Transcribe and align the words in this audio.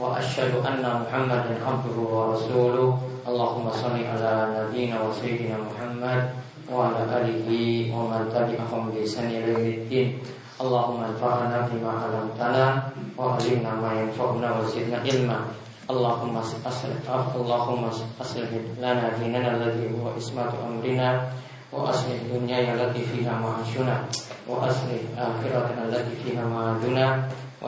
la 0.00 0.18
syarika 0.20 0.58
lahu 0.58 0.58
wa 0.58 0.58
asyhadu 0.58 0.58
anna 0.62 1.06
Muhammadan 1.06 1.62
abduhu 1.62 2.02
wa 2.10 2.34
rasuluh. 2.34 2.98
Allahumma 3.24 3.72
salli 3.72 4.04
ala 4.04 4.50
nabiyyina 4.50 5.00
wa 5.00 5.14
sayyidina 5.14 5.56
Muhammad 5.58 6.34
wa 6.68 6.90
ala 6.90 7.22
alihi 7.22 7.88
wa 7.92 8.10
man 8.10 8.28
tabi'ahum 8.28 8.92
bi 8.92 9.06
ihsan 9.06 9.30
ila 9.30 9.54
yaumiddin. 9.54 10.18
Allahumma 10.60 11.14
anfa'na 11.14 11.68
bima 11.70 11.92
'allamtana 11.94 12.92
wa 13.16 13.38
'allimna 13.38 13.72
ma 13.78 13.94
yanfa'una 13.94 14.48
wa 14.58 14.66
zidna 14.66 15.00
ilma. 15.06 15.46
Allahumma 15.84 16.40
aslih 16.40 16.96
Allahumma 17.06 17.92
aslih 18.16 18.48
lana 18.80 19.12
dinana 19.20 19.60
alladhi 19.60 19.92
huwa 19.92 20.16
ismatu 20.16 20.56
amrina 20.56 21.28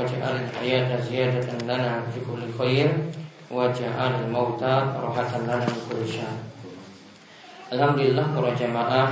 fiha 0.04 0.20
ma'aduna 0.20 0.36
waj'al 0.36 0.36
al-hayata 0.44 1.00
ziyadatan 1.00 1.60
lana 1.64 2.04
fi 2.12 2.20
kulli 2.20 2.52
khair 2.52 2.88
waja'al 3.48 4.28
mauta 4.28 4.92
rohatan 5.00 5.48
lana 5.48 5.64
min 5.64 6.36
Alhamdulillah 7.72 8.26
para 8.30 8.50
jamaah 8.54 9.08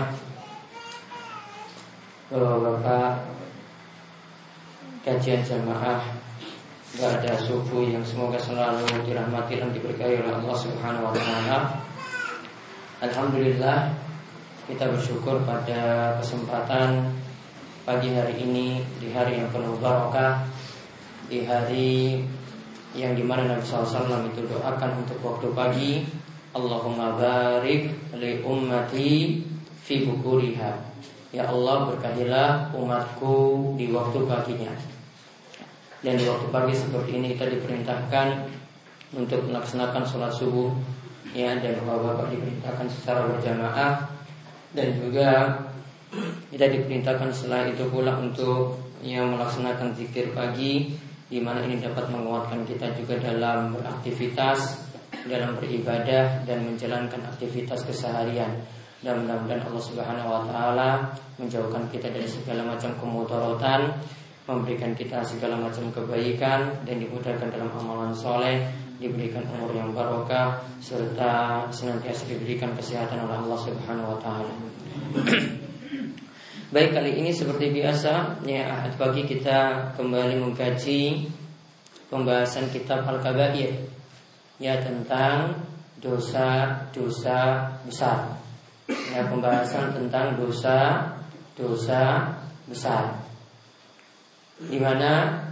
Bapak 2.34 3.24
kajian 5.04 5.40
jamaah 5.44 6.00
Gak 6.94 7.10
ada 7.18 7.34
subuh 7.42 7.82
yang 7.82 8.06
semoga 8.06 8.38
selalu 8.38 8.86
dirahmati 9.02 9.58
dan 9.58 9.74
diberkahi 9.74 10.22
oleh 10.22 10.30
Allah 10.30 10.54
Subhanahu 10.54 11.10
wa 11.10 11.14
taala. 11.18 11.58
Alhamdulillah 13.02 13.90
kita 14.70 14.94
bersyukur 14.94 15.42
pada 15.42 16.14
kesempatan 16.22 17.10
pagi 17.82 18.14
hari 18.14 18.38
ini 18.46 18.86
di 19.02 19.10
hari 19.10 19.42
yang 19.42 19.50
penuh 19.50 19.74
barokah, 19.82 20.46
di 21.28 21.44
hari 21.48 22.20
yang 22.94 23.18
di 23.18 23.24
mana 23.26 23.50
Nabi 23.50 23.64
SAW 23.66 24.30
itu 24.30 24.46
doakan 24.46 25.02
untuk 25.02 25.18
waktu 25.24 25.48
pagi 25.50 25.92
Allahumma 26.54 27.18
barik 27.18 27.90
li 28.14 28.38
ummati 28.46 29.42
fi 29.82 30.06
bukuriha. 30.06 30.72
Ya 31.34 31.50
Allah 31.50 31.90
berkahilah 31.90 32.70
umatku 32.78 33.74
di 33.74 33.90
waktu 33.90 34.22
paginya. 34.22 34.70
Dan 35.98 36.14
di 36.14 36.24
waktu 36.30 36.46
pagi 36.54 36.76
seperti 36.76 37.16
ini 37.16 37.32
kita 37.32 37.48
diperintahkan 37.48 38.52
Untuk 39.16 39.48
melaksanakan 39.48 40.04
sholat 40.04 40.30
subuh 40.36 40.70
Ya 41.34 41.58
dan 41.58 41.80
bapak-bapak 41.82 42.30
diperintahkan 42.30 42.86
secara 42.86 43.26
berjamaah. 43.26 44.06
Dan 44.70 44.94
juga 45.02 45.58
kita 46.54 46.70
diperintahkan 46.70 47.34
setelah 47.34 47.66
itu 47.66 47.90
pula 47.90 48.22
untuk 48.22 48.78
yang 49.02 49.34
melaksanakan 49.34 49.90
zikir 49.98 50.30
pagi 50.30 50.94
di 51.28 51.40
mana 51.40 51.64
ini 51.64 51.80
dapat 51.80 52.12
menguatkan 52.12 52.68
kita 52.68 52.92
juga 52.96 53.16
dalam 53.16 53.72
beraktivitas, 53.72 54.84
dalam 55.24 55.56
beribadah 55.56 56.44
dan 56.44 56.58
menjalankan 56.68 57.20
aktivitas 57.32 57.84
keseharian. 57.88 58.60
Dan 59.04 59.24
mudah-mudahan 59.24 59.68
Allah 59.68 59.84
Subhanahu 59.84 60.28
wa 60.32 60.42
taala 60.48 60.90
menjauhkan 61.36 61.84
kita 61.92 62.08
dari 62.08 62.24
segala 62.24 62.64
macam 62.64 62.92
kemudorotan, 62.96 64.00
memberikan 64.48 64.96
kita 64.96 65.20
segala 65.24 65.60
macam 65.60 65.92
kebaikan 65.92 66.72
dan 66.88 66.96
dimudahkan 67.00 67.48
dalam 67.52 67.68
amalan 67.76 68.16
soleh, 68.16 68.64
diberikan 68.96 69.44
umur 69.56 69.76
yang 69.76 69.92
barokah 69.92 70.60
serta 70.80 71.64
senantiasa 71.68 72.24
diberikan 72.32 72.72
kesehatan 72.76 73.28
oleh 73.28 73.36
Allah 73.44 73.58
Subhanahu 73.60 74.08
wa 74.16 74.18
taala. 74.24 74.52
Baik 76.74 76.90
kali 76.90 77.22
ini 77.22 77.30
seperti 77.30 77.70
biasa 77.70 78.42
ya 78.42 78.66
ahad 78.66 78.98
pagi 78.98 79.22
kita 79.22 79.94
kembali 79.94 80.42
mengkaji 80.42 81.30
pembahasan 82.10 82.66
kitab 82.74 83.06
Al-Kabair 83.06 83.78
ya 84.58 84.82
tentang 84.82 85.54
dosa-dosa 86.02 87.70
besar. 87.86 88.42
Ya 88.90 89.22
pembahasan 89.22 89.94
tentang 89.94 90.34
dosa-dosa 90.34 92.34
besar. 92.66 93.22
Di 94.58 94.82
mana 94.82 95.46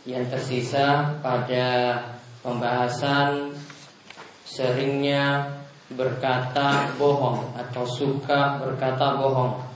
yang 0.06 0.22
tersisa 0.30 1.18
pada 1.18 1.98
pembahasan 2.40 3.50
seringnya 4.46 5.50
berkata 5.90 6.94
bohong 6.94 7.58
atau 7.58 7.82
suka 7.82 8.62
berkata 8.62 9.18
bohong. 9.18 9.66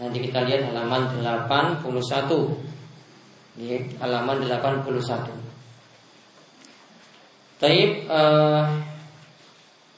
Nanti 0.00 0.18
kita 0.28 0.44
lihat 0.48 0.72
halaman 0.72 1.20
81 1.20 1.84
di 3.56 3.80
halaman 4.00 4.44
81. 4.44 5.32
Taib 7.56 7.90
eh, 8.04 8.64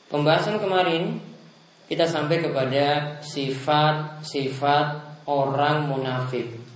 pembahasan 0.07 0.63
kemarin 0.63 1.19
kita 1.91 2.07
sampai 2.07 2.39
kepada 2.39 3.19
sifat-sifat 3.19 4.87
orang 5.27 5.91
munafik 5.91 6.68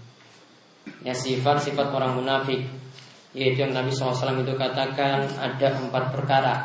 ya 1.03 1.15
sifat-sifat 1.15 1.93
orang 1.93 2.19
munafik. 2.19 2.67
Yaitu 3.33 3.65
yang 3.65 3.73
Nabi 3.73 3.91
SAW 3.91 4.45
itu 4.45 4.55
katakan 4.57 5.25
ada 5.41 5.69
empat 5.81 6.13
perkara. 6.13 6.57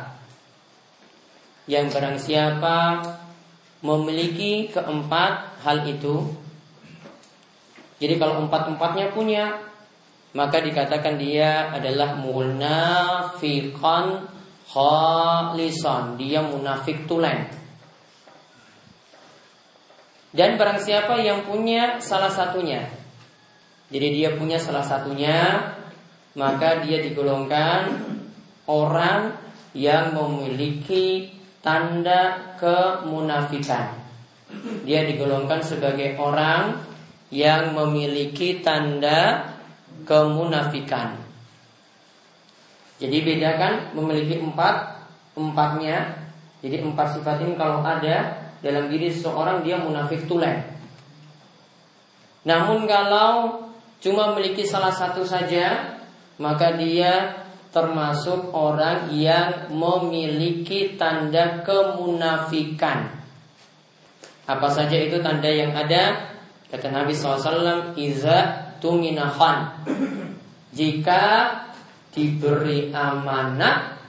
Yang 1.67 1.85
barang 1.95 2.17
siapa 2.19 2.77
memiliki 3.83 4.71
keempat 4.71 5.63
hal 5.63 5.87
itu 5.87 6.27
jadi 7.97 8.21
kalau 8.21 8.45
empat-empatnya 8.45 9.09
punya 9.13 9.57
maka 10.37 10.61
dikatakan 10.61 11.17
dia 11.17 11.73
adalah 11.73 12.13
munafiqan 12.21 14.05
khalisan. 14.69 16.13
Dia 16.21 16.45
munafik 16.45 17.09
tulen. 17.09 17.49
Dan 20.29 20.61
barang 20.61 20.77
siapa 20.85 21.17
yang 21.17 21.41
punya 21.49 21.97
salah 21.97 22.29
satunya 22.29 22.85
jadi 23.87 24.07
dia 24.11 24.29
punya 24.35 24.59
salah 24.59 24.83
satunya 24.83 25.71
Maka 26.35 26.83
dia 26.83 26.99
digolongkan 26.99 27.95
Orang 28.67 29.31
yang 29.71 30.11
memiliki 30.11 31.31
Tanda 31.63 32.55
kemunafikan. 32.59 33.95
Dia 34.83 35.07
digolongkan 35.07 35.63
sebagai 35.63 36.19
orang 36.19 36.83
Yang 37.31 37.75
memiliki 37.75 38.63
tanda 38.63 39.51
Kemunafikan. 40.07 41.19
Jadi 42.99 43.17
bedakan 43.23 43.95
Memiliki 43.95 44.39
empat 44.39 44.75
Empatnya. 45.35 46.27
Jadi 46.59 46.81
empat 46.83 47.19
sifat 47.19 47.43
ini 47.43 47.55
kalau 47.55 47.83
ada 47.83 48.35
Dalam 48.59 48.87
diri 48.91 49.11
seseorang 49.11 49.63
dia 49.63 49.79
munafik 49.79 50.27
tulen. 50.27 50.65
Namun 52.47 52.87
kalau 52.87 53.66
cuma 54.03 54.34
memiliki 54.34 54.66
salah 54.66 54.91
satu 54.91 55.22
saja, 55.23 55.97
maka 56.38 56.73
dia 56.78 57.46
termasuk 57.70 58.55
orang 58.58 59.14
yang 59.14 59.70
memiliki 59.70 60.97
tanda 60.97 61.61
kemunafikan. 61.61 63.14
Apa 64.47 64.67
saja 64.72 64.96
itu 64.96 65.20
tanda 65.20 65.52
yang 65.52 65.76
ada? 65.76 66.34
Kata 66.67 66.88
Nabi 66.90 67.14
SAW, 67.14 67.94
Iza 67.99 68.72
tuminahan. 68.79 69.84
Jika 70.72 71.23
diberi 72.11 72.90
amanah, 72.91 74.00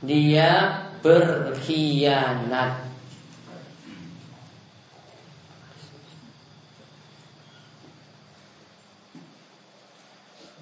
dia 0.00 0.82
berkhianat. 1.04 2.89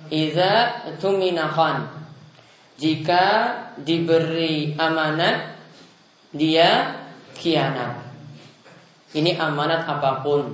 Iza 0.09 0.85
tuminakhan 1.01 1.89
Jika 2.79 3.25
diberi 3.81 4.75
amanat 4.79 5.59
Dia 6.33 6.99
khianat. 7.39 8.05
Ini 9.15 9.41
amanat 9.41 9.89
apa 9.89 10.21
pun. 10.21 10.53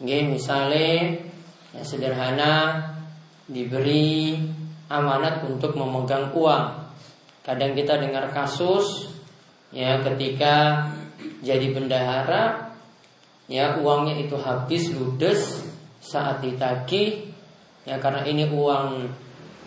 Nggih, 0.00 0.32
misalnya 0.32 1.20
ya, 1.76 1.82
sederhana 1.84 2.80
diberi 3.44 4.40
amanat 4.88 5.44
untuk 5.44 5.76
memegang 5.76 6.32
uang. 6.32 6.88
Kadang 7.44 7.76
kita 7.76 8.00
dengar 8.00 8.32
kasus 8.32 9.12
ya 9.70 9.98
ketika 10.02 10.88
jadi 11.42 11.74
bendahara 11.74 12.74
ya 13.46 13.78
uangnya 13.78 14.18
itu 14.26 14.34
habis 14.38 14.90
ludes 14.94 15.62
saat 16.02 16.42
ditagih 16.42 17.25
ya 17.86 17.96
karena 18.02 18.26
ini 18.26 18.50
uang 18.50 19.08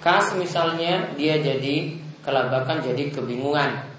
kas 0.03 0.35
misalnya 0.35 1.15
dia 1.15 1.39
jadi 1.39 1.95
kelabakan 2.21 2.83
jadi 2.83 3.09
kebingungan. 3.09 3.89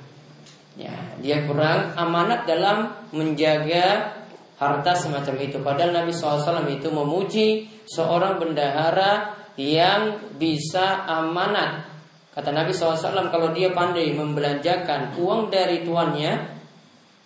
Ya 0.78 0.94
dia 1.18 1.44
kurang 1.44 1.96
amanat 1.98 2.46
dalam 2.46 2.94
menjaga 3.10 4.16
harta 4.60 4.92
semacam 4.94 5.34
itu. 5.40 5.58
Padahal 5.60 5.92
Nabi 5.96 6.12
SAW 6.12 6.68
itu 6.68 6.88
memuji 6.92 7.66
seorang 7.88 8.36
bendahara 8.38 9.34
yang 9.56 10.30
bisa 10.36 11.08
amanat. 11.08 11.88
Kata 12.30 12.54
Nabi 12.54 12.70
SAW 12.70 13.32
kalau 13.34 13.50
dia 13.50 13.74
pandai 13.74 14.14
membelanjakan 14.14 15.18
uang 15.18 15.50
dari 15.50 15.82
tuannya 15.82 16.60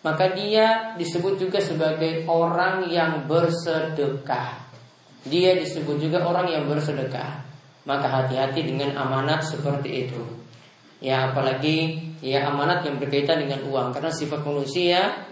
maka 0.05 0.37
dia 0.37 0.97
disebut 1.01 1.41
juga 1.41 1.59
sebagai 1.65 2.29
orang 2.29 2.89
yang 2.93 3.25
bersedekah. 3.25 4.64
Dia 5.25 5.57
disebut 5.57 6.01
juga 6.01 6.25
orang 6.25 6.53
yang 6.53 6.65
bersedekah. 6.69 7.45
Maka 7.85 8.07
hati-hati 8.09 8.65
dengan 8.65 8.97
amanat 8.97 9.45
seperti 9.45 10.09
itu. 10.09 10.21
Ya 11.05 11.29
apalagi 11.29 12.01
ya 12.25 12.49
amanat 12.49 12.85
yang 12.89 12.97
berkaitan 12.97 13.45
dengan 13.45 13.61
uang 13.69 13.93
karena 13.93 14.09
sifat 14.09 14.41
manusia 14.41 15.29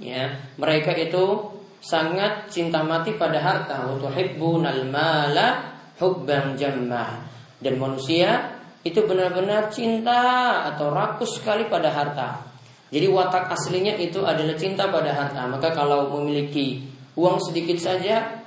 ya 0.00 0.32
mereka 0.56 0.96
itu 0.96 1.52
sangat 1.84 2.48
cinta 2.48 2.80
mati 2.80 3.12
pada 3.12 3.36
harta 3.36 3.84
wa 3.84 4.00
tuhibbunal 4.00 4.88
mala 4.88 5.76
hubban 6.00 6.56
jamma 6.56 7.20
dan 7.60 7.76
manusia 7.76 8.56
itu 8.80 9.04
benar-benar 9.04 9.68
cinta 9.68 10.64
atau 10.72 10.88
rakus 10.88 11.36
sekali 11.36 11.68
pada 11.68 11.92
harta 11.92 12.54
jadi 12.94 13.10
watak 13.10 13.50
aslinya 13.50 13.98
itu 13.98 14.22
adalah 14.22 14.54
cinta 14.54 14.86
pada 14.86 15.10
harta. 15.10 15.50
Maka 15.50 15.74
kalau 15.74 16.14
memiliki 16.14 16.78
uang 17.18 17.42
sedikit 17.42 17.74
saja, 17.82 18.43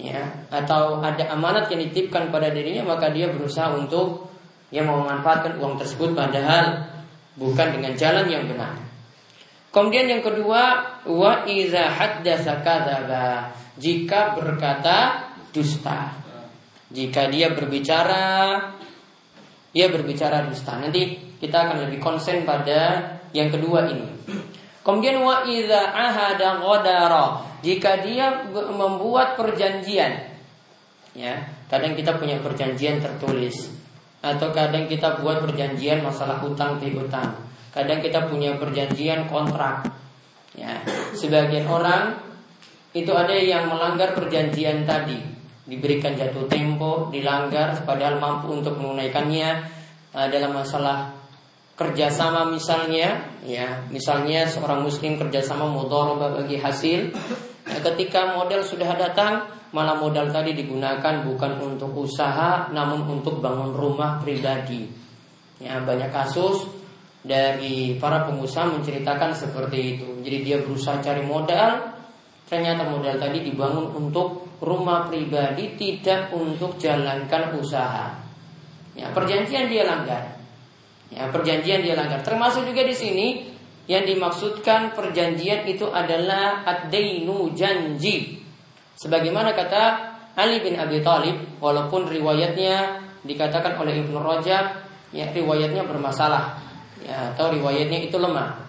ya, 0.00 0.24
atau 0.48 1.04
ada 1.04 1.28
amanat 1.34 1.68
yang 1.68 1.84
dititipkan 1.84 2.32
pada 2.32 2.48
dirinya, 2.48 2.96
maka 2.96 3.12
dia 3.12 3.28
berusaha 3.28 3.76
untuk 3.76 4.32
yang 4.72 4.88
memanfaatkan 4.88 5.58
uang 5.60 5.76
tersebut 5.76 6.16
padahal 6.16 6.88
bukan 7.36 7.68
dengan 7.76 7.92
jalan 7.98 8.26
yang 8.30 8.48
benar. 8.48 8.78
Kemudian 9.70 10.10
yang 10.10 10.22
kedua, 10.22 10.62
wa 11.06 11.32
iza 11.46 11.90
haddatsa 11.90 12.62
kadzaba. 12.62 13.54
Jika 13.78 14.34
berkata 14.34 15.30
dusta. 15.54 16.14
Jika 16.90 17.30
dia 17.30 17.54
berbicara 17.54 18.58
dia 19.70 19.86
berbicara 19.86 20.46
dusta. 20.50 20.78
Nanti 20.78 21.18
kita 21.38 21.70
akan 21.70 21.86
lebih 21.86 22.02
konsen 22.02 22.42
pada 22.42 23.14
yang 23.30 23.50
kedua 23.50 23.86
ini. 23.86 24.06
Kemudian 24.82 25.22
wa 25.22 25.46
idza 25.46 25.94
ahada 25.94 26.58
ghadara. 26.58 27.26
Jika 27.60 28.00
dia 28.00 28.48
membuat 28.52 29.36
perjanjian 29.36 30.32
ya, 31.12 31.34
kadang 31.68 31.92
kita 31.92 32.16
punya 32.16 32.40
perjanjian 32.40 33.02
tertulis 33.02 33.68
atau 34.20 34.52
kadang 34.52 34.84
kita 34.84 35.20
buat 35.24 35.40
perjanjian 35.44 36.04
masalah 36.04 36.40
hutang 36.44 36.76
piutang. 36.80 37.36
Kadang 37.70 38.02
kita 38.02 38.26
punya 38.26 38.58
perjanjian 38.58 39.30
kontrak. 39.30 39.86
Ya, 40.58 40.82
sebagian 41.14 41.70
orang 41.70 42.18
itu 42.90 43.14
ada 43.14 43.32
yang 43.32 43.70
melanggar 43.70 44.18
perjanjian 44.18 44.82
tadi, 44.82 45.16
diberikan 45.64 46.18
jatuh 46.18 46.50
tempo, 46.50 47.06
dilanggar 47.14 47.78
padahal 47.86 48.18
mampu 48.18 48.58
untuk 48.58 48.74
menunaikannya 48.74 49.62
uh, 50.10 50.26
dalam 50.26 50.50
masalah 50.50 51.14
kerjasama 51.78 52.44
misalnya 52.52 53.24
ya 53.40 53.88
misalnya 53.88 54.44
seorang 54.44 54.84
muslim 54.84 55.16
kerjasama 55.16 55.64
modal 55.64 56.20
bagi 56.20 56.60
hasil 56.60 57.08
ya, 57.70 57.78
ketika 57.78 58.34
modal 58.34 58.66
sudah 58.66 58.90
datang 58.98 59.46
malah 59.70 59.94
modal 59.94 60.34
tadi 60.34 60.52
digunakan 60.58 61.22
bukan 61.22 61.52
untuk 61.62 61.94
usaha 61.94 62.66
namun 62.74 63.06
untuk 63.06 63.38
bangun 63.38 63.70
rumah 63.70 64.18
pribadi. 64.18 64.90
Ya 65.62 65.78
banyak 65.78 66.10
kasus 66.10 66.66
dari 67.22 67.94
para 68.00 68.26
pengusaha 68.26 68.66
menceritakan 68.74 69.30
seperti 69.36 69.78
itu. 69.96 70.08
Jadi 70.26 70.36
dia 70.42 70.56
berusaha 70.58 70.98
cari 70.98 71.22
modal 71.22 71.94
ternyata 72.50 72.82
modal 72.82 73.14
tadi 73.14 73.46
dibangun 73.46 73.94
untuk 73.94 74.58
rumah 74.58 75.06
pribadi 75.06 75.78
tidak 75.78 76.34
untuk 76.34 76.74
jalankan 76.82 77.54
usaha. 77.54 78.10
Ya 78.98 79.06
perjanjian 79.14 79.70
dia 79.70 79.86
langgar. 79.86 80.40
Ya, 81.10 81.26
perjanjian 81.26 81.82
dia 81.82 81.98
langgar. 81.98 82.22
Termasuk 82.22 82.70
juga 82.70 82.86
di 82.86 82.94
sini 82.94 83.26
yang 83.88 84.04
dimaksudkan 84.04 84.92
perjanjian 84.92 85.64
itu 85.64 85.88
adalah 85.88 86.64
ad-dainu 86.66 87.52
janji. 87.56 88.40
Sebagaimana 89.00 89.56
kata 89.56 89.82
Ali 90.36 90.60
bin 90.60 90.76
Abi 90.76 91.00
Thalib, 91.00 91.58
walaupun 91.58 92.06
riwayatnya 92.06 93.00
dikatakan 93.24 93.80
oleh 93.80 94.00
Ibnu 94.04 94.20
Rajab, 94.20 94.64
ya 95.10 95.26
riwayatnya 95.32 95.84
bermasalah, 95.84 96.60
ya 97.02 97.34
atau 97.34 97.50
riwayatnya 97.50 98.06
itu 98.06 98.16
lemah. 98.20 98.60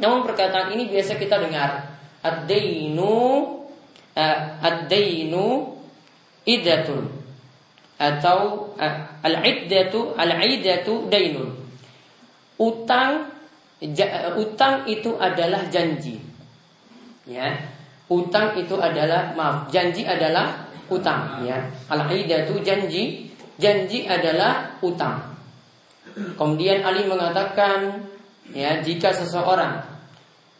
Namun 0.00 0.24
perkataan 0.26 0.74
ini 0.74 0.90
biasa 0.90 1.16
kita 1.16 1.40
dengar 1.40 1.96
ad-dainu 2.20 3.16
uh, 4.16 4.38
ad-dainu 4.60 5.76
atau 8.00 8.72
uh, 8.80 8.96
al-iddatu 9.22 10.16
al-iddatu 10.16 11.06
dainun 11.12 11.52
utang 12.56 13.39
utang 14.36 14.84
itu 14.84 15.16
adalah 15.16 15.64
janji. 15.72 16.20
Ya. 17.24 17.56
Utang 18.10 18.58
itu 18.58 18.74
adalah 18.74 19.32
maaf, 19.38 19.70
janji 19.70 20.02
adalah 20.02 20.66
utang 20.90 21.46
ya. 21.46 21.70
Al-aidatu 21.86 22.58
janji, 22.60 23.30
janji 23.56 24.04
adalah 24.04 24.76
utang. 24.82 25.30
Kemudian 26.34 26.82
Ali 26.82 27.06
mengatakan 27.06 28.02
ya 28.50 28.82
jika 28.82 29.14
seseorang 29.14 29.78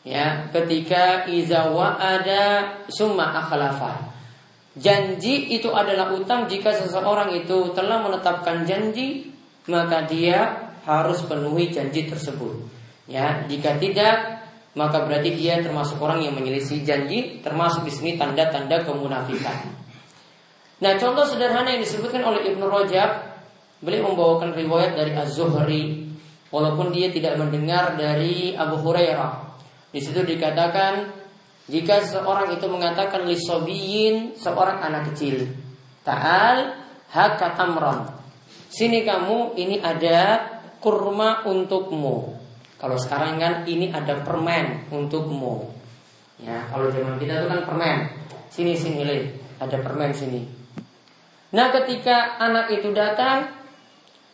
ya 0.07 0.47
ketika 0.55 1.27
izawa 1.27 1.99
ada 1.99 2.79
summa 2.87 3.35
akhlafa 3.35 4.15
janji 4.79 5.51
itu 5.51 5.75
adalah 5.75 6.15
utang 6.15 6.47
jika 6.47 6.71
seseorang 6.71 7.35
itu 7.35 7.75
telah 7.75 7.99
menetapkan 7.99 8.63
janji 8.63 9.35
maka 9.67 10.07
dia 10.07 10.71
harus 10.89 11.21
penuhi 11.29 11.69
janji 11.69 12.09
tersebut. 12.09 12.80
Ya, 13.11 13.43
jika 13.51 13.75
tidak 13.83 14.41
maka 14.79 15.03
berarti 15.03 15.35
dia 15.35 15.59
termasuk 15.59 15.99
orang 15.99 16.23
yang 16.23 16.39
menyelisih 16.39 16.87
janji, 16.87 17.43
termasuk 17.43 17.83
di 17.83 17.91
sini 17.91 18.15
tanda-tanda 18.15 18.87
kemunafikan. 18.87 19.67
Nah, 20.81 20.95
contoh 20.97 21.27
sederhana 21.27 21.75
yang 21.75 21.83
disebutkan 21.83 22.23
oleh 22.23 22.55
Ibnu 22.55 22.71
Rajab, 22.71 23.11
beliau 23.83 24.15
membawakan 24.15 24.55
riwayat 24.55 24.95
dari 24.95 25.13
Az-Zuhri 25.19 26.07
walaupun 26.55 26.95
dia 26.95 27.11
tidak 27.11 27.35
mendengar 27.37 27.99
dari 27.99 28.55
Abu 28.55 28.79
Hurairah. 28.79 29.59
Di 29.91 29.99
situ 29.99 30.23
dikatakan 30.23 31.11
jika 31.67 32.07
seorang 32.07 32.55
itu 32.55 32.67
mengatakan 32.71 33.27
lisobiyin 33.27 34.39
seorang 34.39 34.81
anak 34.87 35.11
kecil, 35.13 35.51
ta'al 36.07 36.79
haka 37.11 37.59
tamran. 37.59 38.07
Sini 38.71 39.03
kamu 39.03 39.59
ini 39.59 39.83
ada 39.83 40.47
kurma 40.79 41.43
untukmu. 41.43 42.39
Kalau 42.81 42.97
sekarang 42.97 43.37
kan 43.37 43.69
ini 43.69 43.93
ada 43.93 44.25
permen 44.25 44.89
untukmu. 44.89 45.69
Ya, 46.41 46.65
kalau 46.73 46.89
zaman 46.89 47.21
kita 47.21 47.45
itu 47.45 47.47
kan 47.53 47.61
permen. 47.69 47.97
Sini 48.49 48.73
sini 48.73 49.05
lihat, 49.05 49.25
ada 49.61 49.77
permen 49.85 50.11
sini. 50.17 50.41
Nah, 51.53 51.69
ketika 51.77 52.41
anak 52.41 52.73
itu 52.73 52.89
datang, 52.97 53.53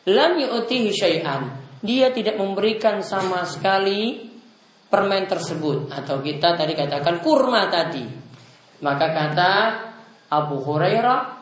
lam 0.06 0.32
yu'tihi 0.38 0.94
syai'an. 0.94 1.66
Dia 1.82 2.14
tidak 2.14 2.38
memberikan 2.38 3.02
sama 3.02 3.42
sekali 3.42 4.30
permen 4.86 5.26
tersebut 5.26 5.90
atau 5.90 6.22
kita 6.22 6.54
tadi 6.54 6.72
katakan 6.78 7.18
kurma 7.20 7.66
tadi. 7.66 8.06
Maka 8.80 9.06
kata 9.10 9.52
Abu 10.30 10.62
Hurairah 10.62 11.36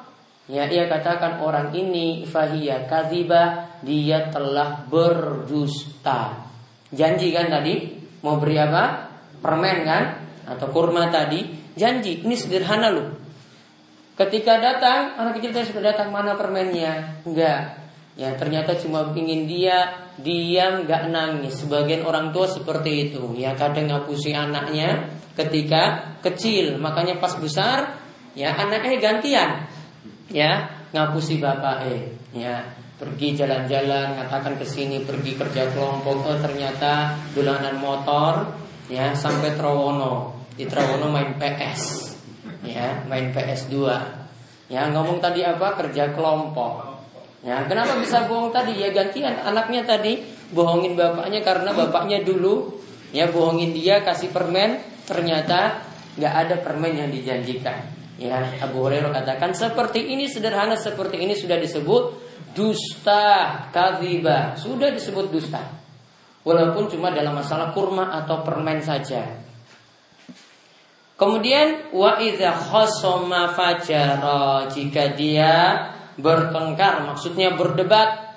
Ya, 0.44 0.68
ia 0.68 0.84
katakan 0.92 1.40
orang 1.40 1.72
ini 1.72 2.28
fahiyah 2.28 2.84
kadiba 2.84 3.72
dia 3.80 4.28
telah 4.28 4.84
berdusta. 4.84 6.52
Janji 6.94 7.34
kan 7.34 7.50
tadi 7.50 7.90
mau 8.22 8.38
beri 8.38 8.56
apa? 8.56 9.10
Permen 9.42 9.84
kan 9.84 10.04
atau 10.48 10.72
kurma 10.72 11.12
tadi, 11.12 11.44
janji. 11.76 12.24
Ini 12.24 12.34
sederhana 12.38 12.88
loh. 12.88 13.08
Ketika 14.14 14.62
datang, 14.62 15.18
anak 15.18 15.42
kecil 15.42 15.50
tadi 15.50 15.66
sudah 15.74 15.90
datang 15.90 16.14
mana 16.14 16.38
permennya? 16.38 17.20
Enggak. 17.26 17.82
Ya 18.14 18.30
ternyata 18.38 18.78
cuma 18.78 19.10
ingin 19.10 19.50
dia 19.50 20.06
diam 20.22 20.86
gak 20.86 21.10
nangis. 21.10 21.58
Sebagian 21.58 22.06
orang 22.06 22.30
tua 22.30 22.46
seperti 22.46 23.10
itu. 23.10 23.34
Ya 23.34 23.58
kadang 23.58 23.90
ngapusi 23.90 24.30
anaknya 24.30 25.10
ketika 25.34 26.14
kecil. 26.22 26.78
Makanya 26.78 27.18
pas 27.18 27.34
besar 27.34 27.98
ya 28.38 28.54
anaknya 28.54 28.98
gantian, 28.98 29.50
ya 30.30 30.70
ngapusi 30.90 31.38
bapak 31.38 31.86
eh, 31.90 32.02
ya 32.34 32.66
pergi 33.04 33.36
jalan-jalan 33.36 34.16
ngatakan 34.16 34.56
ke 34.56 34.64
sini 34.64 35.04
pergi 35.04 35.36
kerja 35.36 35.68
kelompok. 35.76 36.24
Oh 36.24 36.38
ternyata 36.40 37.20
dolanan 37.36 37.76
motor 37.76 38.48
ya 38.88 39.12
sampai 39.12 39.52
Trawono. 39.60 40.40
Di 40.56 40.64
Trawono 40.64 41.12
main 41.12 41.36
PS 41.36 41.82
ya 42.64 43.04
main 43.04 43.28
PS 43.28 43.68
2 43.68 44.72
ya 44.72 44.88
ngomong 44.88 45.20
tadi 45.20 45.44
apa? 45.44 45.76
Kerja 45.84 46.16
kelompok. 46.16 46.96
Ya 47.44 47.60
kenapa 47.68 48.00
bisa 48.00 48.24
bohong 48.24 48.48
tadi? 48.48 48.80
Ya 48.80 48.88
gantian. 48.88 49.36
Anaknya 49.44 49.84
tadi 49.84 50.24
bohongin 50.56 50.96
bapaknya 50.96 51.44
karena 51.44 51.76
bapaknya 51.76 52.24
dulu 52.24 52.80
ya 53.12 53.28
bohongin 53.28 53.76
dia 53.76 54.00
kasih 54.00 54.32
permen. 54.32 54.80
Ternyata 55.04 55.84
nggak 56.16 56.34
ada 56.48 56.56
permen 56.64 56.96
yang 56.96 57.12
dijanjikan. 57.12 57.84
Ya 58.16 58.40
Abu 58.64 58.88
Hurairah 58.88 59.12
katakan 59.12 59.52
seperti 59.52 60.08
ini 60.08 60.24
sederhana 60.24 60.78
seperti 60.80 61.20
ini 61.20 61.36
sudah 61.36 61.60
disebut 61.60 62.23
dusta 62.54 63.66
kadhiba. 63.74 64.54
Sudah 64.56 64.94
disebut 64.94 65.28
dusta. 65.34 65.60
Walaupun 66.46 66.88
cuma 66.88 67.10
dalam 67.10 67.34
masalah 67.34 67.74
kurma 67.74 68.14
atau 68.14 68.40
permen 68.46 68.80
saja. 68.80 69.44
Kemudian 71.14 71.94
wa 71.94 72.18
idza 72.18 72.50
khasama 72.50 73.54
fajara 73.54 74.66
jika 74.66 75.14
dia 75.14 75.54
bertengkar 76.18 77.06
maksudnya 77.06 77.54
berdebat 77.54 78.34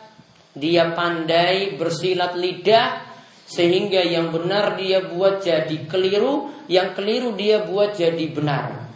dia 0.54 0.94
pandai 0.94 1.74
bersilat 1.78 2.38
lidah 2.38 3.02
sehingga 3.50 4.02
yang 4.06 4.30
benar 4.30 4.78
dia 4.78 5.10
buat 5.10 5.42
jadi 5.42 5.90
keliru 5.90 6.54
yang 6.70 6.94
keliru 6.94 7.34
dia 7.34 7.66
buat 7.66 7.98
jadi 7.98 8.26
benar. 8.30 8.88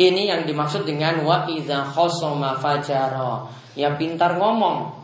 Ini 0.00 0.32
yang 0.32 0.42
dimaksud 0.48 0.86
dengan 0.86 1.26
wa 1.26 1.50
idza 1.50 1.90
khasama 1.90 2.56
fajara 2.62 3.59
ya 3.78 3.94
pintar 3.94 4.38
ngomong 4.40 5.00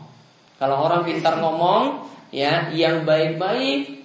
kalau 0.57 0.89
orang 0.89 1.05
pintar 1.05 1.37
ngomong 1.37 2.09
ya 2.33 2.73
yang 2.73 3.05
baik-baik 3.05 3.97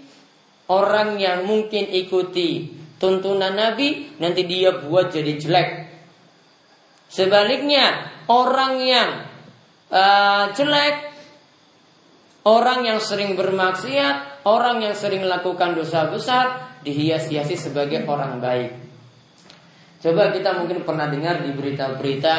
orang 0.69 1.21
yang 1.21 1.45
mungkin 1.49 1.89
ikuti 1.89 2.81
tuntunan 3.03 3.53
Nabi 3.53 4.15
nanti 4.23 4.47
dia 4.47 4.79
buat 4.79 5.11
jadi 5.11 5.35
jelek. 5.35 5.69
Sebaliknya 7.13 8.09
orang 8.31 8.79
yang 8.79 9.11
uh, 9.91 10.55
jelek, 10.55 10.97
orang 12.47 12.87
yang 12.87 13.03
sering 13.03 13.35
bermaksiat, 13.35 14.47
orang 14.47 14.81
yang 14.81 14.95
sering 14.97 15.27
melakukan 15.27 15.77
dosa 15.77 16.09
besar 16.09 16.79
dihias-hiasi 16.87 17.59
sebagai 17.59 18.07
orang 18.07 18.39
baik. 18.39 18.71
Coba 20.03 20.35
kita 20.35 20.57
mungkin 20.57 20.83
pernah 20.83 21.07
dengar 21.11 21.45
di 21.45 21.53
berita-berita 21.53 22.39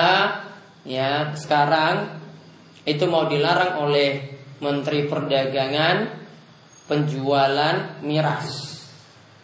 ya 0.83 1.31
sekarang 1.35 2.19
itu 2.83 3.07
mau 3.07 3.27
dilarang 3.31 3.83
oleh 3.87 4.35
Menteri 4.59 5.07
Perdagangan 5.07 6.23
penjualan 6.87 8.03
miras 8.03 8.73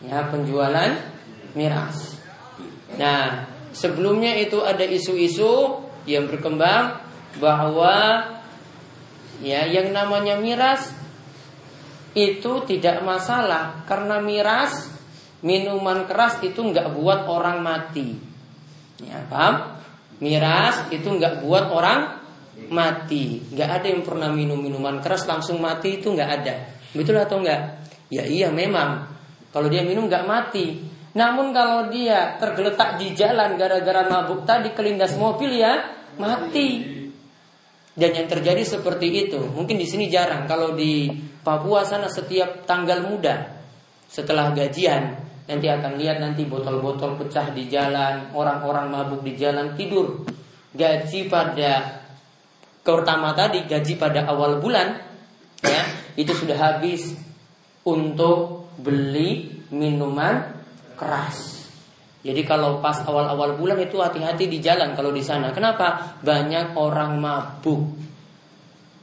ya 0.03 0.31
penjualan 0.31 0.91
miras. 1.55 2.19
Nah, 2.95 3.47
sebelumnya 3.75 4.35
itu 4.39 4.63
ada 4.63 4.83
isu-isu 4.83 5.83
yang 6.07 6.31
berkembang 6.31 7.03
bahwa 7.37 8.25
ya 9.43 9.67
yang 9.67 9.91
namanya 9.91 10.39
miras 10.39 10.91
itu 12.17 12.65
tidak 12.65 13.05
masalah 13.05 13.85
karena 13.85 14.17
miras 14.19 14.89
minuman 15.45 16.09
keras 16.09 16.41
itu 16.41 16.59
nggak 16.59 16.95
buat 16.97 17.29
orang 17.29 17.61
mati. 17.63 18.17
Ya, 18.99 19.23
paham? 19.31 19.78
Miras 20.19 20.91
itu 20.91 21.07
nggak 21.07 21.43
buat 21.43 21.71
orang 21.71 22.19
mati. 22.67 23.39
Nggak 23.55 23.69
ada 23.81 23.87
yang 23.87 24.01
pernah 24.03 24.29
minum 24.31 24.59
minuman 24.59 24.99
keras 24.99 25.23
langsung 25.23 25.63
mati 25.63 25.99
itu 25.99 26.11
nggak 26.11 26.29
ada. 26.43 26.53
Betul 26.91 27.19
atau 27.19 27.39
enggak? 27.39 27.87
Ya 28.11 28.25
iya 28.27 28.51
memang 28.51 29.07
kalau 29.55 29.71
dia 29.71 29.81
minum 29.87 30.11
nggak 30.11 30.27
mati. 30.27 30.83
Namun 31.15 31.55
kalau 31.55 31.89
dia 31.89 32.37
tergeletak 32.37 33.01
di 33.01 33.17
jalan 33.17 33.57
gara-gara 33.57 34.05
mabuk 34.05 34.45
tadi 34.45 34.75
kelindas 34.75 35.15
mobil 35.15 35.55
ya 35.55 35.87
mati. 36.19 36.99
Dan 37.99 38.15
yang 38.15 38.31
terjadi 38.31 38.63
seperti 38.63 39.27
itu, 39.27 39.43
mungkin 39.51 39.75
di 39.75 39.83
sini 39.83 40.07
jarang. 40.07 40.47
Kalau 40.47 40.71
di 40.71 41.11
Papua 41.43 41.83
sana 41.83 42.07
setiap 42.07 42.63
tanggal 42.63 43.03
muda 43.03 43.59
setelah 44.07 44.55
gajian 44.55 45.28
nanti 45.49 45.65
akan 45.65 45.97
lihat 45.97 46.21
nanti 46.21 46.45
botol-botol 46.45 47.17
pecah 47.17 47.49
di 47.49 47.65
jalan, 47.65 48.29
orang-orang 48.37 48.93
mabuk 48.93 49.25
di 49.25 49.33
jalan 49.33 49.73
tidur. 49.73 50.29
Gaji 50.69 51.25
pada 51.25 52.05
pertama 52.85 53.33
tadi 53.33 53.65
gaji 53.65 53.97
pada 53.97 54.29
awal 54.29 54.61
bulan 54.61 54.97
ya 55.61 55.81
itu 56.17 56.33
sudah 56.33 56.57
habis 56.57 57.17
untuk 57.81 58.69
beli 58.77 59.65
minuman 59.73 60.53
keras. 60.93 61.65
Jadi 62.19 62.43
kalau 62.43 62.83
pas 62.83 62.99
awal-awal 63.07 63.55
bulan 63.55 63.79
itu 63.79 63.97
hati-hati 63.97 64.51
di 64.51 64.59
jalan 64.59 64.93
kalau 64.93 65.09
di 65.09 65.23
sana. 65.23 65.55
Kenapa? 65.55 66.19
Banyak 66.19 66.75
orang 66.75 67.15
mabuk. 67.17 67.95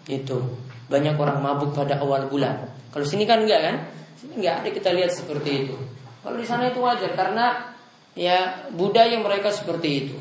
Itu 0.07 0.39
banyak 0.87 1.19
orang 1.19 1.43
mabuk 1.43 1.75
pada 1.75 1.99
awal 1.99 2.31
bulan. 2.31 2.69
Kalau 2.93 3.07
sini 3.09 3.27
kan 3.27 3.43
enggak 3.43 3.61
kan? 3.65 3.77
Sini 4.21 4.45
enggak 4.45 4.55
ada 4.63 4.69
kita 4.71 4.91
lihat 4.93 5.11
seperti 5.11 5.51
itu. 5.67 5.96
Kalau 6.27 6.35
di 6.35 6.43
sana 6.43 6.67
itu 6.67 6.83
wajar 6.83 7.15
karena 7.15 7.71
ya 8.19 8.67
budaya 8.75 9.15
mereka 9.23 9.55
seperti 9.55 9.89
itu. 10.03 10.19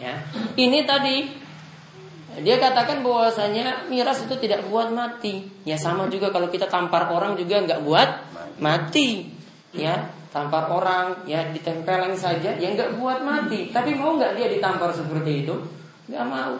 Ya. 0.00 0.24
Ini 0.56 0.88
tadi 0.88 1.28
dia 2.40 2.56
katakan 2.56 3.04
bahwasanya 3.04 3.92
miras 3.92 4.24
itu 4.24 4.32
tidak 4.40 4.64
buat 4.72 4.88
mati. 4.88 5.44
Ya 5.68 5.76
sama 5.76 6.08
juga 6.08 6.32
kalau 6.32 6.48
kita 6.48 6.72
tampar 6.72 7.12
orang 7.12 7.36
juga 7.36 7.60
nggak 7.60 7.84
buat 7.84 8.08
mati 8.56 9.28
ya 9.76 10.12
tampar 10.30 10.70
orang 10.70 11.26
ya 11.26 11.50
ditempelin 11.50 12.14
saja 12.14 12.54
ya 12.54 12.68
nggak 12.70 13.00
buat 13.00 13.24
mati 13.24 13.72
tapi 13.74 13.94
mau 13.98 14.14
nggak 14.14 14.38
dia 14.38 14.46
ditampar 14.46 14.94
seperti 14.94 15.46
itu 15.46 15.54
nggak 16.06 16.26
mau 16.26 16.54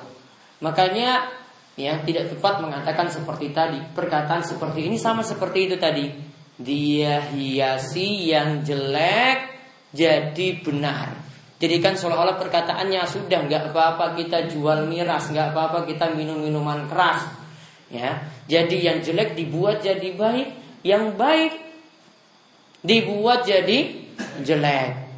makanya 0.59 1.31
ya 1.79 2.03
tidak 2.03 2.35
tepat 2.35 2.61
mengatakan 2.63 3.07
seperti 3.07 3.55
tadi 3.55 3.79
perkataan 3.95 4.43
seperti 4.43 4.91
ini 4.91 4.99
sama 4.99 5.23
seperti 5.23 5.71
itu 5.71 5.77
tadi 5.79 6.30
dia 6.61 7.25
hiasi 7.33 8.31
yang 8.31 8.61
jelek 8.61 9.49
jadi 9.97 10.47
benar 10.61 11.17
jadikan 11.61 11.97
seolah-olah 11.97 12.37
perkataannya 12.37 13.01
sudah 13.09 13.49
nggak 13.49 13.73
apa-apa 13.73 14.17
kita 14.21 14.49
jual 14.49 14.85
miras 14.87 15.33
nggak 15.33 15.57
apa-apa 15.57 15.89
kita 15.89 16.13
minum 16.13 16.41
minuman 16.41 16.85
keras 16.87 17.27
ya 17.89 18.23
jadi 18.45 18.77
yang 18.93 18.99
jelek 19.01 19.35
dibuat 19.35 19.81
jadi 19.81 20.15
baik 20.15 20.49
yang 20.85 21.17
baik 21.17 21.71
dibuat 22.85 23.45
jadi 23.45 24.01
jelek. 24.45 25.09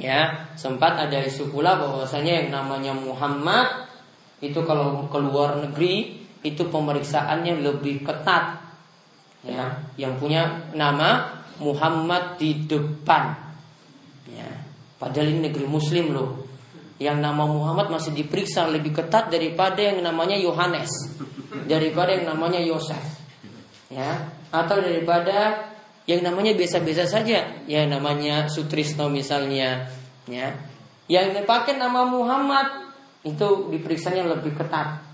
Ya, 0.00 0.48
sempat 0.56 0.96
ada 0.96 1.20
isu 1.20 1.52
pula 1.52 1.76
bahwasanya 1.76 2.44
yang 2.44 2.48
namanya 2.48 2.96
Muhammad 2.96 3.92
itu 4.40 4.56
kalau 4.64 5.04
keluar 5.12 5.60
negeri 5.60 6.24
itu 6.40 6.64
pemeriksaannya 6.64 7.60
lebih 7.60 8.00
ketat. 8.00 8.71
Ya, 9.42 9.74
yang 9.98 10.22
punya 10.22 10.70
nama 10.70 11.42
Muhammad 11.58 12.38
di 12.38 12.62
depan. 12.62 13.34
Ya, 14.30 14.46
padahal 15.02 15.34
ini 15.34 15.50
negeri 15.50 15.66
muslim 15.66 16.14
loh. 16.14 16.46
Yang 17.02 17.18
nama 17.18 17.42
Muhammad 17.42 17.90
masih 17.90 18.14
diperiksa 18.14 18.70
lebih 18.70 18.94
ketat 18.94 19.26
daripada 19.26 19.82
yang 19.82 19.98
namanya 20.06 20.38
Yohanes, 20.38 20.90
daripada 21.66 22.14
yang 22.14 22.30
namanya 22.30 22.62
Yosef. 22.62 23.02
Ya, 23.90 24.30
atau 24.54 24.78
daripada 24.78 25.68
yang 26.06 26.22
namanya 26.22 26.54
biasa-biasa 26.54 27.04
saja, 27.10 27.62
ya 27.66 27.82
namanya 27.90 28.46
Sutrisno 28.46 29.10
misalnya, 29.10 29.90
ya. 30.30 30.54
Yang 31.10 31.42
dipakai 31.42 31.76
nama 31.82 32.06
Muhammad 32.06 32.94
itu 33.26 33.74
diperiksanya 33.74 34.26
lebih 34.26 34.54
ketat. 34.54 35.11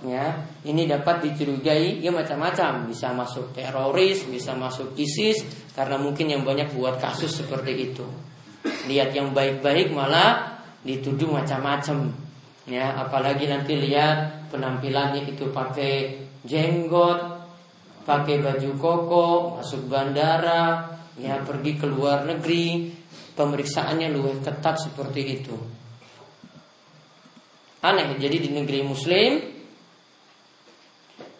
Ya, 0.00 0.48
ini 0.64 0.88
dapat 0.88 1.20
dicurigai 1.20 2.00
ya 2.00 2.08
macam-macam, 2.08 2.88
bisa 2.88 3.12
masuk 3.12 3.52
teroris, 3.52 4.24
bisa 4.24 4.56
masuk 4.56 4.96
ISIS 4.96 5.44
karena 5.76 6.00
mungkin 6.00 6.32
yang 6.32 6.40
banyak 6.40 6.72
buat 6.72 6.96
kasus 6.96 7.44
seperti 7.44 7.92
itu. 7.92 8.08
Lihat 8.88 9.12
yang 9.12 9.36
baik-baik 9.36 9.92
malah 9.92 10.64
dituduh 10.80 11.28
macam-macam. 11.28 12.16
Ya, 12.64 12.96
apalagi 12.96 13.44
nanti 13.44 13.76
lihat 13.76 14.48
penampilannya 14.48 15.28
itu 15.28 15.52
pakai 15.52 16.16
jenggot, 16.48 17.20
pakai 18.08 18.40
baju 18.40 18.70
koko, 18.80 19.28
masuk 19.60 19.84
bandara, 19.84 20.96
ya 21.20 21.44
pergi 21.44 21.76
ke 21.76 21.84
luar 21.84 22.24
negeri, 22.24 22.88
pemeriksaannya 23.36 24.16
lebih 24.16 24.40
ketat 24.40 24.80
seperti 24.80 25.44
itu. 25.44 25.56
Aneh, 27.80 28.16
jadi 28.20 28.36
di 28.36 28.52
negeri 28.52 28.84
Muslim, 28.84 29.59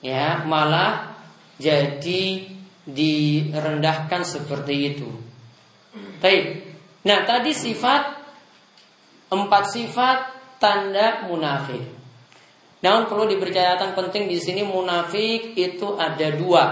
ya 0.01 0.45
malah 0.49 1.17
jadi 1.61 2.49
direndahkan 2.89 4.25
seperti 4.25 4.75
itu. 4.97 5.09
Baik. 6.21 6.73
Nah 7.05 7.25
tadi 7.25 7.53
sifat 7.57 8.21
Empat 9.31 9.71
sifat 9.71 10.19
tanda 10.59 11.23
munafik. 11.31 11.87
Namun 12.83 13.07
perlu 13.07 13.31
dipercayakan 13.31 13.95
penting 13.95 14.27
di 14.27 14.43
sini 14.43 14.67
munafik 14.67 15.55
itu 15.55 15.95
ada 15.95 16.35
dua. 16.35 16.65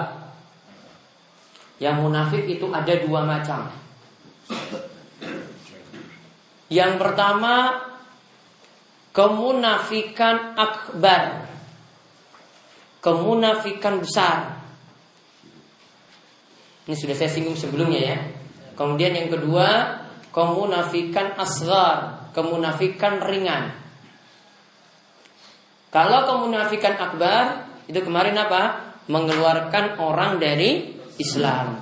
Yang 1.79 1.97
munafik 2.03 2.45
itu 2.51 2.67
ada 2.75 2.95
dua 2.99 3.23
macam. 3.23 3.71
Yang 6.67 6.93
pertama 6.99 7.79
kemunafikan 9.15 10.59
akbar. 10.59 11.48
Kemunafikan 12.99 14.03
besar. 14.03 14.59
Ini 16.89 16.97
sudah 16.97 17.15
saya 17.15 17.31
singgung 17.31 17.55
sebelumnya 17.55 18.01
ya. 18.01 18.19
Kemudian 18.75 19.13
yang 19.15 19.29
kedua, 19.29 20.01
kemunafikan 20.33 21.37
asgar, 21.37 22.31
kemunafikan 22.33 23.21
ringan. 23.23 23.75
Kalau 25.89 26.25
kemunafikan 26.29 26.95
akbar, 27.01 27.69
itu 27.89 28.01
kemarin 28.05 28.37
apa? 28.37 28.95
Mengeluarkan 29.09 29.99
orang 29.99 30.37
dari 30.37 30.95
Islam. 31.17 31.81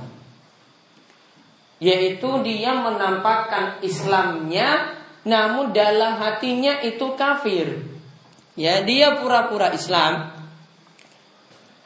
Yaitu 1.82 2.40
dia 2.46 2.72
menampakkan 2.80 3.82
Islamnya 3.84 4.96
namun 5.26 5.74
dalam 5.74 6.22
hatinya 6.22 6.80
itu 6.86 7.18
kafir. 7.18 7.82
Ya, 8.56 8.80
dia 8.86 9.20
pura-pura 9.20 9.74
Islam, 9.74 10.32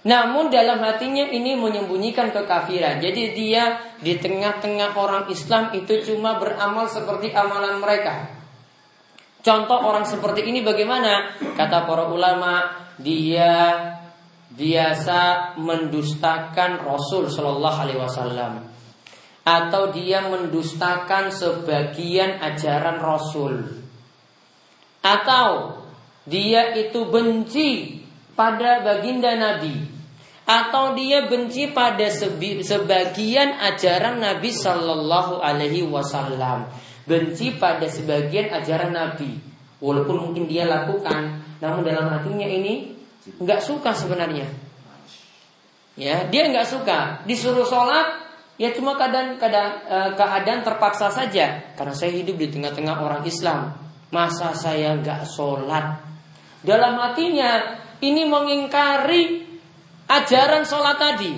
namun 0.00 0.48
dalam 0.48 0.80
hatinya 0.80 1.28
ini 1.28 1.60
menyembunyikan 1.60 2.32
kekafiran. 2.32 3.04
Jadi 3.04 3.36
dia 3.36 3.84
di 4.00 4.16
tengah-tengah 4.16 4.96
orang 4.96 5.28
Islam 5.28 5.76
itu 5.76 6.00
cuma 6.08 6.40
beramal 6.40 6.88
seperti 6.88 7.36
amalan 7.36 7.76
mereka. 7.76 8.32
Contoh 9.44 9.76
orang 9.76 10.08
seperti 10.08 10.48
ini 10.48 10.64
bagaimana? 10.64 11.36
Kata 11.36 11.84
para 11.84 12.08
ulama, 12.08 12.80
dia 12.96 13.76
biasa 14.52 15.54
mendustakan 15.60 16.80
Rasul 16.80 17.28
Shallallahu 17.28 17.78
Alaihi 17.80 18.00
Wasallam 18.00 18.52
atau 19.40 19.88
dia 19.88 20.20
mendustakan 20.28 21.32
sebagian 21.32 22.44
ajaran 22.44 23.00
Rasul 23.00 23.80
atau 25.00 25.80
dia 26.28 26.76
itu 26.76 27.08
benci 27.08 28.04
pada 28.36 28.84
baginda 28.84 29.32
Nabi 29.32 29.89
atau 30.50 30.98
dia 30.98 31.30
benci 31.30 31.70
pada 31.70 32.10
sebagian 32.10 33.54
ajaran 33.54 34.18
Nabi 34.18 34.50
Shallallahu 34.50 35.38
Alaihi 35.38 35.86
Wasallam, 35.86 36.66
benci 37.06 37.54
pada 37.54 37.86
sebagian 37.86 38.50
ajaran 38.50 38.90
Nabi, 38.90 39.38
walaupun 39.78 40.26
mungkin 40.26 40.50
dia 40.50 40.66
lakukan, 40.66 41.38
namun 41.62 41.86
dalam 41.86 42.10
hatinya 42.10 42.50
ini 42.50 42.98
nggak 43.38 43.62
suka 43.62 43.94
sebenarnya. 43.94 44.50
Ya, 45.94 46.26
dia 46.26 46.50
nggak 46.50 46.66
suka 46.66 47.22
disuruh 47.30 47.62
sholat, 47.62 48.18
ya 48.58 48.74
cuma 48.74 48.98
keadaan 48.98 49.38
keadaan 49.38 49.72
eh, 49.86 50.10
keadaan 50.18 50.66
terpaksa 50.66 51.14
saja 51.14 51.62
karena 51.78 51.94
saya 51.94 52.10
hidup 52.10 52.34
di 52.34 52.50
tengah-tengah 52.50 52.98
orang 52.98 53.22
Islam. 53.22 53.70
Masa 54.10 54.50
saya 54.58 54.98
nggak 54.98 55.30
sholat? 55.30 56.02
Dalam 56.66 56.98
hatinya 56.98 57.78
ini 58.02 58.26
mengingkari 58.26 59.49
ajaran 60.10 60.66
sholat 60.66 60.98
tadi. 60.98 61.32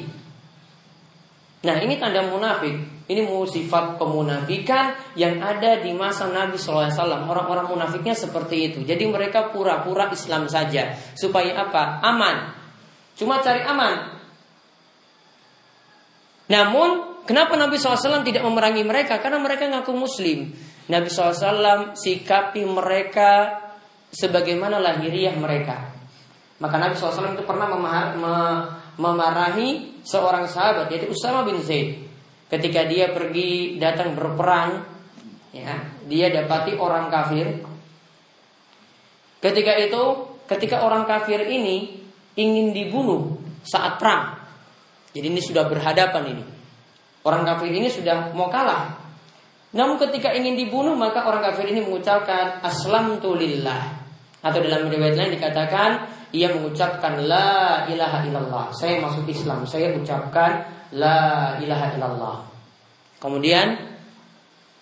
Nah 1.62 1.76
ini 1.78 2.00
tanda 2.00 2.24
munafik. 2.26 3.04
Ini 3.06 3.28
sifat 3.28 4.00
kemunafikan 4.00 5.14
yang 5.20 5.38
ada 5.44 5.78
di 5.84 5.92
masa 5.92 6.32
Nabi 6.32 6.56
SAW. 6.56 7.28
Orang-orang 7.28 7.68
munafiknya 7.68 8.16
seperti 8.16 8.72
itu. 8.72 8.78
Jadi 8.82 9.04
mereka 9.04 9.52
pura-pura 9.52 10.08
Islam 10.08 10.48
saja. 10.48 10.96
Supaya 11.12 11.61
apa? 11.61 12.00
Aman. 12.00 12.56
Cuma 13.14 13.44
cari 13.44 13.61
aman. 13.62 14.16
Namun 16.48 17.22
kenapa 17.28 17.54
Nabi 17.54 17.76
SAW 17.76 18.24
tidak 18.24 18.42
memerangi 18.42 18.82
mereka? 18.82 19.20
Karena 19.20 19.38
mereka 19.38 19.68
ngaku 19.68 19.92
muslim. 19.92 20.50
Nabi 20.88 21.06
SAW 21.12 21.94
sikapi 21.94 22.64
mereka 22.66 23.61
sebagaimana 24.11 24.82
lahiriah 24.82 25.37
mereka. 25.37 26.01
Maka 26.62 26.79
Nabi 26.79 26.94
SAW 26.94 27.35
itu 27.35 27.42
pernah 27.42 27.66
memar, 27.66 28.14
memarahi 28.94 29.98
seorang 30.07 30.46
sahabat 30.46 30.87
yaitu 30.94 31.11
Usama 31.11 31.42
bin 31.42 31.59
Zaid. 31.59 32.07
Ketika 32.46 32.87
dia 32.87 33.11
pergi 33.11 33.83
datang 33.83 34.14
berperang, 34.14 34.87
ya, 35.51 35.75
dia 36.07 36.31
dapati 36.31 36.79
orang 36.79 37.11
kafir. 37.11 37.66
Ketika 39.42 39.75
itu, 39.75 40.03
ketika 40.46 40.87
orang 40.87 41.03
kafir 41.03 41.42
ini 41.42 41.98
ingin 42.38 42.70
dibunuh 42.70 43.42
saat 43.66 43.98
perang. 43.98 44.38
Jadi 45.11 45.27
ini 45.35 45.42
sudah 45.42 45.66
berhadapan 45.66 46.38
ini. 46.38 46.44
Orang 47.27 47.42
kafir 47.42 47.75
ini 47.75 47.90
sudah 47.90 48.31
mau 48.38 48.46
kalah. 48.46 49.03
Namun 49.72 49.96
ketika 49.98 50.31
ingin 50.37 50.55
dibunuh 50.55 50.94
maka 50.94 51.25
orang 51.25 51.42
kafir 51.42 51.75
ini 51.75 51.83
mengucapkan 51.83 52.62
aslam 52.62 53.18
tulillah. 53.18 53.98
Atau 54.42 54.62
dalam 54.62 54.90
riwayat 54.90 55.16
lain 55.16 55.33
dikatakan 55.38 55.90
ia 56.33 56.49
mengucapkan 56.49 57.21
la 57.29 57.85
ilaha 57.87 58.25
illallah. 58.25 58.66
Saya 58.73 59.05
masuk 59.05 59.29
Islam, 59.29 59.68
saya 59.68 59.92
ucapkan 59.92 60.64
la 60.97 61.55
ilaha 61.61 61.92
illallah. 61.97 62.37
Kemudian 63.21 63.77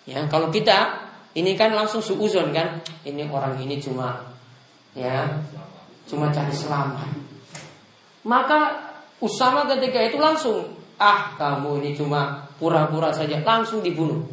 ya 0.07 0.23
kalau 0.31 0.47
kita 0.49 1.07
ini 1.35 1.53
kan 1.59 1.75
langsung 1.75 1.99
suuzon 1.99 2.55
kan, 2.55 2.79
ini 3.03 3.27
orang 3.27 3.59
ini 3.59 3.77
cuma 3.83 4.31
ya 4.95 5.27
cuma 6.07 6.31
cari 6.31 6.55
selamat. 6.55 7.09
Maka 8.27 8.91
Usama 9.21 9.69
ketika 9.69 10.01
itu 10.01 10.17
langsung 10.17 10.65
ah 10.97 11.37
kamu 11.37 11.77
ini 11.85 11.91
cuma 11.93 12.49
pura-pura 12.57 13.13
saja 13.13 13.37
langsung 13.45 13.85
dibunuh. 13.85 14.25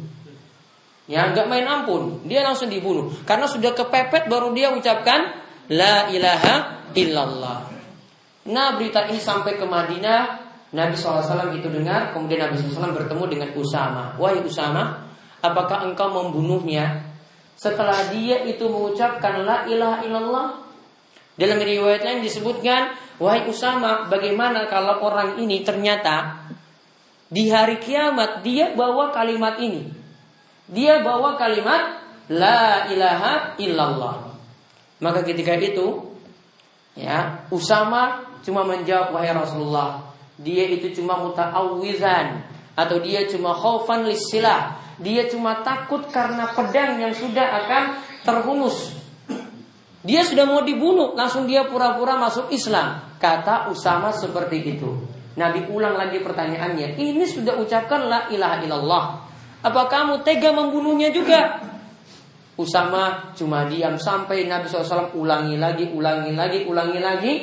Ya 1.05 1.29
nggak 1.29 1.45
main 1.45 1.65
ampun, 1.65 2.25
dia 2.25 2.41
langsung 2.41 2.73
dibunuh 2.73 3.09
karena 3.25 3.45
sudah 3.45 3.73
kepepet 3.73 4.29
baru 4.29 4.49
dia 4.53 4.73
ucapkan 4.73 5.48
la 5.69 6.09
ilaha 6.09 6.89
illallah. 6.97 7.59
Nah 8.49 8.67
berita 8.73 9.05
ini 9.05 9.21
sampai 9.21 9.61
ke 9.61 9.65
Madinah 9.65 10.49
Nabi 10.69 10.93
SAW 10.93 11.53
itu 11.57 11.65
dengar 11.69 12.13
Kemudian 12.13 12.45
Nabi 12.45 12.61
SAW 12.61 12.93
bertemu 12.93 13.23
dengan 13.25 13.49
Usama. 13.57 14.13
Wahai 14.21 14.41
Usama 14.45 15.09
Apakah 15.41 15.89
engkau 15.89 16.13
membunuhnya? 16.13 17.09
Setelah 17.57 18.09
dia 18.13 18.45
itu 18.45 18.69
mengucapkan 18.69 19.45
La 19.45 19.65
ilaha 19.65 20.05
illallah 20.05 20.47
Dalam 21.37 21.57
riwayat 21.57 22.05
lain 22.05 22.21
disebutkan 22.21 22.93
Wahai 23.17 23.49
Usama 23.49 24.05
Bagaimana 24.07 24.69
kalau 24.69 25.01
orang 25.01 25.41
ini 25.41 25.65
ternyata 25.65 26.45
Di 27.29 27.49
hari 27.49 27.81
kiamat 27.81 28.45
Dia 28.45 28.77
bawa 28.77 29.09
kalimat 29.09 29.57
ini? 29.57 29.89
Dia 30.69 31.01
bawa 31.01 31.33
kalimat 31.33 31.97
La 32.29 32.85
ilaha 32.93 33.57
illallah 33.57 34.28
Maka 34.99 35.23
ketika 35.23 35.55
itu 35.55 36.09
Ya, 36.99 37.47
Usama 37.47 38.27
cuma 38.43 38.67
menjawab 38.67 39.15
wahai 39.15 39.31
Rasulullah, 39.31 40.11
dia 40.35 40.67
itu 40.67 40.91
cuma 40.99 41.15
muta'awwizan 41.23 42.43
atau 42.75 42.99
dia 42.99 43.23
cuma 43.31 43.55
khaufan 43.55 44.03
lisilah. 44.03 44.75
Dia 44.99 45.31
cuma 45.31 45.63
takut 45.63 46.11
karena 46.11 46.51
pedang 46.51 46.99
yang 46.99 47.15
sudah 47.15 47.63
akan 47.63 47.83
terhunus. 48.27 48.99
Dia 50.03 50.27
sudah 50.27 50.43
mau 50.43 50.59
dibunuh, 50.59 51.15
langsung 51.15 51.47
dia 51.47 51.63
pura-pura 51.71 52.19
masuk 52.19 52.51
Islam. 52.51 53.15
Kata 53.15 53.71
Usama 53.71 54.11
seperti 54.11 54.75
itu. 54.75 54.99
Nabi 55.39 55.71
ulang 55.71 55.95
lagi 55.95 56.19
pertanyaannya. 56.19 56.99
Ini 56.99 57.23
sudah 57.23 57.55
ucapkan 57.63 58.11
la 58.11 58.27
ilaha 58.27 58.59
illallah. 58.59 59.03
Apa 59.63 59.87
kamu 59.87 60.23
tega 60.27 60.51
membunuhnya 60.51 61.15
juga? 61.15 61.63
Usama 62.59 63.31
cuma 63.39 63.63
diam 63.71 63.95
sampai 63.95 64.43
Nabi 64.43 64.67
SAW 64.67 65.15
ulangi 65.15 65.55
lagi, 65.55 65.87
ulangi 65.95 66.35
lagi, 66.35 66.67
ulangi 66.67 66.99
lagi. 66.99 67.33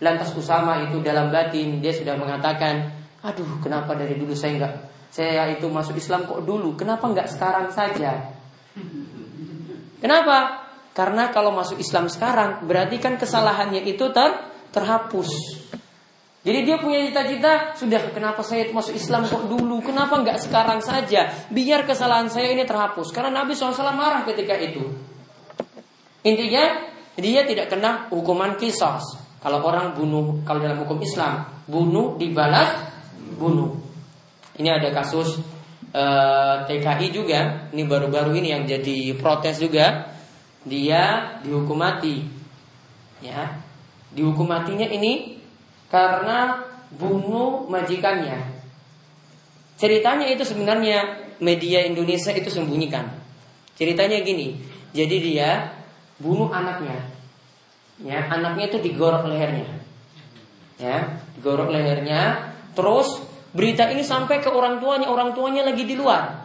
Lantas 0.00 0.32
Usama 0.32 0.80
itu 0.80 1.04
dalam 1.04 1.28
batin 1.28 1.84
dia 1.84 1.92
sudah 1.92 2.16
mengatakan, 2.16 2.88
aduh 3.20 3.60
kenapa 3.60 3.92
dari 3.92 4.16
dulu 4.16 4.32
saya 4.32 4.58
nggak 4.58 4.74
saya 5.12 5.52
itu 5.52 5.68
masuk 5.68 6.00
Islam 6.00 6.24
kok 6.24 6.40
dulu, 6.42 6.72
kenapa 6.72 7.04
nggak 7.04 7.28
sekarang 7.28 7.68
saja? 7.68 8.32
Kenapa? 10.00 10.66
Karena 10.96 11.28
kalau 11.30 11.52
masuk 11.52 11.76
Islam 11.76 12.08
sekarang 12.08 12.64
berarti 12.64 12.96
kan 12.96 13.20
kesalahannya 13.20 13.84
itu 13.84 14.08
ter 14.10 14.34
terhapus. 14.72 15.61
Jadi 16.42 16.58
dia 16.66 16.74
punya 16.82 17.06
cita-cita, 17.06 17.78
sudah 17.78 18.10
kenapa 18.10 18.42
saya 18.42 18.66
masuk 18.74 18.98
Islam 18.98 19.30
kok 19.30 19.46
dulu, 19.46 19.78
kenapa 19.78 20.18
nggak 20.26 20.42
sekarang 20.42 20.82
saja, 20.82 21.30
biar 21.54 21.86
kesalahan 21.86 22.26
saya 22.26 22.50
ini 22.50 22.66
terhapus. 22.66 23.14
Karena 23.14 23.30
Nabi 23.30 23.54
SAW 23.54 23.94
marah 23.94 24.26
ketika 24.26 24.58
itu. 24.58 24.82
Intinya 26.26 26.82
dia 27.14 27.46
tidak 27.46 27.70
kena 27.70 28.10
hukuman 28.10 28.58
kisos. 28.58 29.22
Kalau 29.38 29.62
orang 29.62 29.94
bunuh, 29.94 30.42
kalau 30.42 30.58
dalam 30.58 30.82
hukum 30.82 30.98
Islam, 30.98 31.46
bunuh 31.70 32.18
dibalas 32.18 32.90
bunuh. 33.38 33.78
Ini 34.58 34.82
ada 34.82 34.90
kasus 34.90 35.38
eh, 35.94 36.54
TKI 36.66 37.06
juga, 37.14 37.70
ini 37.70 37.86
baru-baru 37.86 38.34
ini 38.38 38.50
yang 38.50 38.66
jadi 38.66 39.14
protes 39.14 39.62
juga. 39.62 40.10
dia 40.62 41.38
dihukum 41.42 41.74
mati. 41.74 42.22
Ya. 43.18 43.58
Dihukum 44.14 44.46
matinya 44.46 44.86
ini 44.86 45.41
karena 45.92 46.64
bunuh 46.96 47.68
majikannya. 47.68 48.40
Ceritanya 49.76 50.32
itu 50.32 50.40
sebenarnya 50.48 51.28
media 51.36 51.84
Indonesia 51.84 52.32
itu 52.32 52.48
sembunyikan. 52.48 53.12
Ceritanya 53.76 54.24
gini, 54.24 54.56
jadi 54.96 55.16
dia 55.20 55.50
bunuh 56.16 56.48
anaknya. 56.48 56.96
Ya, 58.00 58.24
anaknya 58.32 58.72
itu 58.72 58.80
digorok 58.80 59.28
lehernya. 59.28 59.68
Ya, 60.80 61.20
digorok 61.36 61.68
lehernya, 61.68 62.54
terus 62.72 63.20
berita 63.52 63.92
ini 63.92 64.00
sampai 64.00 64.40
ke 64.40 64.48
orang 64.48 64.80
tuanya, 64.80 65.12
orang 65.12 65.36
tuanya 65.36 65.68
lagi 65.68 65.84
di 65.84 65.92
luar. 65.92 66.40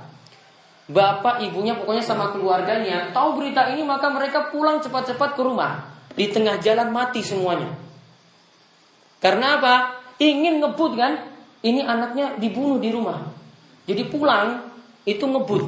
Bapak 0.88 1.44
ibunya 1.44 1.76
pokoknya 1.76 2.00
sama 2.00 2.32
keluarganya 2.32 3.12
tahu 3.12 3.44
berita 3.44 3.76
ini 3.76 3.84
maka 3.84 4.08
mereka 4.08 4.48
pulang 4.52 4.80
cepat-cepat 4.80 5.36
ke 5.36 5.42
rumah. 5.44 5.84
Di 6.16 6.32
tengah 6.32 6.58
jalan 6.64 6.90
mati 6.90 7.20
semuanya. 7.22 7.87
Karena 9.18 9.58
apa? 9.62 9.74
Ingin 10.22 10.62
ngebut 10.62 10.94
kan? 10.98 11.14
Ini 11.62 11.82
anaknya 11.84 12.38
dibunuh 12.38 12.78
di 12.78 12.90
rumah. 12.94 13.22
Jadi 13.90 14.04
pulang 14.10 14.68
itu 15.08 15.24
ngebut. 15.26 15.66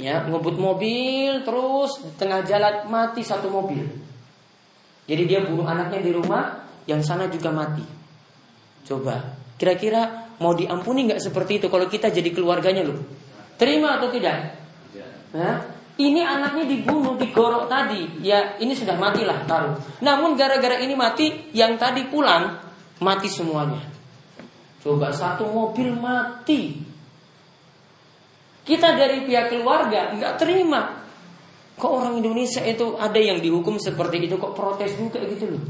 Ya, 0.00 0.24
ngebut 0.24 0.56
mobil 0.56 1.44
terus 1.44 2.00
di 2.00 2.10
tengah 2.16 2.40
jalan 2.48 2.88
mati 2.88 3.20
satu 3.20 3.52
mobil. 3.52 3.84
Jadi 5.04 5.22
dia 5.28 5.44
bunuh 5.44 5.68
anaknya 5.68 6.00
di 6.00 6.12
rumah, 6.14 6.64
yang 6.88 7.04
sana 7.04 7.28
juga 7.28 7.52
mati. 7.52 7.84
Coba, 8.88 9.36
kira-kira 9.60 10.32
mau 10.40 10.56
diampuni 10.56 11.10
nggak 11.10 11.20
seperti 11.20 11.60
itu 11.60 11.66
kalau 11.68 11.86
kita 11.86 12.08
jadi 12.08 12.30
keluarganya 12.32 12.88
loh? 12.88 12.98
Terima 13.60 14.00
atau 14.00 14.08
tidak? 14.08 14.58
Nah, 15.36 15.64
ini 16.00 16.24
anaknya 16.24 16.64
dibunuh, 16.64 17.20
digorok 17.20 17.68
tadi. 17.68 18.24
Ya, 18.24 18.56
ini 18.56 18.72
sudah 18.72 18.96
matilah 18.96 19.44
taruh. 19.44 19.76
Namun 20.00 20.40
gara-gara 20.40 20.80
ini 20.80 20.96
mati, 20.96 21.52
yang 21.52 21.76
tadi 21.76 22.08
pulang 22.08 22.56
mati 23.04 23.28
semuanya. 23.28 23.82
Coba 24.80 25.12
satu 25.12 25.46
mobil 25.46 25.92
mati. 25.92 26.80
Kita 28.62 28.94
dari 28.94 29.26
pihak 29.26 29.52
keluarga 29.52 30.14
nggak 30.14 30.34
terima. 30.38 31.02
Kok 31.76 31.92
orang 31.92 32.14
Indonesia 32.22 32.62
itu 32.62 32.94
ada 32.94 33.18
yang 33.18 33.42
dihukum 33.42 33.76
seperti 33.76 34.22
itu 34.30 34.38
kok 34.38 34.54
protes 34.54 34.94
juga 34.94 35.18
gitu 35.26 35.56
loh. 35.56 35.62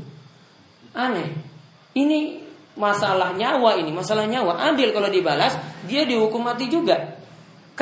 Aneh. 0.93 1.29
Ini 1.93 2.41
masalah 2.77 3.37
nyawa 3.37 3.77
ini, 3.81 3.93
masalah 3.93 4.25
nyawa. 4.25 4.61
Adil 4.73 4.93
kalau 4.97 5.13
dibalas, 5.13 5.57
dia 5.85 6.05
dihukum 6.09 6.41
mati 6.45 6.69
juga. 6.69 7.22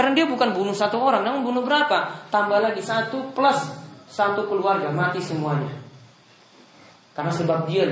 Karena 0.00 0.16
dia 0.16 0.24
bukan 0.24 0.56
bunuh 0.56 0.72
satu 0.72 0.96
orang, 0.96 1.28
namun 1.28 1.44
bunuh 1.44 1.60
berapa? 1.60 2.24
Tambah 2.32 2.56
lagi 2.56 2.80
satu 2.80 3.36
plus 3.36 3.68
satu 4.08 4.48
keluarga 4.48 4.88
mati 4.88 5.20
semuanya. 5.20 5.76
Karena 7.12 7.28
sebab 7.28 7.68
dia 7.68 7.84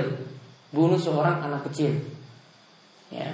bunuh 0.73 0.97
seorang 0.97 1.37
anak 1.45 1.69
kecil. 1.69 2.01
Ya. 3.13 3.29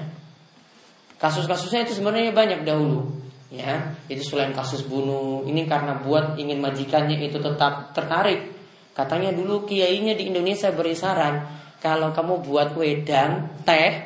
Kasus-kasusnya 1.24 1.88
itu 1.88 1.96
sebenarnya 1.96 2.36
banyak 2.36 2.68
dahulu. 2.68 3.16
Ya, 3.48 3.96
itu 4.12 4.28
selain 4.28 4.52
kasus 4.52 4.84
bunuh, 4.84 5.48
ini 5.48 5.64
karena 5.64 5.96
buat 5.96 6.36
ingin 6.36 6.60
majikannya 6.60 7.16
itu 7.32 7.40
tetap 7.40 7.96
tertarik. 7.96 8.52
Katanya 8.92 9.32
dulu 9.32 9.64
kiainya 9.64 10.20
di 10.20 10.28
Indonesia 10.28 10.68
beri 10.76 11.00
saran, 11.00 11.48
kalau 11.80 12.12
kamu 12.12 12.44
buat 12.44 12.76
wedang, 12.76 13.56
teh, 13.64 14.04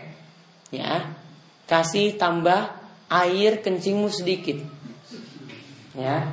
ya, 0.69 1.09
kasih 1.65 2.21
tambah 2.21 2.78
air 3.09 3.59
kencingmu 3.65 4.07
sedikit. 4.13 4.61
Ya. 5.97 6.29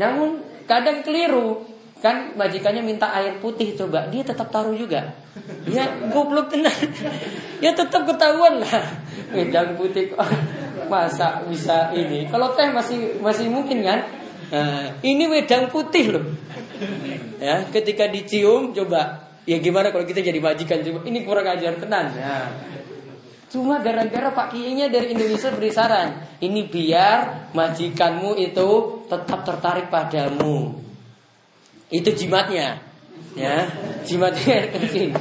Namun 0.00 0.42
kadang 0.64 1.04
keliru. 1.04 1.70
Kan 2.04 2.36
majikannya 2.36 2.84
minta 2.84 3.08
air 3.16 3.40
putih 3.40 3.72
coba, 3.72 4.12
dia 4.12 4.20
tetap 4.20 4.52
taruh 4.52 4.76
juga. 4.76 5.16
Ya 5.64 5.88
goblok 6.12 6.52
tenang. 6.52 6.76
ya 7.64 7.72
tetap 7.72 8.04
ketahuan 8.04 8.60
lah. 8.60 8.84
Wedang 9.32 9.72
putih 9.80 10.12
kok 10.12 10.20
masa 10.92 11.40
bisa 11.48 11.96
ini. 11.96 12.28
Kalau 12.28 12.52
teh 12.52 12.68
masih 12.68 13.24
masih 13.24 13.48
mungkin 13.48 13.80
kan? 13.80 14.04
Nah, 14.52 15.00
ini 15.00 15.24
wedang 15.32 15.72
putih 15.72 16.12
loh. 16.12 16.24
Ya, 17.40 17.64
ketika 17.72 18.04
dicium 18.12 18.76
coba 18.76 19.24
ya 19.48 19.56
gimana 19.60 19.88
kalau 19.88 20.04
kita 20.04 20.20
jadi 20.20 20.40
majikan 20.40 20.84
coba 20.84 21.08
ini 21.08 21.24
kurang 21.24 21.48
ajar 21.48 21.72
tenan. 21.80 22.12
Ya. 22.12 22.52
Cuma 23.54 23.78
gara-gara 23.78 24.34
Pak 24.34 24.50
Kiainya 24.50 24.90
dari 24.90 25.14
Indonesia 25.14 25.46
beri 25.54 25.70
saran, 25.70 26.26
ini 26.42 26.66
biar 26.66 27.54
majikanmu 27.54 28.34
itu 28.34 28.70
tetap 29.06 29.46
tertarik 29.46 29.94
padamu. 29.94 30.74
Itu 31.86 32.10
jimatnya, 32.10 32.82
ya, 33.38 33.70
jimatnya 34.02 34.58
kencing. 34.74 35.14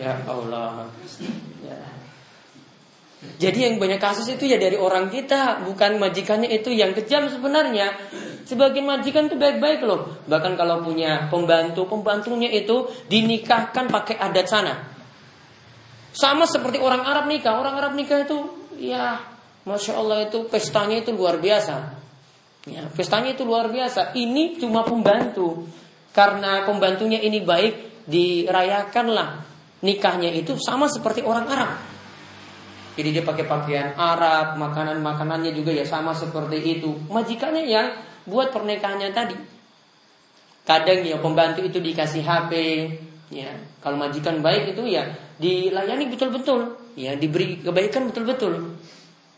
Ya 0.00 0.16
Allah. 0.24 0.88
Ya. 1.60 1.84
Jadi 3.44 3.68
yang 3.68 3.76
banyak 3.76 4.00
kasus 4.00 4.24
itu 4.32 4.48
ya 4.48 4.56
dari 4.56 4.80
orang 4.80 5.12
kita, 5.12 5.60
bukan 5.68 6.00
majikannya 6.00 6.48
itu 6.48 6.72
yang 6.72 6.96
kejam 6.96 7.28
sebenarnya. 7.28 7.92
Sebagian 8.48 8.88
majikan 8.88 9.28
itu 9.28 9.36
baik-baik 9.36 9.84
loh. 9.84 10.16
Bahkan 10.24 10.56
kalau 10.56 10.80
punya 10.80 11.28
pembantu, 11.28 11.84
pembantunya 11.84 12.48
itu 12.48 12.88
dinikahkan 13.12 13.92
pakai 13.92 14.16
adat 14.16 14.48
sana. 14.48 14.95
Sama 16.16 16.48
seperti 16.48 16.80
orang 16.80 17.04
Arab 17.04 17.28
nikah. 17.28 17.60
Orang 17.60 17.76
Arab 17.76 17.92
nikah 17.92 18.24
itu 18.24 18.48
ya 18.80 19.20
Masya 19.68 20.00
Allah 20.00 20.24
itu 20.24 20.48
pestanya 20.48 20.96
itu 20.96 21.12
luar 21.12 21.36
biasa. 21.36 21.92
Ya, 22.66 22.88
pestanya 22.88 23.36
itu 23.36 23.44
luar 23.44 23.68
biasa. 23.68 24.16
Ini 24.16 24.56
cuma 24.56 24.80
pembantu. 24.82 25.68
Karena 26.16 26.64
pembantunya 26.64 27.20
ini 27.20 27.44
baik, 27.44 28.08
dirayakanlah 28.08 29.44
nikahnya 29.84 30.32
itu 30.32 30.56
sama 30.56 30.88
seperti 30.88 31.20
orang 31.20 31.46
Arab. 31.52 31.70
Jadi 32.96 33.12
dia 33.12 33.20
pakai 33.20 33.44
pakaian 33.44 33.92
Arab, 33.92 34.56
makanan-makanannya 34.56 35.52
juga 35.52 35.68
ya 35.76 35.84
sama 35.84 36.16
seperti 36.16 36.80
itu. 36.80 36.96
Majikannya 37.12 37.68
yang 37.68 37.92
buat 38.24 38.56
pernikahannya 38.56 39.12
tadi. 39.12 39.36
Kadang 40.64 41.04
ya 41.04 41.20
pembantu 41.20 41.60
itu 41.62 41.78
dikasih 41.78 42.24
HP, 42.24 42.52
ya. 43.32 43.50
Kalau 43.82 43.96
majikan 43.98 44.40
baik 44.40 44.76
itu 44.76 44.82
ya 44.86 45.06
dilayani 45.36 46.08
betul-betul, 46.10 46.76
ya 46.96 47.14
diberi 47.14 47.60
kebaikan 47.60 48.08
betul-betul. 48.10 48.76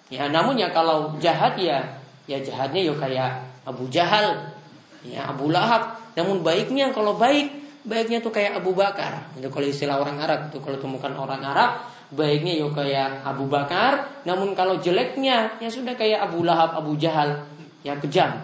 Ya, 0.08 0.24
namun 0.32 0.56
ya 0.56 0.72
kalau 0.72 1.20
jahat 1.20 1.60
ya, 1.60 1.84
ya 2.24 2.40
jahatnya 2.40 2.80
ya 2.80 2.94
kayak 2.96 3.30
Abu 3.68 3.84
Jahal, 3.92 4.56
ya 5.04 5.28
Abu 5.28 5.52
Lahab. 5.52 6.00
Namun 6.16 6.40
baiknya 6.40 6.88
kalau 6.96 7.20
baik, 7.20 7.52
baiknya 7.84 8.24
tuh 8.24 8.32
kayak 8.32 8.56
Abu 8.56 8.72
Bakar. 8.72 9.28
Itu 9.36 9.52
kalau 9.52 9.68
istilah 9.68 10.00
orang 10.00 10.16
Arab 10.16 10.48
itu 10.48 10.64
kalau 10.64 10.80
temukan 10.80 11.12
orang 11.12 11.44
Arab, 11.44 11.84
baiknya 12.08 12.56
ya 12.56 12.68
kayak 12.72 13.20
Abu 13.20 13.52
Bakar. 13.52 14.24
Namun 14.24 14.56
kalau 14.56 14.80
jeleknya 14.80 15.60
ya 15.60 15.68
sudah 15.68 15.92
kayak 15.92 16.24
Abu 16.24 16.40
Lahab, 16.40 16.72
Abu 16.72 16.96
Jahal, 16.96 17.44
ya 17.84 17.92
kejam. 18.00 18.40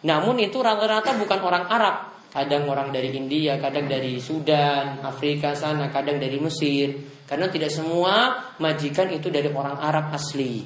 Namun 0.00 0.40
itu 0.40 0.56
rata-rata 0.64 1.12
bukan 1.20 1.40
orang 1.44 1.68
Arab, 1.68 2.09
Kadang 2.30 2.70
orang 2.70 2.94
dari 2.94 3.10
India, 3.10 3.58
kadang 3.58 3.90
dari 3.90 4.22
Sudan, 4.22 5.02
Afrika 5.02 5.58
sana, 5.58 5.90
kadang 5.90 6.22
dari 6.22 6.38
Mesir. 6.38 6.94
Karena 7.26 7.50
tidak 7.50 7.74
semua 7.74 8.38
majikan 8.62 9.10
itu 9.10 9.30
dari 9.30 9.50
orang 9.50 9.78
Arab 9.78 10.14
asli. 10.14 10.62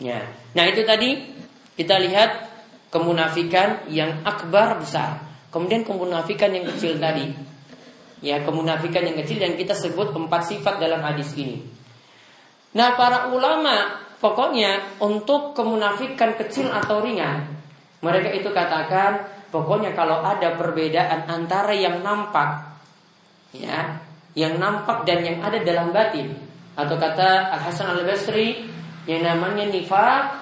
Ya. 0.00 0.24
Nah 0.56 0.64
itu 0.64 0.80
tadi 0.88 1.20
kita 1.76 2.00
lihat 2.00 2.48
kemunafikan 2.88 3.88
yang 3.92 4.24
akbar 4.24 4.80
besar. 4.80 5.20
Kemudian 5.52 5.84
kemunafikan 5.84 6.50
yang 6.56 6.64
kecil 6.72 6.96
tadi. 6.96 7.28
Ya, 8.20 8.44
kemunafikan 8.44 9.00
yang 9.00 9.16
kecil 9.24 9.40
yang 9.40 9.56
kita 9.56 9.72
sebut 9.72 10.12
empat 10.12 10.52
sifat 10.52 10.76
dalam 10.76 11.00
hadis 11.00 11.32
ini. 11.40 11.64
Nah, 12.76 12.94
para 12.94 13.32
ulama 13.32 13.96
pokoknya 14.20 15.00
untuk 15.00 15.56
kemunafikan 15.56 16.36
kecil 16.36 16.68
atau 16.68 17.00
ringan, 17.00 17.48
mereka 18.04 18.28
itu 18.30 18.52
katakan 18.52 19.39
Pokoknya 19.50 19.98
kalau 19.98 20.22
ada 20.22 20.54
perbedaan 20.54 21.26
antara 21.26 21.74
yang 21.74 22.06
nampak 22.06 22.70
ya, 23.50 23.98
yang 24.38 24.62
nampak 24.62 25.02
dan 25.02 25.26
yang 25.26 25.42
ada 25.42 25.58
dalam 25.58 25.90
batin. 25.90 26.38
Atau 26.78 26.94
kata 26.94 27.50
Al 27.50 27.60
Hasan 27.66 27.90
Al 27.90 28.06
Basri 28.06 28.62
yang 29.10 29.26
namanya 29.26 29.66
nifak 29.66 30.38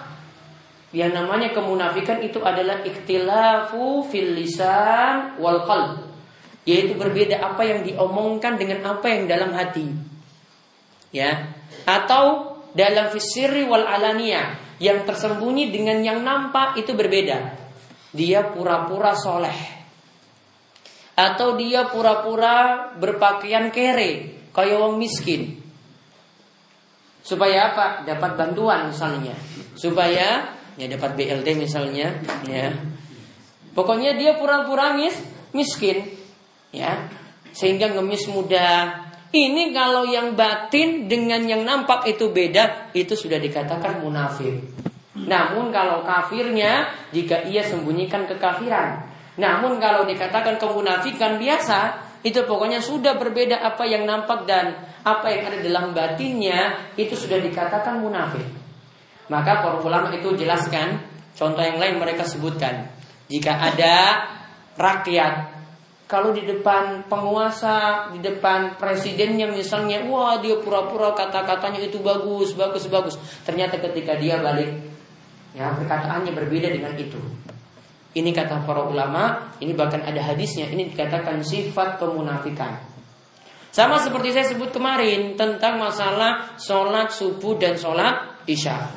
yang 0.92 1.12
namanya 1.12 1.52
kemunafikan 1.52 2.20
itu 2.24 2.40
adalah 2.40 2.84
ikhtilafu 2.84 4.04
fil 4.12 4.36
lisan 4.36 5.40
wal 5.40 5.64
qalb. 5.64 6.04
Yaitu 6.68 7.00
berbeda 7.00 7.40
apa 7.40 7.64
yang 7.64 7.80
diomongkan 7.88 8.60
dengan 8.60 8.92
apa 8.92 9.08
yang 9.08 9.24
dalam 9.24 9.56
hati. 9.56 9.88
Ya. 11.16 11.48
Atau 11.88 12.56
dalam 12.76 13.08
fisiri 13.08 13.64
wal 13.64 13.88
alania 13.88 14.52
yang 14.76 15.08
tersembunyi 15.08 15.72
dengan 15.72 16.04
yang 16.04 16.20
nampak 16.20 16.76
itu 16.76 16.92
berbeda 16.92 17.67
dia 18.12 18.48
pura-pura 18.48 19.12
soleh. 19.16 19.76
Atau 21.18 21.58
dia 21.58 21.90
pura-pura 21.90 22.90
berpakaian 22.94 23.74
kere 23.74 24.38
kayak 24.54 24.74
orang 24.78 24.96
miskin. 25.02 25.58
Supaya 27.26 27.74
apa? 27.74 27.86
Dapat 28.06 28.30
bantuan 28.38 28.88
misalnya. 28.94 29.34
Supaya 29.74 30.54
ya 30.78 30.86
dapat 30.86 31.18
BLT 31.18 31.58
misalnya 31.58 32.22
ya. 32.46 32.70
Pokoknya 33.74 34.18
dia 34.18 34.34
pura-pura 34.34 34.90
mis, 34.90 35.14
miskin, 35.54 36.02
ya, 36.74 37.06
sehingga 37.54 37.94
ngemis 37.94 38.26
mudah. 38.26 39.06
Ini 39.28 39.70
kalau 39.76 40.08
yang 40.08 40.34
batin 40.34 41.06
dengan 41.06 41.44
yang 41.46 41.62
nampak 41.62 42.08
itu 42.10 42.32
beda, 42.32 42.90
itu 42.96 43.14
sudah 43.14 43.38
dikatakan 43.38 44.02
munafik. 44.02 44.66
Namun 45.26 45.74
kalau 45.74 46.06
kafirnya, 46.06 46.92
jika 47.10 47.42
ia 47.48 47.64
sembunyikan 47.64 48.28
kekafiran. 48.28 49.08
Namun 49.38 49.82
kalau 49.82 50.06
dikatakan 50.06 50.60
kemunafikan 50.60 51.40
biasa, 51.40 52.06
itu 52.22 52.42
pokoknya 52.44 52.82
sudah 52.82 53.14
berbeda 53.14 53.62
apa 53.62 53.86
yang 53.86 54.02
nampak 54.02 54.46
dan 54.46 54.74
apa 55.06 55.26
yang 55.30 55.42
ada 55.46 55.58
dalam 55.62 55.86
batinnya 55.94 56.90
itu 56.98 57.14
sudah 57.14 57.38
dikatakan 57.38 58.02
munafik. 58.02 58.44
Maka 59.30 59.62
para 59.62 59.78
ulama 59.78 60.10
itu 60.10 60.34
jelaskan 60.34 60.98
contoh 61.38 61.62
yang 61.62 61.78
lain 61.78 62.02
mereka 62.02 62.26
sebutkan 62.26 62.90
jika 63.30 63.54
ada 63.54 64.24
rakyat 64.74 65.58
kalau 66.08 66.32
di 66.32 66.40
depan 66.48 67.04
penguasa, 67.04 68.08
di 68.16 68.24
depan 68.24 68.80
presidennya 68.80 69.44
misalnya, 69.44 70.00
wah 70.08 70.40
dia 70.40 70.56
pura-pura 70.56 71.12
kata-katanya 71.12 71.84
itu 71.84 72.00
bagus, 72.00 72.56
bagus, 72.56 72.88
bagus. 72.88 73.20
Ternyata 73.44 73.76
ketika 73.76 74.16
dia 74.16 74.40
balik, 74.40 74.87
ya 75.56 75.72
perkataannya 75.76 76.32
berbeda 76.32 76.68
dengan 76.72 76.92
itu. 76.98 77.20
Ini 78.16 78.32
kata 78.32 78.64
para 78.64 78.88
ulama, 78.88 79.52
ini 79.60 79.76
bahkan 79.76 80.00
ada 80.02 80.18
hadisnya, 80.18 80.66
ini 80.72 80.90
dikatakan 80.90 81.44
sifat 81.44 82.00
kemunafikan. 82.00 82.80
Sama 83.68 84.00
seperti 84.00 84.32
saya 84.32 84.48
sebut 84.48 84.72
kemarin 84.72 85.36
tentang 85.36 85.76
masalah 85.76 86.56
sholat 86.56 87.12
subuh 87.12 87.60
dan 87.60 87.76
sholat 87.76 88.42
isya. 88.48 88.90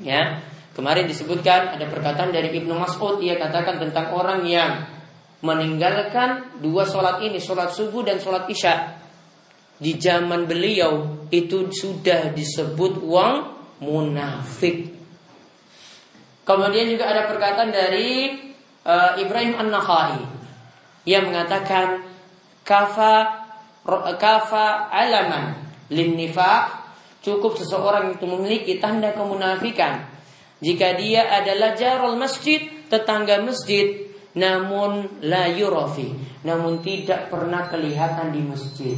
Ya, 0.00 0.40
kemarin 0.72 1.04
disebutkan 1.04 1.76
ada 1.76 1.86
perkataan 1.86 2.32
dari 2.32 2.50
Ibnu 2.58 2.74
Mas'ud 2.74 3.20
ia 3.20 3.36
katakan 3.36 3.76
tentang 3.78 4.16
orang 4.16 4.42
yang 4.48 4.88
meninggalkan 5.44 6.58
dua 6.64 6.88
sholat 6.88 7.20
ini, 7.20 7.36
sholat 7.36 7.70
subuh 7.76 8.02
dan 8.02 8.16
sholat 8.18 8.48
isya. 8.48 9.04
Di 9.76 10.00
zaman 10.00 10.48
beliau 10.48 11.22
itu 11.28 11.68
sudah 11.68 12.32
disebut 12.32 13.04
uang 13.04 13.34
munafik. 13.84 14.93
Kemudian 16.44 16.92
juga 16.92 17.08
ada 17.08 17.24
perkataan 17.24 17.72
dari 17.72 18.36
uh, 18.84 19.16
Ibrahim 19.16 19.56
An-Nakhai. 19.56 20.20
Yang 21.04 21.24
mengatakan 21.32 22.04
kafa 22.64 23.44
kafa 24.16 24.88
alaman 24.88 25.56
lin 25.92 26.16
nifaq. 26.16 26.84
Cukup 27.24 27.56
seseorang 27.56 28.12
itu 28.12 28.28
memiliki 28.28 28.76
tanda 28.76 29.16
kemunafikan. 29.16 30.04
Jika 30.60 30.96
dia 31.00 31.24
adalah 31.32 31.72
jarul 31.72 32.20
masjid 32.20 32.60
tetangga 32.92 33.40
masjid 33.40 34.12
namun 34.36 35.08
la 35.24 35.48
yurafi. 35.48 36.12
Namun 36.44 36.84
tidak 36.84 37.32
pernah 37.32 37.64
kelihatan 37.64 38.28
di 38.36 38.40
masjid. 38.44 38.96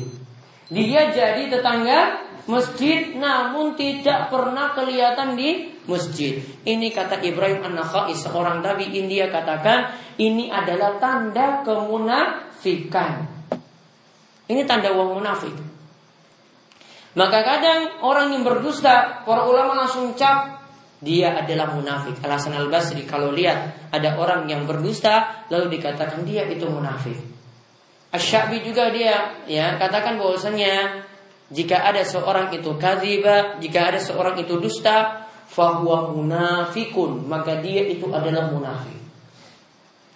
Dia 0.67 1.15
jadi 1.15 1.47
tetangga 1.47 2.27
masjid 2.47 3.15
namun 3.19 3.75
tidak 3.75 4.31
pernah 4.31 4.73
kelihatan 4.75 5.35
di 5.35 5.77
masjid. 5.87 6.43
Ini 6.63 6.91
kata 6.95 7.23
Ibrahim 7.23 7.63
An-Nakhai 7.63 8.15
seorang 8.15 8.63
tabi 8.63 8.91
India 8.95 9.31
katakan 9.31 9.95
ini 10.19 10.51
adalah 10.51 10.99
tanda 10.99 11.63
kemunafikan. 11.63 13.27
Ini 14.47 14.63
tanda 14.63 14.95
wong 14.95 15.19
munafik. 15.19 15.55
Maka 17.17 17.39
kadang 17.43 17.81
orang 18.05 18.29
yang 18.31 18.45
berdusta, 18.45 19.25
para 19.25 19.49
ulama 19.49 19.73
langsung 19.73 20.13
cap 20.15 20.57
dia 21.01 21.33
adalah 21.33 21.73
munafik. 21.73 22.21
Alasan 22.21 22.57
Al 22.57 22.69
Basri 22.69 23.09
kalau 23.09 23.33
lihat 23.33 23.91
ada 23.93 24.17
orang 24.21 24.45
yang 24.49 24.69
berdusta 24.69 25.45
lalu 25.49 25.81
dikatakan 25.81 26.25
dia 26.29 26.45
itu 26.49 26.69
munafik. 26.69 27.17
Asyabi 28.13 28.65
juga 28.65 28.89
dia 28.95 29.45
ya 29.49 29.77
katakan 29.77 30.17
bahwasanya 30.17 31.05
jika 31.47 31.79
ada 31.87 32.03
seorang 32.03 32.51
itu 32.51 32.75
kadhiba, 32.75 33.63
jika 33.63 33.95
ada 33.95 34.01
seorang 34.03 34.35
itu 34.43 34.59
dusta, 34.59 35.27
fahuwa 35.47 36.11
munafikun, 36.11 37.23
maka 37.31 37.63
dia 37.63 37.87
itu 37.87 38.11
adalah 38.11 38.51
munafik. 38.51 38.99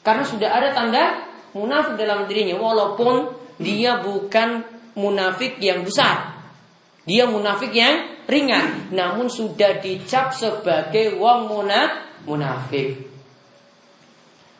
Karena 0.02 0.26
sudah 0.26 0.50
ada 0.50 0.74
tanda 0.74 1.22
munafik 1.54 1.94
dalam 1.94 2.26
dirinya 2.26 2.58
walaupun 2.58 3.30
dia 3.62 4.02
bukan 4.02 4.66
munafik 4.98 5.62
yang 5.62 5.86
besar. 5.86 6.40
Dia 7.06 7.30
munafik 7.30 7.70
yang 7.70 8.26
ringan, 8.26 8.90
namun 8.90 9.30
sudah 9.30 9.78
dicap 9.78 10.34
sebagai 10.34 11.14
wong 11.14 11.46
munafik. 12.26 13.06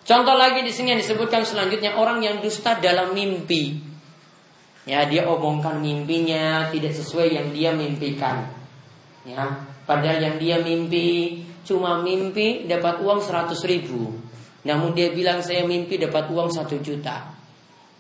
Contoh 0.07 0.35
lagi 0.35 0.67
di 0.67 0.73
sini 0.75 0.95
yang 0.97 1.01
disebutkan 1.03 1.47
selanjutnya 1.47 1.95
orang 1.95 2.23
yang 2.25 2.43
dusta 2.43 2.79
dalam 2.79 3.15
mimpi. 3.15 3.90
Ya, 4.89 5.05
dia 5.05 5.29
omongkan 5.29 5.81
mimpinya 5.81 6.73
tidak 6.73 6.97
sesuai 6.97 7.37
yang 7.37 7.49
dia 7.53 7.71
mimpikan. 7.77 8.49
Ya, 9.29 9.69
padahal 9.85 10.21
yang 10.21 10.37
dia 10.41 10.57
mimpi 10.65 11.41
cuma 11.69 12.01
mimpi 12.01 12.65
dapat 12.65 13.05
uang 13.05 13.21
100 13.21 13.53
ribu. 13.69 14.17
Namun 14.65 14.97
dia 14.97 15.13
bilang 15.13 15.45
saya 15.45 15.65
mimpi 15.69 16.01
dapat 16.01 16.33
uang 16.33 16.49
1 16.49 16.81
juta. 16.81 17.29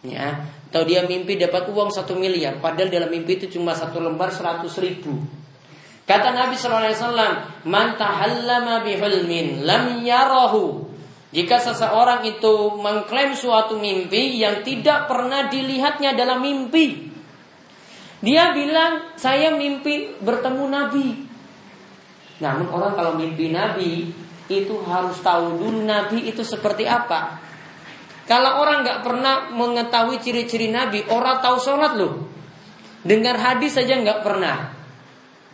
Ya, 0.00 0.48
atau 0.72 0.82
dia 0.88 1.04
mimpi 1.04 1.36
dapat 1.36 1.68
uang 1.68 1.92
1 1.92 2.08
miliar. 2.16 2.56
Padahal 2.64 2.88
dalam 2.88 3.12
mimpi 3.12 3.36
itu 3.36 3.60
cuma 3.60 3.76
satu 3.76 4.00
lembar 4.00 4.32
100 4.32 4.64
ribu. 4.80 5.20
Kata 6.08 6.34
Nabi 6.34 6.58
SAW, 6.58 7.62
Man 7.68 7.94
tahallama 7.94 8.82
bihulmin 8.82 9.62
lam 9.62 10.02
yarahu 10.02 10.89
jika 11.30 11.62
seseorang 11.62 12.26
itu 12.26 12.74
mengklaim 12.74 13.38
suatu 13.38 13.78
mimpi 13.78 14.42
yang 14.42 14.66
tidak 14.66 15.06
pernah 15.06 15.46
dilihatnya 15.46 16.18
dalam 16.18 16.42
mimpi, 16.42 17.06
dia 18.18 18.50
bilang 18.50 19.14
saya 19.14 19.54
mimpi 19.54 20.18
bertemu 20.18 20.64
Nabi. 20.66 21.06
Namun 22.42 22.66
orang 22.74 22.92
kalau 22.98 23.12
mimpi 23.14 23.54
Nabi 23.54 24.10
itu 24.50 24.74
harus 24.90 25.22
tahu 25.22 25.54
dulu 25.54 25.86
Nabi 25.86 26.26
itu 26.26 26.42
seperti 26.42 26.90
apa. 26.90 27.38
Kalau 28.26 28.62
orang 28.62 28.82
nggak 28.82 29.00
pernah 29.06 29.34
mengetahui 29.54 30.18
ciri-ciri 30.18 30.66
Nabi, 30.70 31.06
orang 31.14 31.38
tahu 31.38 31.62
sholat 31.62 31.94
loh. 31.94 32.26
Dengar 33.06 33.38
hadis 33.38 33.78
saja 33.78 33.94
nggak 33.98 34.26
pernah. 34.26 34.70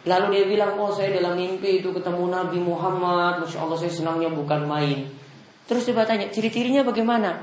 Lalu 0.09 0.27
dia 0.41 0.45
bilang, 0.49 0.79
oh 0.81 0.89
saya 0.89 1.13
dalam 1.21 1.37
mimpi 1.37 1.85
itu 1.85 1.93
ketemu 1.93 2.31
Nabi 2.33 2.59
Muhammad, 2.63 3.45
masya 3.45 3.59
Allah 3.61 3.77
saya 3.77 3.93
senangnya 3.93 4.31
bukan 4.33 4.65
main. 4.65 5.26
Terus 5.67 5.83
coba 5.91 6.07
tanya, 6.07 6.31
ciri-cirinya 6.31 6.87
bagaimana? 6.87 7.43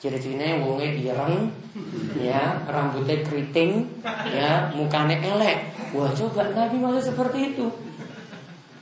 Ciri-cirinya 0.00 0.64
wongnya 0.64 0.88
ireng, 0.94 1.52
ya, 2.16 2.64
rambutnya 2.64 3.20
keriting, 3.28 3.84
ya, 4.32 4.72
mukanya 4.72 5.20
elek. 5.20 5.68
Wah 5.92 6.08
coba 6.16 6.48
Nabi 6.52 6.76
masa 6.80 7.12
seperti 7.12 7.52
itu. 7.52 7.66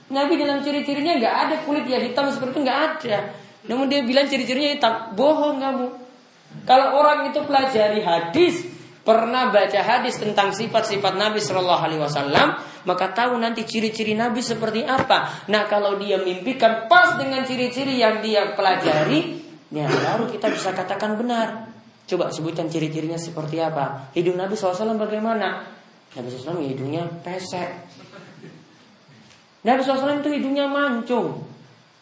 Nabi 0.07 0.39
dalam 0.39 0.63
ciri-cirinya 0.63 1.19
nggak 1.19 1.35
ada 1.35 1.57
kulit 1.67 1.83
ya 1.91 1.99
hitam 1.99 2.31
seperti 2.31 2.59
itu 2.59 2.61
nggak 2.63 2.81
ada. 2.95 3.17
Namun 3.67 3.91
dia 3.91 4.07
bilang 4.07 4.31
ciri-cirinya 4.31 4.79
hitam, 4.79 4.95
bohong 5.19 5.59
kamu. 5.59 5.87
Kalau 6.63 6.95
orang 6.95 7.35
itu 7.35 7.43
pelajari 7.43 8.01
hadis, 8.07 8.63
pernah 9.03 9.51
baca 9.51 9.81
hadis 9.83 10.19
tentang 10.19 10.55
sifat-sifat 10.55 11.19
Nabi 11.19 11.43
Shallallahu 11.43 11.83
Alaihi 11.83 12.03
Wasallam, 12.03 12.59
maka 12.87 13.11
tahu 13.13 13.37
nanti 13.37 13.67
ciri-ciri 13.67 14.15
Nabi 14.15 14.41
seperti 14.41 14.87
apa. 14.87 15.45
Nah 15.51 15.67
kalau 15.67 15.99
dia 15.99 16.23
mimpikan 16.23 16.87
pas 16.87 17.19
dengan 17.19 17.43
ciri-ciri 17.43 17.99
yang 17.99 18.23
dia 18.23 18.55
pelajari, 18.55 19.43
ya 19.75 19.91
baru 19.91 20.31
kita 20.31 20.47
bisa 20.49 20.71
katakan 20.73 21.19
benar. 21.19 21.69
Coba 22.07 22.31
sebutkan 22.31 22.71
ciri-cirinya 22.71 23.19
seperti 23.19 23.59
apa. 23.59 24.15
Hidung 24.15 24.39
Nabi 24.39 24.55
SAW 24.55 24.95
bagaimana? 24.95 25.67
Nabi 26.15 26.31
SAW 26.31 26.63
hidungnya 26.63 27.03
pesek. 27.27 27.67
Nabi 29.67 29.83
SAW 29.83 30.23
itu 30.23 30.31
hidungnya 30.31 30.71
mancung. 30.71 31.43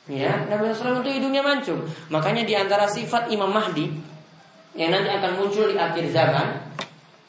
Ya, 0.04 0.44
Nabi 0.44 0.68
SAW 0.76 1.00
itu 1.00 1.16
hidungnya 1.16 1.40
mancung. 1.40 1.88
Makanya 2.12 2.44
di 2.44 2.52
antara 2.52 2.84
sifat 2.84 3.32
Imam 3.32 3.48
Mahdi 3.48 3.88
yang 4.76 4.92
nanti 4.92 5.08
akan 5.08 5.40
muncul 5.40 5.72
di 5.72 5.80
akhir 5.80 6.12
zaman, 6.12 6.60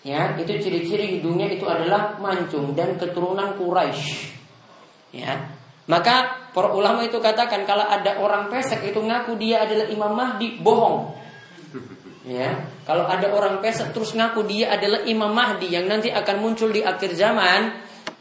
Ya, 0.05 0.37
itu 0.37 0.53
ciri-ciri 0.61 1.17
hidungnya 1.17 1.49
itu 1.49 1.65
adalah 1.65 2.21
mancung 2.21 2.77
dan 2.77 2.93
keturunan 3.01 3.57
Quraisy. 3.57 4.37
Ya. 5.17 5.49
Maka 5.89 6.45
para 6.53 6.69
ulama 6.77 7.01
itu 7.01 7.17
katakan 7.17 7.65
kalau 7.65 7.81
ada 7.81 8.21
orang 8.21 8.53
pesek 8.53 8.85
itu 8.85 9.01
ngaku 9.01 9.33
dia 9.41 9.65
adalah 9.65 9.89
Imam 9.89 10.13
Mahdi, 10.13 10.61
bohong. 10.61 11.09
Ya, 12.25 12.69
kalau 12.85 13.05
ada 13.05 13.33
orang 13.33 13.61
pesek 13.61 13.93
terus 13.97 14.13
ngaku 14.13 14.45
dia 14.45 14.73
adalah 14.77 15.05
Imam 15.09 15.29
Mahdi 15.33 15.73
yang 15.73 15.89
nanti 15.89 16.13
akan 16.13 16.37
muncul 16.37 16.69
di 16.69 16.85
akhir 16.85 17.17
zaman, 17.17 17.73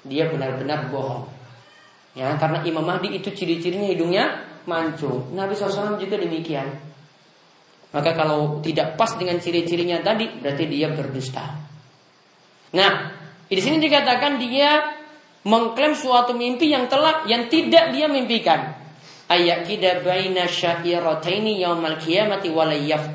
dia 0.05 0.29
benar-benar 0.29 0.89
bohong. 0.89 1.29
Ya, 2.17 2.37
karena 2.41 2.65
Imam 2.65 2.85
Mahdi 2.85 3.17
itu 3.17 3.29
ciri-cirinya 3.29 3.93
hidungnya 3.93 4.25
mancung. 4.65 5.33
Nabi 5.37 5.53
SAW 5.53 6.01
juga 6.01 6.17
demikian. 6.17 6.69
Maka 7.93 8.13
kalau 8.13 8.61
tidak 8.65 8.97
pas 8.97 9.17
dengan 9.17 9.37
ciri-cirinya 9.41 10.01
tadi, 10.05 10.29
berarti 10.37 10.65
dia 10.69 10.93
berdusta. 10.93 11.64
Nah, 12.75 12.93
di 13.47 13.61
sini 13.63 13.79
dikatakan 13.79 14.43
dia 14.43 14.83
mengklaim 15.47 15.95
suatu 15.95 16.35
mimpi 16.35 16.75
yang 16.75 16.91
telah 16.91 17.23
yang 17.31 17.47
tidak 17.47 17.95
dia 17.95 18.11
mimpikan. 18.11 18.83
ayakida 19.25 20.05
baina 20.05 20.45
syairataini 20.45 21.63
yaumal 21.65 21.97
qiyamati 21.97 22.53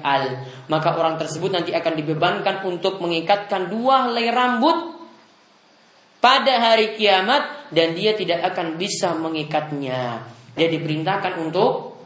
al. 0.02 0.26
Maka 0.70 0.98
orang 0.98 1.22
tersebut 1.22 1.54
nanti 1.54 1.72
akan 1.74 1.94
dibebankan 1.94 2.66
untuk 2.66 2.98
mengikatkan 2.98 3.70
dua 3.70 4.10
helai 4.10 4.30
rambut 4.34 4.98
pada 6.20 6.60
hari 6.60 6.98
kiamat 6.98 7.72
dan 7.74 7.94
dia 7.94 8.14
tidak 8.18 8.42
akan 8.54 8.78
bisa 8.78 9.14
mengikatnya. 9.18 10.26
Dia 10.58 10.68
diperintahkan 10.68 11.40
untuk 11.42 12.00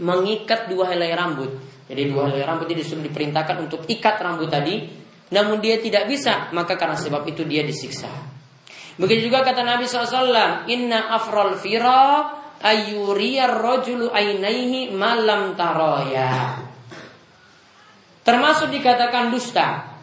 mengikat 0.00 0.68
dua 0.68 0.92
helai 0.92 1.12
rambut. 1.16 1.50
Jadi 1.86 2.02
dua 2.12 2.28
helai 2.28 2.44
rambut 2.44 2.66
ini 2.68 2.82
disuruh 2.82 3.04
diperintahkan 3.04 3.56
untuk 3.62 3.84
ikat 3.88 4.16
rambut 4.20 4.48
tadi, 4.52 5.05
namun 5.26 5.58
dia 5.58 5.82
tidak 5.82 6.06
bisa, 6.06 6.54
maka 6.54 6.78
karena 6.78 6.94
sebab 6.94 7.26
itu 7.26 7.42
dia 7.42 7.66
disiksa. 7.66 8.10
Begitu 8.96 9.28
juga 9.28 9.42
kata 9.42 9.66
Nabi 9.66 9.84
SAW, 9.84 10.70
Inna 10.70 11.12
afral 11.12 11.58
fira 11.58 12.32
ayuriyar 12.62 13.58
rojulu 13.58 14.08
ainaihi 14.14 14.94
malam 14.94 15.58
taroya. 15.58 16.62
Termasuk 18.22 18.72
dikatakan 18.72 19.30
dusta. 19.30 19.98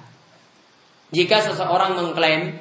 Jika 1.13 1.45
seseorang 1.45 1.97
mengklaim 1.97 2.57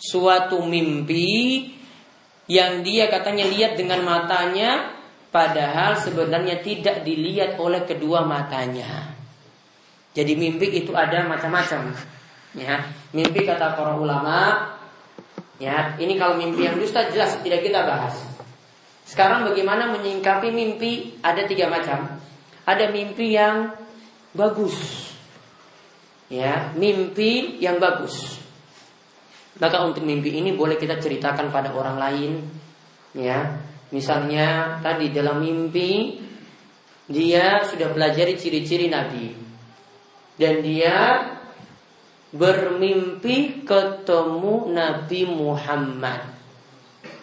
suatu 0.00 0.64
mimpi 0.64 1.70
yang 2.50 2.82
dia 2.82 3.06
katanya 3.06 3.46
lihat 3.46 3.78
dengan 3.78 4.02
matanya 4.02 4.90
padahal 5.30 5.94
sebenarnya 5.94 6.58
tidak 6.64 7.06
dilihat 7.06 7.60
oleh 7.62 7.86
kedua 7.86 8.26
matanya. 8.26 9.09
Jadi 10.10 10.32
mimpi 10.34 10.82
itu 10.82 10.90
ada 10.90 11.22
macam-macam. 11.26 11.94
Ya, 12.50 12.82
mimpi 13.14 13.46
kata 13.46 13.78
para 13.78 13.94
ulama 13.94 14.66
ya, 15.62 15.94
ini 16.02 16.18
kalau 16.18 16.34
mimpi 16.34 16.66
yang 16.66 16.82
dusta 16.82 17.06
jelas 17.06 17.38
tidak 17.46 17.62
kita 17.62 17.86
bahas. 17.86 18.18
Sekarang 19.06 19.46
bagaimana 19.46 19.90
menyingkapi 19.94 20.50
mimpi 20.50 21.22
ada 21.22 21.46
tiga 21.46 21.70
macam. 21.70 22.18
Ada 22.66 22.90
mimpi 22.90 23.38
yang 23.38 23.74
bagus. 24.34 24.74
Ya, 26.26 26.74
mimpi 26.74 27.58
yang 27.62 27.78
bagus. 27.78 28.38
Maka 29.58 29.82
untuk 29.86 30.02
mimpi 30.06 30.34
ini 30.38 30.54
boleh 30.54 30.78
kita 30.78 30.98
ceritakan 30.98 31.50
pada 31.50 31.74
orang 31.74 31.98
lain, 31.98 32.32
ya. 33.14 33.62
Misalnya 33.90 34.78
tadi 34.78 35.10
dalam 35.10 35.42
mimpi 35.42 36.22
dia 37.10 37.66
sudah 37.66 37.90
pelajari 37.90 38.38
ciri-ciri 38.38 38.86
Nabi 38.86 39.39
dan 40.40 40.64
dia 40.64 40.96
bermimpi 42.32 43.66
ketemu 43.68 44.72
Nabi 44.72 45.28
Muhammad. 45.28 46.32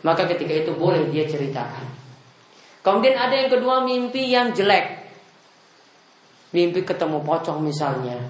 Maka 0.06 0.30
ketika 0.30 0.54
itu 0.54 0.78
boleh 0.78 1.10
dia 1.10 1.26
ceritakan. 1.26 1.90
Kemudian 2.86 3.18
ada 3.18 3.34
yang 3.34 3.50
kedua 3.50 3.82
mimpi 3.82 4.30
yang 4.30 4.54
jelek. 4.54 5.10
Mimpi 6.54 6.86
ketemu 6.86 7.26
pocong 7.26 7.60
misalnya. 7.66 8.22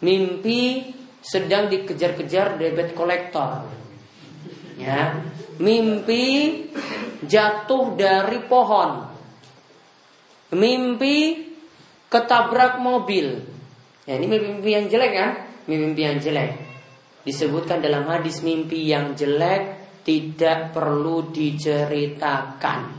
Mimpi 0.00 0.90
sedang 1.20 1.68
dikejar-kejar 1.68 2.56
debit 2.56 2.96
kolektor. 2.96 3.68
Ya, 4.80 5.20
mimpi 5.60 6.66
jatuh 7.28 7.92
dari 8.00 8.40
pohon. 8.48 9.12
Mimpi 10.56 11.46
ketabrak 12.08 12.80
mobil. 12.80 13.49
Ya, 14.10 14.18
ini 14.18 14.26
mimpi 14.26 14.74
yang 14.74 14.90
jelek 14.90 15.12
kan? 15.14 15.30
Mimpi 15.70 16.02
yang 16.02 16.18
jelek. 16.18 16.58
Disebutkan 17.22 17.78
dalam 17.78 18.10
hadis 18.10 18.42
mimpi 18.42 18.90
yang 18.90 19.14
jelek 19.14 19.78
tidak 20.02 20.74
perlu 20.74 21.30
diceritakan. 21.30 22.90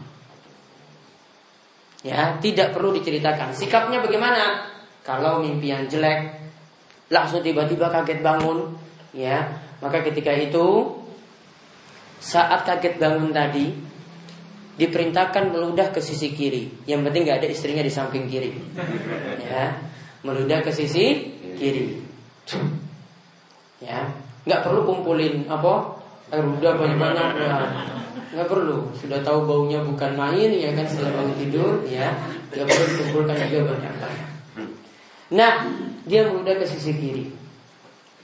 Ya, 2.07 2.39
tidak 2.39 2.71
perlu 2.71 2.95
diceritakan. 2.95 3.51
Sikapnya 3.51 3.99
bagaimana? 3.99 4.71
Kalau 5.03 5.43
mimpi 5.43 5.75
yang 5.75 5.91
jelek 5.91 6.31
langsung 7.11 7.43
tiba-tiba 7.43 7.91
kaget 7.91 8.23
bangun, 8.23 8.71
ya, 9.11 9.51
maka 9.83 9.99
ketika 10.07 10.31
itu 10.31 10.95
saat 12.23 12.63
kaget 12.63 12.95
bangun 12.95 13.35
tadi 13.35 13.67
diperintahkan 14.79 15.51
meludah 15.51 15.91
ke 15.91 15.99
sisi 15.99 16.31
kiri. 16.31 16.87
Yang 16.87 17.11
penting 17.11 17.21
nggak 17.27 17.39
ada 17.43 17.49
istrinya 17.51 17.83
di 17.83 17.91
samping 17.91 18.31
kiri, 18.31 18.55
ya, 19.43 19.90
meludah 20.21 20.61
ke 20.61 20.71
sisi 20.73 21.33
kiri, 21.57 21.97
ya, 23.81 24.09
nggak 24.45 24.61
perlu 24.65 24.85
kumpulin 24.85 25.45
apa 25.49 25.97
air 26.31 26.45
ludah 26.45 26.73
banyak-banyak, 26.77 27.27
ya. 27.41 27.57
nggak 28.31 28.47
perlu. 28.47 28.87
Sudah 28.95 29.19
tahu 29.25 29.43
baunya 29.43 29.83
bukan 29.83 30.15
main, 30.15 30.49
ya 30.53 30.71
kan 30.77 30.85
setelah 30.87 31.11
bangun 31.19 31.35
tidur, 31.41 31.71
ya, 31.89 32.15
nggak 32.53 32.65
perlu 32.65 32.85
dikumpulkan 32.95 33.35
juga 33.49 33.59
banyak-banyak. 33.75 34.29
Nah, 35.31 35.53
dia 36.07 36.27
meludah 36.27 36.55
ke 36.59 36.65
sisi 36.67 36.91
kiri. 36.95 37.25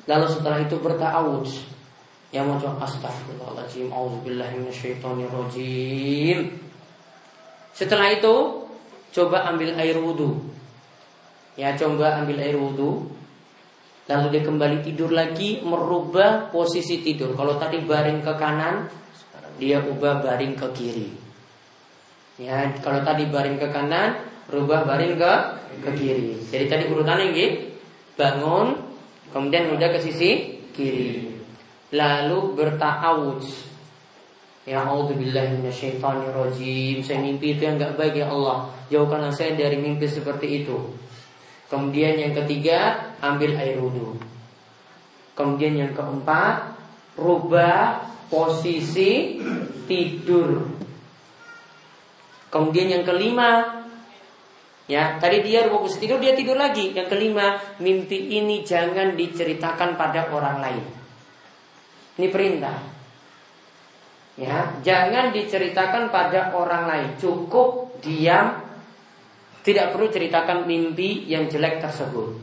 Lalu 0.08 0.28
setelah 0.32 0.60
itu 0.64 0.76
bertawud. 0.80 1.48
Ya 2.28 2.44
mau 2.44 2.60
astagfirullahaladzim 2.60 3.88
Auzubillahiminasyaitonirrojim 3.88 6.60
Setelah 7.72 8.12
itu 8.12 8.68
Coba 9.16 9.48
ambil 9.48 9.72
air 9.80 9.96
wudhu 9.96 10.44
Ya 11.58 11.74
coba 11.74 12.22
ambil 12.22 12.38
air 12.39 12.56
wudhu 12.56 13.10
Lalu 14.08 14.26
dia 14.38 14.43
kembali 14.46 14.78
tidur 14.86 15.12
lagi 15.12 15.60
Merubah 15.65 16.54
posisi 16.54 17.02
tidur 17.02 17.34
Kalau 17.34 17.58
tadi 17.58 17.82
baring 17.82 18.22
ke 18.22 18.34
kanan 18.38 18.88
Dia 19.58 19.82
ubah 19.84 20.22
baring 20.22 20.54
ke 20.54 20.67
kiri 20.72 21.28
Ya, 22.38 22.70
kalau 22.86 23.02
tadi 23.02 23.26
baring 23.26 23.58
ke 23.58 23.65
kanan, 23.74 24.13
rubah 24.54 24.86
baring 24.86 25.17
ke 25.17 25.34
ke 25.82 25.91
kiri. 25.98 26.38
Jadi 26.54 26.70
tadi 26.70 26.84
urutannya 26.86 27.34
gitu, 27.34 27.74
bangun, 28.13 28.78
kemudian 29.34 29.74
udah 29.74 29.89
ke 29.89 29.98
sisi 29.98 30.62
kiri. 30.70 31.34
Lalu 31.98 32.54
berta'awudz. 32.54 33.74
Ya 34.67 34.84
rajim. 34.84 37.00
Saya 37.00 37.20
mimpi 37.24 37.56
itu 37.56 37.63
yang 37.63 37.80
gak 37.80 37.96
baik 37.96 38.20
ya 38.20 38.28
Allah. 38.28 38.67
Jauhkanlah 38.91 39.32
saya 39.32 39.56
dari 39.56 39.80
mimpi 39.80 40.06
seperti 40.06 40.62
itu. 40.62 40.76
Kemudian 41.67 42.15
yang 42.15 42.34
ketiga, 42.34 43.12
ambil 43.19 43.60
air 43.60 43.77
wudhu. 43.80 44.15
Kemudian 45.36 45.75
yang 45.75 45.91
keempat, 45.91 46.80
rubah 47.19 48.08
posisi 48.32 49.43
tidur. 49.86 50.63
Kemudian 52.47 52.99
yang 52.99 53.03
kelima, 53.03 53.77
Ya, 54.88 55.19
tadi 55.19 55.43
dia 55.43 55.67
fokus 55.67 55.99
tidur, 55.99 56.15
dia 56.23 56.32
tidur 56.32 56.56
lagi. 56.56 56.95
Yang 56.95 57.12
kelima, 57.12 57.60
mimpi 57.84 58.39
ini 58.39 58.63
jangan 58.63 59.19
diceritakan 59.19 59.99
pada 59.99 60.32
orang 60.32 60.63
lain. 60.63 60.84
Ini 62.15 62.27
perintah. 62.32 62.80
Ya, 64.39 64.80
jangan 64.80 65.36
diceritakan 65.36 66.08
pada 66.08 66.56
orang 66.56 66.88
lain. 66.88 67.10
Cukup 67.19 67.99
diam. 67.99 68.63
Tidak 69.67 69.91
perlu 69.91 70.08
ceritakan 70.08 70.63
mimpi 70.63 71.27
yang 71.27 71.51
jelek 71.51 71.84
tersebut. 71.84 72.39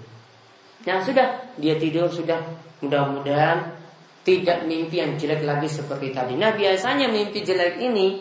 Nah, 0.85 1.01
sudah, 1.01 1.57
dia 1.57 1.81
tidur 1.81 2.13
sudah. 2.13 2.37
Mudah-mudahan 2.85 3.81
tidak 4.21 4.69
mimpi 4.69 5.01
yang 5.01 5.17
jelek 5.17 5.41
lagi 5.41 5.65
seperti 5.65 6.13
tadi. 6.13 6.37
Nah, 6.37 6.53
biasanya 6.53 7.09
mimpi 7.09 7.41
jelek 7.41 7.81
ini 7.81 8.21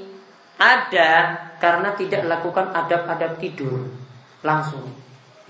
ada 0.55 1.35
karena 1.59 1.91
tidak 1.99 2.23
lakukan 2.23 2.71
adab-adab 2.71 3.43
tidur. 3.43 3.91
Langsung. 4.39 4.87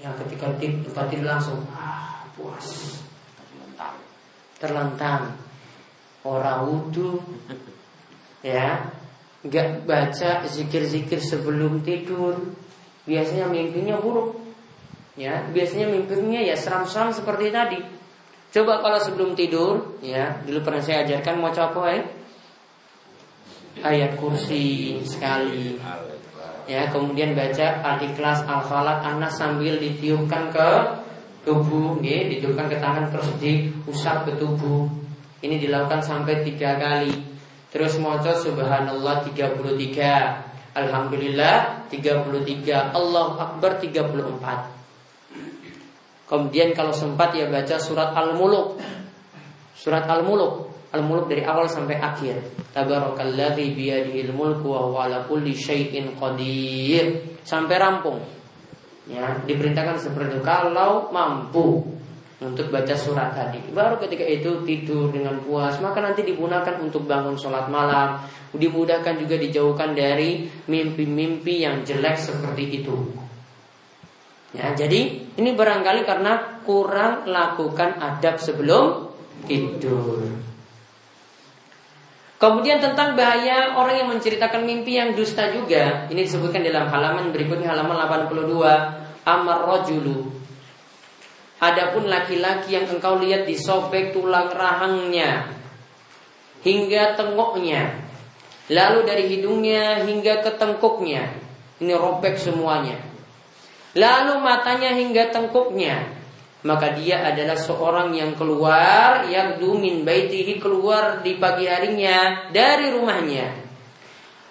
Yang 0.01 0.25
ketika 0.25 0.49
tidur, 0.57 0.89
tidur 0.89 1.29
langsung. 1.29 1.61
Ah, 1.77 2.25
puas. 2.33 2.97
Terlentang. 3.37 3.95
Terlentang. 4.57 5.21
Orang 6.25 6.73
wudhu 6.73 7.21
ya. 8.41 8.89
Nggak 9.45 9.85
baca 9.85 10.41
zikir-zikir 10.49 11.21
sebelum 11.21 11.85
tidur 11.85 12.62
biasanya 13.07 13.47
mimpinya 13.47 13.99
buruk. 13.99 14.39
Ya 15.13 15.45
biasanya 15.53 15.93
mimpinya 15.93 16.41
ya 16.41 16.57
seram-seram 16.57 17.13
seperti 17.13 17.53
tadi. 17.53 17.79
Coba 18.53 18.81
kalau 18.81 18.99
sebelum 19.01 19.33
tidur 19.33 19.97
ya 20.01 20.41
dulu 20.45 20.61
pernah 20.61 20.81
saya 20.81 21.05
ajarkan 21.05 21.41
mau 21.41 21.53
coba 21.53 21.93
ya 21.93 22.03
ayat 23.81 24.17
kursi 24.17 24.97
sekali. 25.05 25.77
Ya 26.63 26.87
kemudian 26.87 27.35
baca 27.35 27.83
al-ikhlas 27.83 28.47
al-falak 28.47 29.03
anas 29.03 29.35
sambil 29.35 29.75
ditiupkan 29.81 30.53
ke 30.53 30.69
tubuh. 31.43 31.99
Ya, 31.99 32.23
ditiupkan 32.29 32.71
ke 32.71 32.79
tangan 32.79 33.11
terus 33.11 33.29
diusap 33.41 34.23
ke 34.29 34.39
tubuh. 34.39 34.87
Ini 35.43 35.59
dilakukan 35.59 35.99
sampai 35.99 36.47
tiga 36.47 36.79
kali. 36.79 37.11
Terus 37.67 37.99
moco 37.99 38.31
subhanallah 38.31 39.27
33 39.27 40.52
alhamdulillah 40.73 41.85
33 41.89 42.93
Allah 42.93 43.27
akbar 43.37 43.77
34 43.77 46.29
kemudian 46.29 46.73
kalau 46.73 46.91
sempat 46.91 47.37
ya 47.37 47.45
baca 47.49 47.77
surat 47.77 48.13
al-muluk 48.13 48.81
Surat 49.83 50.07
Al-Muluk. 50.07 50.71
Al-Muluk 50.95 51.27
dari 51.27 51.43
awal 51.43 51.67
sampai 51.67 51.99
akhir. 51.99 52.39
Tabarakalladzi 52.71 53.75
biyadihil 53.75 54.31
mulku 54.31 54.71
wa 54.71 54.87
huwa 54.87 54.99
ala 55.09 55.27
kulli 55.27 55.51
syai'in 55.51 56.15
qadir. 56.15 57.35
Sampai 57.43 57.81
rampung. 57.81 58.23
Ya, 59.11 59.35
diperintahkan 59.43 59.99
seperti 59.99 60.39
itu 60.39 60.41
kalau 60.47 61.11
mampu 61.11 61.83
untuk 62.43 62.67
baca 62.67 62.91
surat 62.93 63.31
tadi. 63.31 63.63
Baru 63.71 63.95
ketika 64.03 64.27
itu 64.27 64.61
tidur 64.67 65.09
dengan 65.09 65.39
puas, 65.39 65.79
maka 65.79 66.03
nanti 66.03 66.27
digunakan 66.27 66.75
untuk 66.83 67.07
bangun 67.07 67.39
sholat 67.39 67.71
malam. 67.71 68.19
Dimudahkan 68.51 69.17
juga 69.17 69.39
dijauhkan 69.39 69.95
dari 69.95 70.45
mimpi-mimpi 70.67 71.63
yang 71.63 71.81
jelek 71.81 72.19
seperti 72.19 72.83
itu. 72.83 72.95
Ya, 74.53 74.77
jadi 74.77 75.25
ini 75.33 75.49
barangkali 75.57 76.05
karena 76.05 76.61
kurang 76.61 77.25
lakukan 77.25 77.97
adab 77.97 78.37
sebelum 78.37 79.09
tidur. 79.49 80.21
Kemudian 82.37 82.83
tentang 82.83 83.15
bahaya 83.15 83.71
orang 83.79 84.03
yang 84.03 84.09
menceritakan 84.11 84.67
mimpi 84.67 84.99
yang 84.99 85.15
dusta 85.15 85.47
juga. 85.47 86.11
Ini 86.11 86.27
disebutkan 86.27 86.59
dalam 86.59 86.91
halaman 86.91 87.31
berikutnya 87.31 87.71
halaman 87.71 87.95
82. 87.95 89.23
Amar 89.23 89.63
rojulu. 89.63 90.42
Adapun 91.63 92.11
laki-laki 92.11 92.75
yang 92.75 92.91
engkau 92.91 93.15
lihat 93.23 93.47
disobek 93.47 94.11
tulang 94.11 94.51
rahangnya 94.51 95.47
hingga 96.59 97.15
tengoknya, 97.15 98.03
lalu 98.67 98.99
dari 99.07 99.31
hidungnya 99.31 100.03
hingga 100.03 100.43
ke 100.43 100.59
tengkuknya, 100.59 101.31
ini 101.79 101.93
robek 101.95 102.35
semuanya. 102.35 102.99
Lalu 103.95 104.43
matanya 104.43 104.91
hingga 104.91 105.31
tengkuknya, 105.31 106.03
maka 106.63 106.95
dia 106.95 107.23
adalah 107.31 107.55
seorang 107.55 108.15
yang 108.15 108.35
keluar 108.39 109.27
yang 109.27 109.59
dumin 109.59 110.07
baitihi 110.07 110.59
keluar 110.59 111.19
di 111.23 111.35
pagi 111.35 111.67
harinya 111.67 112.51
dari 112.55 112.91
rumahnya 112.91 113.47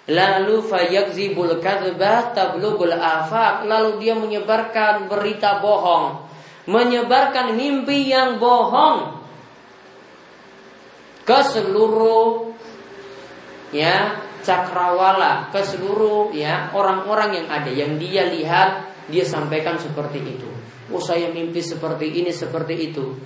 lalu 0.03 0.61
fayakzibul 0.61 1.57
kadzbah 1.57 2.35
tablugul 2.37 2.93
afaq 2.93 3.65
lalu 3.65 4.03
dia 4.03 4.13
menyebarkan 4.13 5.09
berita 5.09 5.57
bohong 5.57 6.32
menyebarkan 6.69 7.55
mimpi 7.57 8.11
yang 8.11 8.39
bohong 8.39 9.19
ke 11.23 11.39
seluruh 11.51 12.51
ya 13.71 14.19
cakrawala 14.43 15.51
ke 15.51 15.59
seluruh 15.63 16.35
ya 16.35 16.71
orang-orang 16.75 17.43
yang 17.43 17.47
ada 17.47 17.71
yang 17.71 17.95
dia 17.95 18.27
lihat 18.27 18.91
dia 19.07 19.23
sampaikan 19.23 19.79
seperti 19.79 20.19
itu 20.19 20.53
Oh 20.93 21.01
mimpi 21.33 21.63
seperti 21.63 22.21
ini, 22.21 22.29
seperti 22.29 22.93
itu. 22.93 23.17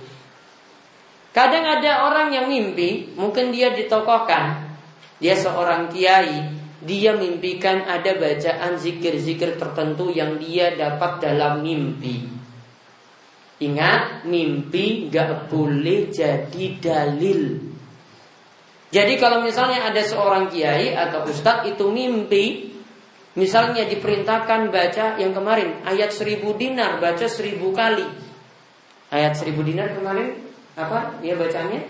Kadang 1.36 1.64
ada 1.66 2.08
orang 2.08 2.32
yang 2.32 2.46
mimpi, 2.48 3.12
mungkin 3.18 3.52
dia 3.52 3.76
ditokohkan. 3.76 4.72
Dia 5.20 5.34
seorang 5.34 5.92
kiai, 5.92 6.48
dia 6.80 7.12
mimpikan 7.18 7.84
ada 7.84 8.14
bacaan 8.14 8.78
zikir-zikir 8.78 9.58
tertentu 9.58 10.08
yang 10.14 10.40
dia 10.40 10.78
dapat 10.78 11.20
dalam 11.20 11.60
mimpi. 11.60 12.37
Ingat, 13.58 14.22
mimpi 14.28 15.10
gak 15.10 15.50
boleh 15.50 16.14
jadi 16.14 16.64
dalil. 16.78 17.58
Jadi 18.88 19.14
kalau 19.20 19.44
misalnya 19.44 19.90
ada 19.90 20.00
seorang 20.00 20.48
kiai 20.48 20.94
atau 20.96 21.26
ustadz 21.28 21.68
itu 21.68 21.90
mimpi, 21.90 22.68
Misalnya 23.38 23.86
diperintahkan 23.86 24.74
baca 24.74 25.14
yang 25.14 25.30
kemarin 25.30 25.86
ayat 25.86 26.10
seribu 26.10 26.58
dinar 26.58 26.98
baca 26.98 27.22
seribu 27.30 27.70
kali. 27.70 28.02
Ayat 29.14 29.38
seribu 29.38 29.62
dinar 29.62 29.94
kemarin 29.94 30.42
apa 30.74 31.22
dia 31.22 31.38
bacanya? 31.38 31.86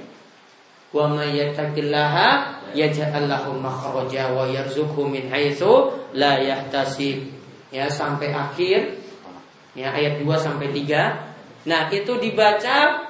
Wa 0.93 1.09
may 1.09 1.41
yattaqillaha 1.41 2.29
yaj'al 2.77 3.33
lahu 3.33 3.57
wa 3.65 4.45
yarzuqhu 4.45 5.09
min 5.09 5.33
haitsu 5.33 5.97
la 6.13 6.37
yahtasib. 6.37 7.33
Ya 7.73 7.89
sampai 7.89 8.29
akhir 8.29 9.01
ya 9.73 9.97
ayat 9.97 10.21
2 10.21 10.29
sampai 10.37 10.69
3. 10.69 11.38
Nah, 11.67 11.91
itu 11.91 12.15
dibaca 12.21 13.09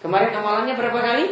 kemarin 0.00 0.32
amalannya 0.32 0.78
berapa 0.78 1.00
kali? 1.02 1.24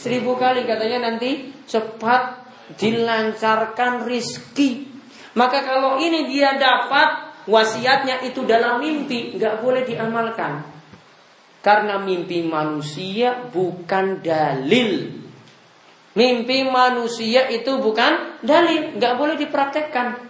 Seribu 0.00 0.34
kali 0.34 0.64
katanya 0.64 1.12
nanti 1.12 1.52
cepat 1.68 2.42
dilancarkan 2.80 4.08
rizki 4.08 4.90
maka 5.38 5.62
kalau 5.62 6.02
ini 6.02 6.26
dia 6.26 6.58
dapat 6.58 7.38
wasiatnya 7.46 8.26
itu 8.26 8.42
dalam 8.42 8.82
mimpi, 8.82 9.38
nggak 9.38 9.62
boleh 9.62 9.86
diamalkan. 9.86 10.66
Karena 11.60 12.00
mimpi 12.00 12.42
manusia 12.42 13.46
bukan 13.52 14.24
dalil. 14.24 15.12
Mimpi 16.16 16.66
manusia 16.66 17.46
itu 17.46 17.78
bukan 17.78 18.42
dalil, 18.42 18.98
nggak 18.98 19.14
boleh 19.14 19.36
dipraktekkan. 19.38 20.29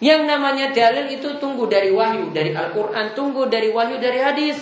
Yang 0.00 0.22
namanya 0.24 0.72
dalil 0.72 1.12
itu 1.12 1.36
tunggu 1.36 1.68
dari 1.68 1.92
wahyu, 1.92 2.32
dari 2.32 2.56
Al-Quran, 2.56 3.12
tunggu 3.12 3.44
dari 3.52 3.68
wahyu, 3.68 4.00
dari 4.00 4.16
hadis. 4.16 4.56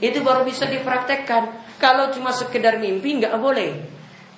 Itu 0.00 0.24
baru 0.24 0.48
bisa 0.48 0.64
dipraktekkan. 0.64 1.76
Kalau 1.76 2.08
cuma 2.08 2.32
sekedar 2.32 2.80
mimpi 2.80 3.20
nggak 3.20 3.36
boleh. 3.36 3.70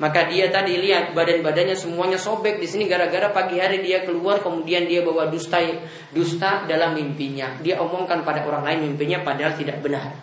Maka 0.00 0.32
dia 0.32 0.48
tadi 0.48 0.80
lihat 0.80 1.12
badan-badannya 1.12 1.76
semuanya 1.76 2.16
sobek 2.16 2.56
di 2.56 2.64
sini 2.64 2.88
gara-gara 2.88 3.28
pagi 3.36 3.60
hari 3.60 3.84
dia 3.84 4.00
keluar 4.00 4.40
kemudian 4.40 4.88
dia 4.88 5.04
bawa 5.04 5.28
dusta 5.28 5.60
dusta 6.10 6.64
dalam 6.64 6.96
mimpinya. 6.96 7.60
Dia 7.60 7.78
omongkan 7.84 8.24
pada 8.24 8.42
orang 8.48 8.64
lain 8.64 8.78
mimpinya 8.90 9.20
padahal 9.20 9.60
tidak 9.60 9.84
benar. 9.84 10.16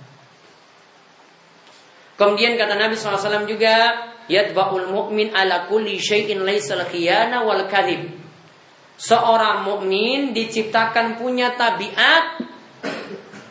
Kemudian 2.17 2.57
kata 2.57 2.73
Nabi 2.73 2.97
SAW 2.97 3.45
juga 3.45 3.93
yatba'ul 4.25 4.89
mu'min 4.89 5.37
ala 5.37 5.69
kulli 5.69 6.01
syai'in 6.01 6.41
laisal 6.41 6.81
khiyana 6.89 7.45
wal 7.45 7.69
kadhib. 7.69 8.26
Seorang 8.97 9.61
mukmin 9.61 10.33
diciptakan 10.33 11.21
punya 11.21 11.53
tabiat 11.53 12.41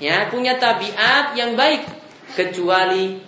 ya, 0.03 0.27
punya 0.27 0.59
tabiat 0.59 1.39
yang 1.39 1.55
baik 1.55 1.87
kecuali 2.35 3.23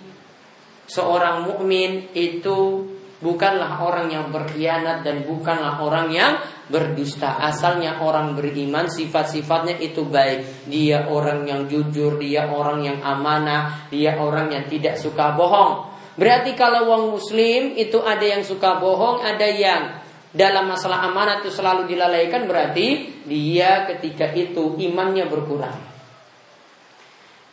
seorang 0.89 1.47
mukmin 1.47 2.11
itu 2.11 2.83
bukanlah 3.19 3.83
orang 3.83 4.11
yang 4.11 4.31
berkhianat 4.31 5.03
dan 5.03 5.23
bukanlah 5.23 5.79
orang 5.79 6.11
yang 6.11 6.39
berdusta. 6.71 7.39
Asalnya 7.39 7.99
orang 8.03 8.35
beriman 8.35 8.87
sifat-sifatnya 8.87 9.79
itu 9.79 10.07
baik. 10.07 10.67
Dia 10.67 11.07
orang 11.07 11.45
yang 11.45 11.71
jujur, 11.71 12.19
dia 12.19 12.47
orang 12.47 12.83
yang 12.83 12.99
amanah, 13.03 13.87
dia 13.93 14.17
orang 14.19 14.51
yang 14.51 14.65
tidak 14.67 14.99
suka 14.99 15.35
bohong. 15.35 15.87
Berarti 16.19 16.51
kalau 16.51 16.91
wong 16.91 17.03
muslim 17.15 17.79
itu 17.79 18.03
ada 18.03 18.23
yang 18.27 18.43
suka 18.43 18.75
bohong, 18.75 19.23
ada 19.23 19.47
yang 19.47 20.03
dalam 20.29 20.69
masalah 20.69 21.09
amanah 21.09 21.41
itu 21.41 21.49
selalu 21.49 21.89
dilalaikan 21.89 22.45
berarti 22.45 23.17
dia 23.25 23.89
ketika 23.89 24.29
itu 24.37 24.77
imannya 24.77 25.25
berkurang. 25.25 25.89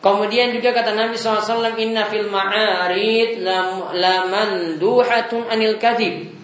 Kemudian 0.04 0.52
juga 0.52 0.76
kata 0.76 0.92
Nabi 0.92 1.16
SAW 1.16 1.72
Inna 1.80 2.04
fil 2.12 2.28
ma'arid 2.28 3.40
lamanduhatun 3.96 5.48
anil 5.48 5.80
kadhib. 5.80 6.36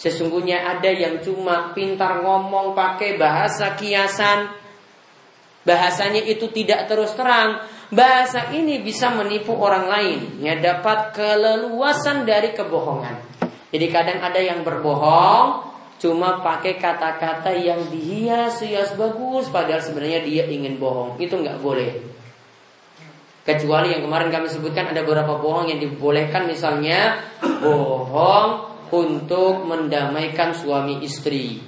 Sesungguhnya 0.00 0.64
ada 0.64 0.88
yang 0.88 1.20
cuma 1.20 1.76
pintar 1.76 2.24
ngomong 2.24 2.72
pakai 2.72 3.20
bahasa 3.20 3.76
kiasan. 3.76 4.48
Bahasanya 5.60 6.24
itu 6.24 6.48
tidak 6.48 6.88
terus 6.88 7.12
terang. 7.12 7.60
Bahasa 7.92 8.48
ini 8.56 8.80
bisa 8.80 9.12
menipu 9.12 9.52
orang 9.52 9.84
lain. 9.92 10.40
Ya 10.40 10.56
dapat 10.56 11.12
keleluasan 11.12 12.24
dari 12.24 12.56
kebohongan 12.56 13.29
Jadi 13.70 13.86
kadang 13.90 14.18
ada 14.22 14.40
yang 14.42 14.66
berbohong 14.66 15.70
Cuma 16.00 16.40
pakai 16.40 16.80
kata-kata 16.80 17.54
yang 17.54 17.86
dihias-hias 17.92 18.96
bagus 18.98 19.52
Padahal 19.52 19.84
sebenarnya 19.84 20.26
dia 20.26 20.44
ingin 20.48 20.80
bohong 20.80 21.20
Itu 21.22 21.38
nggak 21.38 21.60
boleh 21.60 22.10
Kecuali 23.40 23.96
yang 23.96 24.04
kemarin 24.04 24.28
kami 24.28 24.46
sebutkan 24.52 24.92
ada 24.92 25.00
beberapa 25.00 25.40
bohong 25.40 25.72
yang 25.72 25.80
dibolehkan 25.80 26.44
misalnya 26.44 27.24
bohong 27.40 28.70
untuk 28.92 29.64
mendamaikan 29.64 30.52
suami 30.52 31.00
istri. 31.00 31.62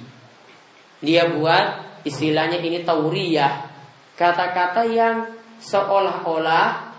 Dia 1.01 1.33
buat 1.33 1.99
istilahnya 2.05 2.61
ini 2.61 2.85
tauriyah. 2.85 3.73
Kata-kata 4.13 4.85
yang 4.85 5.33
seolah-olah 5.59 6.93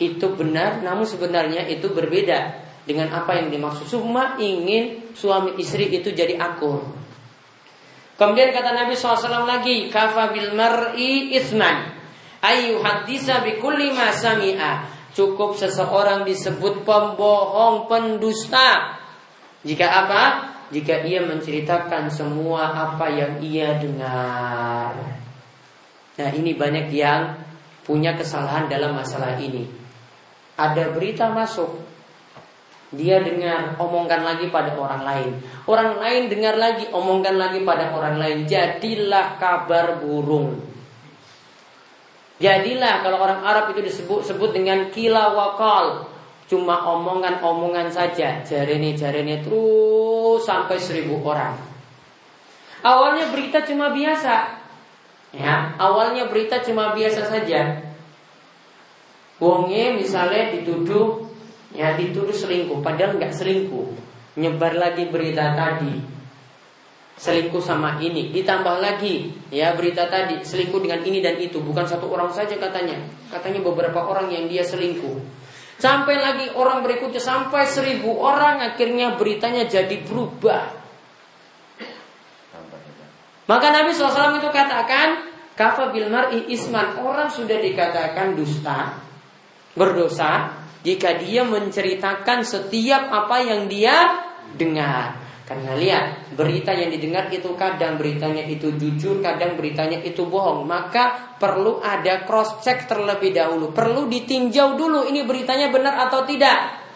itu 0.00 0.32
benar 0.32 0.80
namun 0.80 1.04
sebenarnya 1.04 1.68
itu 1.68 1.92
berbeda 1.92 2.59
dengan 2.84 3.12
apa 3.12 3.36
yang 3.36 3.52
dimaksud. 3.52 3.88
Cuma 3.88 4.36
ingin 4.40 5.12
suami 5.12 5.56
istri 5.60 5.90
itu 5.92 6.10
jadi 6.12 6.36
akur. 6.40 6.84
Kemudian 8.20 8.52
kata 8.52 8.76
Nabi 8.76 8.92
SAW 8.92 9.48
lagi, 9.48 9.88
kafa 9.88 10.28
bil 10.36 10.52
mar'i 10.52 11.32
ithman 11.40 11.96
ayu 12.44 12.80
hadisa 12.80 13.44
bikulli 13.44 13.92
ma 13.92 14.12
sami'a. 14.12 15.00
Cukup 15.10 15.58
seseorang 15.58 16.22
disebut 16.22 16.86
pembohong, 16.86 17.90
pendusta. 17.90 18.94
Jika 19.66 19.86
apa? 20.06 20.22
Jika 20.70 21.02
ia 21.02 21.26
menceritakan 21.26 22.06
semua 22.14 22.70
apa 22.70 23.10
yang 23.10 23.42
ia 23.42 23.74
dengar. 23.82 24.94
Nah, 26.14 26.30
ini 26.30 26.54
banyak 26.54 26.94
yang 26.94 27.42
punya 27.82 28.14
kesalahan 28.14 28.70
dalam 28.70 28.94
masalah 28.94 29.34
ini. 29.42 29.66
Ada 30.54 30.94
berita 30.94 31.26
masuk, 31.34 31.89
Dia 32.90 33.22
dengar, 33.22 33.78
omongkan 33.78 34.26
lagi 34.26 34.50
pada 34.50 34.74
orang 34.74 35.06
lain. 35.06 35.30
Orang 35.62 36.02
lain 36.02 36.26
dengar 36.26 36.58
lagi, 36.58 36.90
omongkan 36.90 37.38
lagi 37.38 37.62
pada 37.62 37.94
orang 37.94 38.18
lain. 38.18 38.50
Jadilah 38.50 39.38
kabar 39.38 40.02
burung. 40.02 40.58
Jadilah 42.42 43.04
kalau 43.06 43.22
orang 43.22 43.46
Arab 43.46 43.70
itu 43.76 43.86
disebut 43.86 44.26
sebut 44.26 44.50
dengan 44.50 44.90
kila 44.90 45.30
wakal. 45.38 46.10
Cuma 46.50 46.82
omongan-omongan 46.82 47.94
saja. 47.94 48.42
Jari 48.42 48.98
jari 48.98 49.22
ini 49.22 49.38
terus 49.38 50.42
sampai 50.42 50.74
seribu 50.82 51.22
orang. 51.22 51.54
Awalnya 52.82 53.30
berita 53.30 53.62
cuma 53.62 53.94
biasa. 53.94 54.58
Ya, 55.30 55.78
awalnya 55.78 56.26
berita 56.26 56.58
cuma 56.58 56.90
biasa 56.90 57.30
saja. 57.30 57.86
Wongnya 59.38 59.94
misalnya 59.94 60.58
dituduh 60.58 61.29
ya 61.70 61.94
dituduh 61.94 62.34
selingkuh 62.34 62.82
padahal 62.82 63.18
nggak 63.18 63.34
selingkuh. 63.34 63.88
Nyebar 64.38 64.78
lagi 64.78 65.10
berita 65.10 65.54
tadi. 65.58 65.98
Selingkuh 67.20 67.60
sama 67.60 68.00
ini. 68.00 68.32
Ditambah 68.32 68.80
lagi 68.80 69.28
ya 69.52 69.76
berita 69.76 70.08
tadi 70.08 70.40
selingkuh 70.40 70.80
dengan 70.80 71.04
ini 71.04 71.20
dan 71.20 71.36
itu. 71.36 71.60
Bukan 71.60 71.84
satu 71.84 72.08
orang 72.08 72.32
saja 72.32 72.56
katanya. 72.56 72.96
Katanya 73.28 73.60
beberapa 73.60 74.00
orang 74.00 74.32
yang 74.32 74.48
dia 74.48 74.64
selingkuh. 74.64 75.40
Sampai 75.80 76.20
lagi 76.20 76.52
orang 76.52 76.84
berikutnya 76.84 77.20
sampai 77.20 77.64
seribu 77.64 78.20
orang 78.20 78.60
akhirnya 78.60 79.16
beritanya 79.16 79.64
jadi 79.64 80.04
berubah. 80.04 80.76
Maka 83.48 83.66
Nabi 83.72 83.90
SAW 83.90 84.38
itu 84.38 84.46
katakan 84.52 85.26
kafa 85.56 85.90
bil 85.90 86.12
mar'i 86.12 86.52
isman. 86.52 87.00
Orang 87.00 87.32
sudah 87.32 87.58
dikatakan 87.58 88.36
dusta 88.36 89.00
berdosa 89.74 90.59
jika 90.80 91.20
dia 91.20 91.44
menceritakan 91.44 92.44
setiap 92.44 93.12
apa 93.12 93.36
yang 93.44 93.68
dia 93.68 93.96
dengar. 94.56 95.20
Karena 95.50 95.74
lihat, 95.74 96.30
berita 96.38 96.70
yang 96.70 96.94
didengar 96.94 97.26
itu 97.34 97.50
kadang 97.58 97.98
beritanya 97.98 98.46
itu 98.46 98.70
jujur, 98.70 99.18
kadang 99.18 99.58
beritanya 99.58 99.98
itu 99.98 100.22
bohong. 100.22 100.62
Maka 100.62 101.34
perlu 101.42 101.82
ada 101.82 102.22
cross 102.22 102.62
check 102.62 102.86
terlebih 102.86 103.34
dahulu. 103.34 103.74
Perlu 103.74 104.06
ditinjau 104.06 104.78
dulu 104.78 105.10
ini 105.10 105.26
beritanya 105.26 105.66
benar 105.74 106.06
atau 106.06 106.22
tidak. 106.22 106.86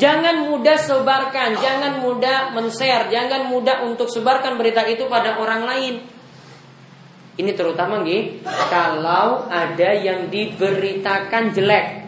Jangan 0.00 0.48
mudah 0.48 0.80
sebarkan, 0.80 1.60
jangan 1.60 2.00
mudah 2.00 2.56
men-share, 2.56 3.12
jangan 3.12 3.52
mudah 3.52 3.84
untuk 3.84 4.08
sebarkan 4.08 4.56
berita 4.56 4.88
itu 4.88 5.04
pada 5.04 5.36
orang 5.36 5.68
lain. 5.68 5.94
Ini 7.36 7.52
terutama 7.52 8.00
nih, 8.00 8.40
kalau 8.72 9.44
ada 9.52 9.90
yang 9.92 10.32
diberitakan 10.32 11.52
jelek. 11.52 12.07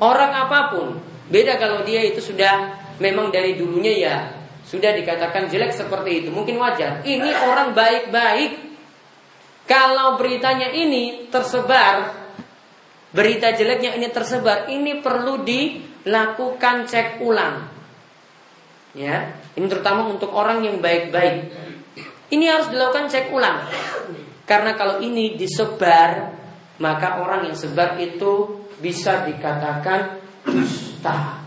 Orang 0.00 0.32
apa 0.32 0.74
pun 0.74 0.98
Beda 1.30 1.58
kalau 1.58 1.82
dia 1.86 2.02
itu 2.02 2.18
sudah 2.22 2.80
Memang 3.02 3.30
dari 3.34 3.58
dulunya 3.58 3.94
ya 3.94 4.16
Sudah 4.64 4.94
dikatakan 4.94 5.50
jelek 5.50 5.74
seperti 5.74 6.24
itu 6.24 6.28
Mungkin 6.34 6.58
wajar 6.58 7.02
Ini 7.02 7.30
orang 7.44 7.76
baik-baik 7.76 8.52
Kalau 9.68 10.16
beritanya 10.16 10.70
ini 10.70 11.28
tersebar 11.30 12.24
Berita 13.14 13.54
jeleknya 13.54 13.94
ini 13.94 14.10
tersebar 14.10 14.66
Ini 14.66 14.98
perlu 14.98 15.46
dilakukan 15.46 16.90
cek 16.90 17.22
ulang 17.22 17.74
Ya, 18.94 19.34
ini 19.58 19.66
terutama 19.66 20.06
untuk 20.06 20.30
orang 20.30 20.62
yang 20.62 20.78
baik-baik. 20.78 21.50
Ini 22.30 22.44
harus 22.46 22.70
dilakukan 22.70 23.10
cek 23.10 23.34
ulang. 23.34 23.66
Karena 24.46 24.78
kalau 24.78 25.02
ini 25.02 25.34
disebar, 25.34 26.30
maka 26.78 27.18
orang 27.18 27.50
yang 27.50 27.58
sebar 27.58 27.98
itu 27.98 28.63
bisa 28.78 29.26
dikatakan 29.26 30.22
dusta. 30.46 31.44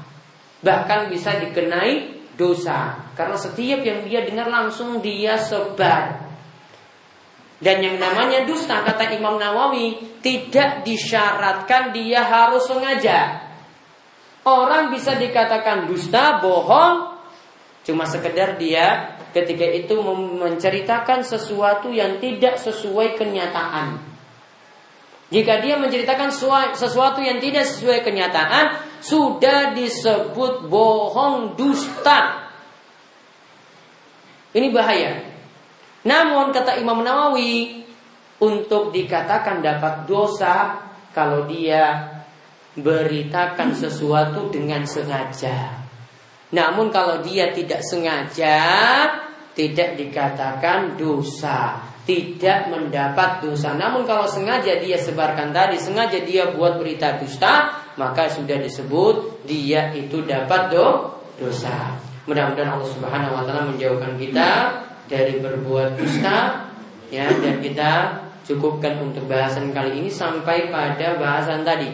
Bahkan 0.61 0.99
bisa 1.11 1.37
dikenai 1.41 2.17
dosa. 2.37 3.09
Karena 3.17 3.35
setiap 3.35 3.81
yang 3.81 4.05
dia 4.05 4.23
dengar 4.23 4.47
langsung 4.47 5.01
dia 5.01 5.35
sebar. 5.41 6.27
Dan 7.57 7.81
yang 7.81 7.97
namanya 7.97 8.45
dusta 8.45 8.85
kata 8.85 9.17
Imam 9.17 9.41
Nawawi 9.41 10.21
tidak 10.21 10.85
disyaratkan 10.85 11.89
dia 11.89 12.21
harus 12.21 12.69
sengaja. 12.69 13.49
Orang 14.45 14.93
bisa 14.93 15.17
dikatakan 15.17 15.89
dusta, 15.89 16.37
bohong, 16.39 17.17
cuma 17.81 18.05
sekedar 18.05 18.55
dia 18.61 19.17
ketika 19.33 19.65
itu 19.67 19.97
menceritakan 20.39 21.25
sesuatu 21.25 21.91
yang 21.91 22.21
tidak 22.21 22.61
sesuai 22.61 23.19
kenyataan. 23.19 24.16
Jika 25.27 25.59
dia 25.59 25.75
menceritakan 25.75 26.31
sesuatu 26.71 27.19
yang 27.19 27.43
tidak 27.43 27.67
sesuai 27.67 27.99
kenyataan, 27.99 28.79
sudah 29.03 29.75
disebut 29.75 30.71
bohong 30.71 31.59
dusta. 31.59 32.47
Ini 34.55 34.71
bahaya. 34.71 35.27
Namun 36.07 36.55
kata 36.55 36.79
Imam 36.79 37.03
Nawawi, 37.03 37.83
untuk 38.39 38.95
dikatakan 38.95 39.59
dapat 39.59 40.07
dosa 40.07 40.79
kalau 41.11 41.43
dia 41.49 42.15
beritakan 42.77 43.73
sesuatu 43.75 44.47
dengan 44.47 44.85
sengaja. 44.87 45.83
Namun 46.53 46.87
kalau 46.87 47.19
dia 47.25 47.51
tidak 47.51 47.83
sengaja, 47.83 48.63
tidak 49.57 49.97
dikatakan 49.99 50.95
dosa 50.95 51.96
tidak 52.07 52.71
mendapat 52.71 53.43
dosa. 53.43 53.75
Namun 53.75 54.07
kalau 54.07 54.23
sengaja 54.23 54.79
dia 54.79 54.95
sebarkan 54.95 55.51
tadi, 55.51 55.75
sengaja 55.75 56.23
dia 56.23 56.55
buat 56.55 56.79
berita 56.79 57.19
dusta, 57.19 57.83
maka 57.99 58.31
sudah 58.31 58.55
disebut 58.63 59.43
dia 59.43 59.91
itu 59.91 60.23
dapat 60.23 60.71
do 60.71 61.19
dosa. 61.35 61.99
Mudah-mudahan 62.23 62.79
Allah 62.79 62.91
Subhanahu 62.95 63.35
wa 63.35 63.43
taala 63.43 63.67
menjauhkan 63.67 64.15
kita 64.15 64.49
dari 65.11 65.43
berbuat 65.43 65.99
dusta 65.99 66.67
ya 67.11 67.27
dan 67.27 67.59
kita 67.59 67.91
cukupkan 68.47 69.03
untuk 69.03 69.27
bahasan 69.27 69.75
kali 69.75 69.99
ini 69.99 70.11
sampai 70.11 70.71
pada 70.71 71.19
bahasan 71.19 71.63
tadi 71.63 71.91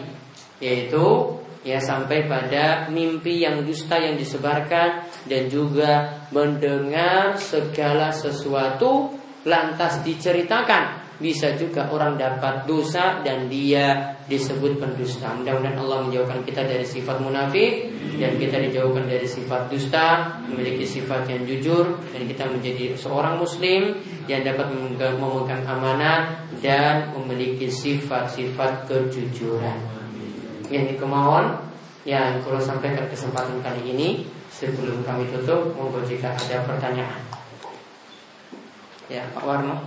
yaitu 0.58 1.38
ya 1.62 1.78
sampai 1.78 2.26
pada 2.26 2.90
mimpi 2.90 3.42
yang 3.42 3.62
dusta 3.62 3.98
yang 3.98 4.18
disebarkan 4.18 5.06
dan 5.26 5.42
juga 5.46 6.22
mendengar 6.34 7.38
segala 7.38 8.10
sesuatu 8.10 9.23
lantas 9.44 10.00
diceritakan 10.02 11.04
bisa 11.14 11.54
juga 11.54 11.86
orang 11.94 12.18
dapat 12.18 12.66
dosa 12.66 13.22
dan 13.22 13.46
dia 13.46 14.18
disebut 14.26 14.82
pendusta. 14.82 15.30
Mudah-mudahan 15.30 15.78
Allah 15.78 15.98
menjauhkan 16.10 16.42
kita 16.42 16.66
dari 16.66 16.82
sifat 16.82 17.22
munafik 17.22 17.86
dan 18.18 18.34
kita 18.34 18.58
dijauhkan 18.58 19.06
dari 19.06 19.22
sifat 19.22 19.70
dusta, 19.70 20.42
memiliki 20.50 20.82
sifat 20.82 21.30
yang 21.30 21.46
jujur 21.46 22.02
dan 22.10 22.22
kita 22.26 22.50
menjadi 22.50 22.98
seorang 22.98 23.38
muslim 23.38 23.94
yang 24.26 24.42
dapat 24.42 24.74
memegang 24.74 25.62
amanah 25.70 26.50
dan 26.58 27.14
memiliki 27.14 27.70
sifat-sifat 27.70 28.90
kejujuran. 28.90 29.78
Yang 30.66 30.98
kemauan 30.98 31.62
yang 32.02 32.42
kalau 32.42 32.58
sampaikan 32.58 33.06
kesempatan 33.06 33.62
kali 33.62 33.94
ini 33.94 34.08
sebelum 34.50 35.06
kami 35.06 35.30
tutup, 35.30 35.72
monggo 35.78 36.02
jika 36.04 36.34
ada 36.34 36.64
pertanyaan. 36.66 37.33
Ya, 39.04 39.28
Pak 39.36 39.44
Warno. 39.44 39.84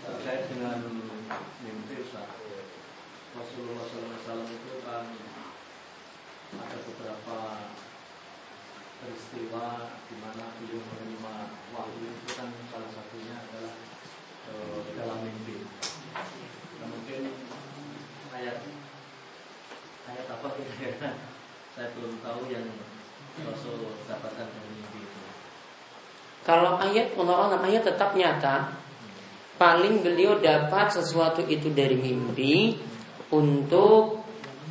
Terkait 0.00 0.42
dengan 0.48 0.80
mimpi 1.60 2.00
Rasulullah 3.36 3.84
SAW 3.92 4.48
itu 4.48 4.72
kan 4.80 5.04
ada 6.56 6.76
beberapa 6.80 7.38
peristiwa 9.04 9.66
di 10.08 10.16
mana 10.16 10.56
beliau 10.56 10.80
menerima 10.80 11.34
wahyu 11.76 12.08
itu 12.16 12.28
kan 12.32 12.48
salah 12.72 12.88
satunya 12.88 13.36
adalah 13.36 13.76
e, 14.48 14.52
dalam 14.96 15.28
mimpi. 15.28 15.68
Nah, 16.80 16.88
mungkin 16.88 17.20
ayat 18.32 18.64
ayat 20.08 20.26
apa 20.40 20.46
kira-kira 20.56 21.20
saya 21.76 21.92
belum 22.00 22.16
tahu 22.24 22.48
yang 22.48 22.64
Rasul 23.44 24.00
dapatkan 24.08 24.48
dari. 24.48 24.81
Kalau 26.42 26.78
ayat 26.82 27.14
Allah 27.14 27.58
ayat 27.62 27.86
tetap 27.86 28.18
nyata. 28.18 28.82
Paling 29.62 30.02
beliau 30.02 30.42
dapat 30.42 30.90
sesuatu 30.90 31.44
itu 31.46 31.70
dari 31.70 31.94
mimpi 31.94 32.74
Untuk 33.30 34.18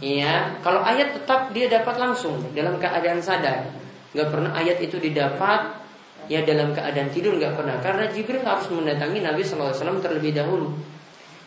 ya 0.04 0.60
Kalau 0.60 0.84
ayat 0.84 1.16
tetap 1.16 1.54
dia 1.56 1.72
dapat 1.72 1.96
langsung 1.96 2.52
Dalam 2.52 2.76
keadaan 2.76 3.24
sadar. 3.24 3.72
Gak 4.12 4.28
pernah 4.28 4.52
ayat 4.52 4.84
itu 4.84 5.00
didapat 5.00 5.80
Ya 6.28 6.44
dalam 6.44 6.76
keadaan 6.76 7.08
tidur 7.16 7.40
gak 7.40 7.56
pernah. 7.56 7.80
Karena 7.80 8.12
Jibril 8.12 8.44
harus 8.44 8.68
mendatangi 8.68 9.24
Nabi 9.24 9.42
SAW 9.42 10.04
terlebih 10.04 10.36
dahulu. 10.36 10.76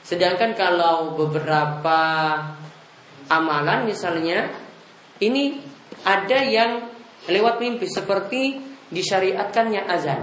Sedangkan 0.00 0.56
kalau 0.56 1.12
beberapa 1.12 2.00
amalan 3.28 3.84
misalnya 3.84 4.48
Ini 5.20 5.60
ada 6.00 6.38
yang 6.48 6.80
lewat 7.28 7.60
mimpi 7.60 7.84
Seperti 7.92 8.63
disyariatkannya 8.92 9.82
azan. 9.88 10.20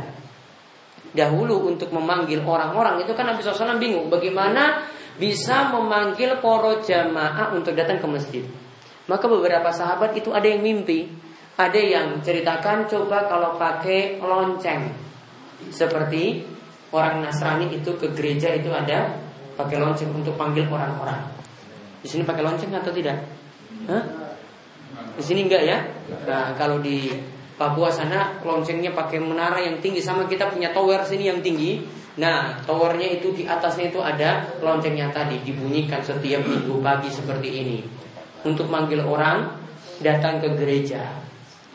Dahulu 1.12 1.68
untuk 1.68 1.92
memanggil 1.92 2.40
orang-orang 2.44 3.04
itu 3.04 3.12
kan 3.12 3.28
Nabi 3.28 3.44
SAW 3.44 3.82
bingung 3.82 4.08
bagaimana 4.08 4.88
bisa 5.20 5.70
memanggil 5.76 6.40
poro 6.40 6.80
jamaah 6.80 7.52
untuk 7.52 7.76
datang 7.76 8.00
ke 8.00 8.08
masjid. 8.08 8.44
Maka 9.12 9.28
beberapa 9.28 9.68
sahabat 9.76 10.16
itu 10.16 10.32
ada 10.32 10.48
yang 10.48 10.64
mimpi, 10.64 11.12
ada 11.60 11.76
yang 11.76 12.24
ceritakan 12.24 12.88
coba 12.88 13.28
kalau 13.28 13.60
pakai 13.60 14.24
lonceng. 14.24 14.88
Seperti 15.68 16.48
orang 16.96 17.28
Nasrani 17.28 17.76
itu 17.76 17.92
ke 18.00 18.08
gereja 18.16 18.56
itu 18.56 18.72
ada 18.72 19.20
pakai 19.60 19.78
lonceng 19.84 20.16
untuk 20.16 20.40
panggil 20.40 20.64
orang-orang. 20.72 21.28
Di 22.02 22.08
sini 22.08 22.24
pakai 22.24 22.42
lonceng 22.42 22.72
atau 22.72 22.90
tidak? 22.96 23.20
Hah? 23.92 24.04
Di 25.20 25.24
sini 25.24 25.44
enggak 25.44 25.64
ya? 25.68 25.78
Nah, 26.24 26.56
kalau 26.56 26.80
di 26.80 27.12
Papua 27.62 27.94
sana 27.94 28.42
loncengnya 28.42 28.90
pakai 28.90 29.22
menara 29.22 29.62
yang 29.62 29.78
tinggi 29.78 30.02
sama 30.02 30.26
kita 30.26 30.50
punya 30.50 30.74
tower 30.74 31.06
sini 31.06 31.30
yang 31.30 31.46
tinggi. 31.46 31.78
Nah, 32.18 32.58
towernya 32.66 33.22
itu 33.22 33.30
di 33.38 33.46
atasnya 33.46 33.94
itu 33.94 34.02
ada 34.02 34.50
loncengnya 34.66 35.14
tadi 35.14 35.38
dibunyikan 35.46 36.02
setiap 36.02 36.42
minggu 36.42 36.82
pagi 36.82 37.14
seperti 37.14 37.50
ini 37.62 37.86
untuk 38.50 38.66
manggil 38.66 39.06
orang 39.06 39.62
datang 40.02 40.42
ke 40.42 40.50
gereja. 40.58 41.06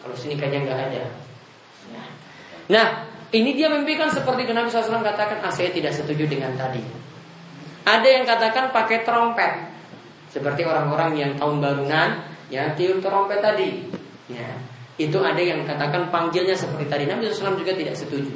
Kalau 0.03 0.19
sini 0.19 0.35
kayaknya 0.35 0.67
nggak 0.67 0.81
ada. 0.91 1.05
Nah, 2.67 2.87
ini 3.31 3.55
dia 3.55 3.71
mimpikan 3.71 4.11
seperti 4.11 4.43
Nabi 4.51 4.67
SAW 4.67 5.07
katakan, 5.07 5.39
ah 5.47 5.55
saya 5.55 5.71
tidak 5.71 5.95
setuju 5.95 6.27
dengan 6.27 6.51
tadi. 6.59 6.83
Ada 7.87 8.09
yang 8.11 8.27
katakan 8.27 8.75
pakai 8.75 9.07
trompet, 9.07 9.71
seperti 10.35 10.67
orang-orang 10.67 11.15
yang 11.15 11.33
tahun 11.39 11.63
barunan, 11.63 12.27
ya 12.51 12.75
tiup 12.75 12.99
trompet 12.99 13.39
tadi. 13.39 13.87
Ya, 14.27 14.51
itu 14.97 15.19
ada 15.21 15.41
yang 15.41 15.65
katakan 15.69 16.09
panggilnya 16.09 16.57
seperti 16.57 16.89
tadi. 16.89 17.05
Nabi 17.05 17.29
SAW 17.29 17.61
juga 17.61 17.77
tidak 17.77 17.95
setuju. 17.97 18.33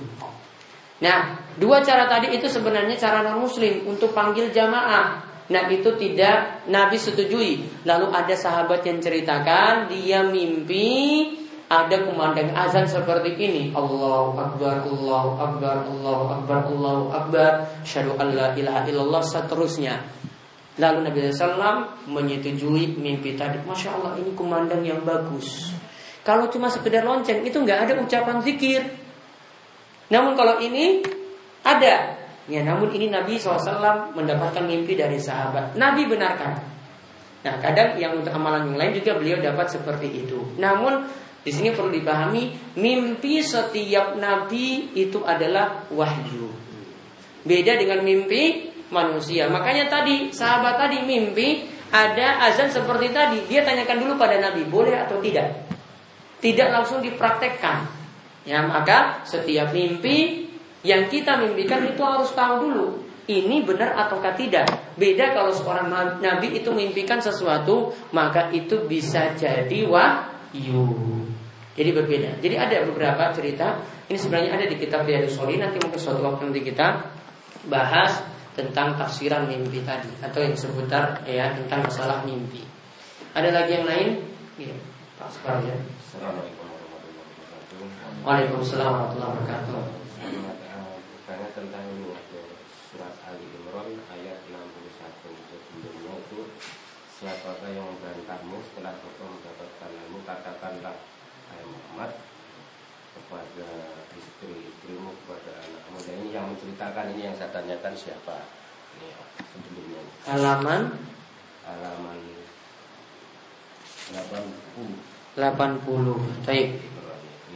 Nah, 1.01 1.41
dua 1.57 1.81
cara 1.81 2.05
tadi 2.05 2.37
itu 2.37 2.45
sebenarnya 2.45 3.01
cara 3.01 3.25
non 3.25 3.41
muslim 3.41 3.89
untuk 3.89 4.13
panggil 4.13 4.53
jamaah. 4.53 5.31
Nah 5.51 5.67
itu 5.67 5.91
tidak 5.99 6.69
Nabi 6.71 6.95
setujui. 6.95 7.83
Lalu 7.83 8.07
ada 8.15 8.35
sahabat 8.39 8.87
yang 8.87 9.03
ceritakan 9.03 9.91
dia 9.91 10.23
mimpi 10.23 11.27
ada 11.67 12.07
kumandang 12.07 12.55
azan 12.55 12.87
seperti 12.87 13.35
ini. 13.35 13.75
Allahu 13.75 14.39
Akbar, 14.39 14.87
Allahu 14.87 15.31
Akbar, 15.39 15.77
Allahu 15.91 16.25
Akbar, 16.39 16.61
Allahu 16.71 17.05
Akbar. 17.11 17.51
Syahadu 17.83 18.15
an 18.19 18.29
la 18.31 18.49
ilaha 18.55 18.87
illallah 18.87 19.23
seterusnya. 19.27 19.99
Lalu 20.79 20.99
Nabi 21.11 21.19
SAW 21.35 22.07
menyetujui 22.07 22.95
mimpi 22.99 23.35
tadi. 23.35 23.59
Masya 23.67 23.91
Allah 23.99 24.23
ini 24.23 24.31
kumandang 24.39 24.87
yang 24.87 25.03
bagus. 25.03 25.75
Kalau 26.31 26.47
cuma 26.47 26.71
sekedar 26.71 27.03
lonceng 27.03 27.43
itu 27.43 27.59
nggak 27.59 27.91
ada 27.91 27.93
ucapan 27.99 28.39
zikir. 28.39 28.87
Namun 30.15 30.39
kalau 30.39 30.63
ini 30.63 31.03
ada. 31.67 32.23
Ya, 32.47 32.63
namun 32.63 32.95
ini 32.95 33.11
Nabi 33.11 33.35
SAW 33.35 34.15
mendapatkan 34.15 34.63
mimpi 34.63 34.95
dari 34.95 35.19
sahabat. 35.19 35.75
Nabi 35.75 36.07
benarkan. 36.07 36.55
Nah, 37.43 37.55
kadang 37.59 37.99
yang 37.99 38.15
untuk 38.23 38.31
amalan 38.31 38.71
yang 38.71 38.79
lain 38.79 38.93
juga 39.03 39.19
beliau 39.19 39.43
dapat 39.43 39.75
seperti 39.75 40.23
itu. 40.23 40.55
Namun 40.55 41.03
di 41.43 41.51
sini 41.51 41.75
perlu 41.75 41.91
dipahami, 41.91 42.79
mimpi 42.79 43.43
setiap 43.43 44.15
nabi 44.15 44.95
itu 44.95 45.27
adalah 45.27 45.83
wahyu. 45.91 46.47
Beda 47.43 47.75
dengan 47.75 48.07
mimpi 48.07 48.71
manusia. 48.95 49.51
Makanya 49.51 49.91
tadi 49.91 50.31
sahabat 50.31 50.79
tadi 50.79 51.03
mimpi 51.03 51.67
ada 51.91 52.47
azan 52.47 52.71
seperti 52.71 53.11
tadi. 53.11 53.43
Dia 53.51 53.67
tanyakan 53.67 53.99
dulu 53.99 54.15
pada 54.15 54.39
Nabi, 54.39 54.63
boleh 54.71 54.95
atau 54.95 55.19
tidak? 55.19 55.80
Tidak 56.41 56.69
langsung 56.73 57.05
dipraktekkan. 57.05 57.87
Ya, 58.49 58.65
maka 58.65 59.23
setiap 59.29 59.77
mimpi 59.77 60.49
yang 60.81 61.13
kita 61.13 61.37
mimpikan 61.37 61.85
itu 61.85 62.01
harus 62.01 62.33
tahu 62.33 62.55
dulu 62.65 63.11
ini 63.31 63.63
benar 63.63 63.95
ataukah 63.95 64.35
tidak. 64.35 64.67
Beda 64.99 65.31
kalau 65.31 65.55
seorang 65.55 65.87
nabi 66.19 66.59
itu 66.59 66.75
mimpikan 66.75 67.23
sesuatu, 67.23 67.95
maka 68.11 68.51
itu 68.51 68.83
bisa 68.91 69.39
jadi 69.39 69.87
wahyu. 69.87 70.91
Jadi 71.79 71.91
berbeda. 71.95 72.31
Jadi 72.43 72.55
ada 72.59 72.83
beberapa 72.91 73.31
cerita. 73.31 73.79
Ini 74.11 74.19
sebenarnya 74.19 74.51
ada 74.59 74.67
di 74.67 74.77
kitab 74.77 75.07
Riyadhus 75.07 75.39
Shalihin. 75.39 75.63
Nanti 75.63 75.79
mungkin 75.79 76.01
suatu 76.03 76.21
waktu 76.27 76.51
nanti 76.51 76.67
kita 76.67 77.07
bahas 77.71 78.19
tentang 78.59 78.99
tafsiran 78.99 79.47
mimpi 79.47 79.79
tadi 79.87 80.11
atau 80.19 80.43
yang 80.43 80.59
seputar 80.59 81.23
ya 81.23 81.55
tentang 81.55 81.87
masalah 81.87 82.27
mimpi. 82.27 82.67
Ada 83.31 83.55
lagi 83.55 83.79
yang 83.79 83.87
lain? 83.87 84.09
Ya, 84.59 84.75
Pak 85.23 85.31
Sekar 85.31 85.63
ya. 85.63 85.79
Assalamualaikum. 86.11 86.67
Waalaikumsalam 88.27 88.83
warahmatullahi 88.83 89.31
wabarakatuh. 89.31 89.83
Tanya 91.23 91.49
tentang 91.55 91.87
ini 91.87 92.11
surat 92.91 93.15
Ali 93.31 93.47
Imran 93.47 93.95
ayat 94.11 94.43
61 94.51 94.91
sebelumnya 94.91 96.19
itu 96.19 96.51
siapakah 97.15 97.71
yang 97.71 97.95
membantahmu 97.95 98.59
setelah 98.59 98.99
kau 98.99 99.23
mendapatkan 99.23 99.87
ilmu 99.87 100.19
katakanlah 100.27 100.99
hai 101.55 101.63
Muhammad 101.63 102.19
kepada 103.15 103.71
istri-istrimu 104.11 105.15
kepada 105.15 105.63
anak 105.63 105.85
muda 105.95 106.11
ini 106.11 106.35
yang 106.35 106.51
menceritakan 106.51 107.15
ini 107.15 107.31
yang 107.31 107.39
saya 107.39 107.55
tanyakan 107.55 107.95
siapa? 107.95 108.51
Ini 108.99 109.15
sebelumnya. 109.47 110.03
Halaman? 110.27 110.83
Halaman 111.63 112.19
80 114.11 115.10
80 115.39 116.47
baik. 116.47 116.69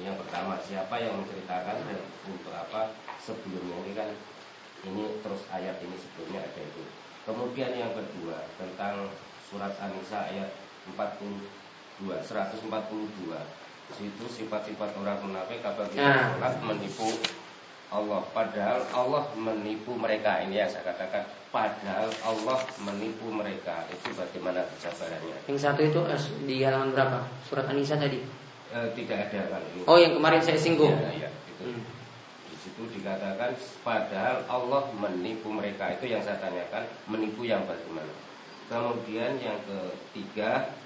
Yang 0.04 0.16
pertama 0.20 0.54
siapa 0.60 0.94
yang 1.00 1.16
menceritakan 1.18 1.76
dan 1.88 2.00
untuk 2.28 2.54
apa 2.54 2.94
sebelumnya 3.18 3.76
ini 3.82 3.92
kan 3.96 4.08
ini 4.84 5.04
terus 5.24 5.48
ayat 5.48 5.80
ini 5.80 5.96
sebelumnya 5.96 6.44
ada 6.44 6.60
itu. 6.60 6.84
Kemudian 7.24 7.72
yang 7.72 7.92
kedua 7.96 8.44
tentang 8.60 9.08
surat 9.48 9.72
An-Nisa 9.80 10.28
ayat 10.28 10.52
42 10.92 11.40
142 12.04 12.68
situ 13.92 14.24
sifat-sifat 14.24 14.96
orang 14.96 15.20
munafik 15.20 15.60
apabila 15.60 16.36
nah. 16.40 16.52
menipu 16.64 17.08
Allah. 17.94 18.20
Padahal 18.34 18.82
Allah 18.90 19.22
menipu 19.38 19.94
mereka. 19.94 20.42
Ini 20.42 20.66
yang 20.66 20.70
saya 20.70 20.90
katakan. 20.90 21.22
Padahal 21.54 22.10
Allah 22.26 22.58
menipu 22.82 23.30
mereka. 23.30 23.86
Itu 23.86 24.10
bagaimana 24.18 24.66
kesabarannya 24.74 25.38
yang 25.46 25.54
satu 25.54 25.86
itu 25.86 26.00
di 26.50 26.66
halaman 26.66 26.90
berapa? 26.90 27.22
Surat 27.46 27.70
An-Nisa 27.70 27.94
tadi? 27.94 28.18
Eh, 28.74 28.88
tidak 28.98 29.30
ada 29.30 29.54
kan 29.54 29.62
Oh 29.86 29.94
yang 29.94 30.18
kemarin 30.18 30.42
saya 30.42 30.58
singgung. 30.58 30.90
Ya, 30.90 31.30
ya, 31.30 31.30
itu. 31.30 31.62
Hmm. 31.62 31.82
Di 32.50 32.56
situ 32.58 32.82
dikatakan 32.98 33.54
padahal 33.86 34.42
Allah 34.50 34.82
menipu 34.98 35.46
mereka. 35.54 35.94
Itu 35.94 36.10
yang 36.10 36.26
saya 36.26 36.42
tanyakan 36.42 36.90
menipu 37.06 37.46
yang 37.46 37.62
bagaimana. 37.70 38.10
Kemudian 38.66 39.38
yang 39.38 39.62
ketiga 39.62 40.50
eh, 40.66 40.83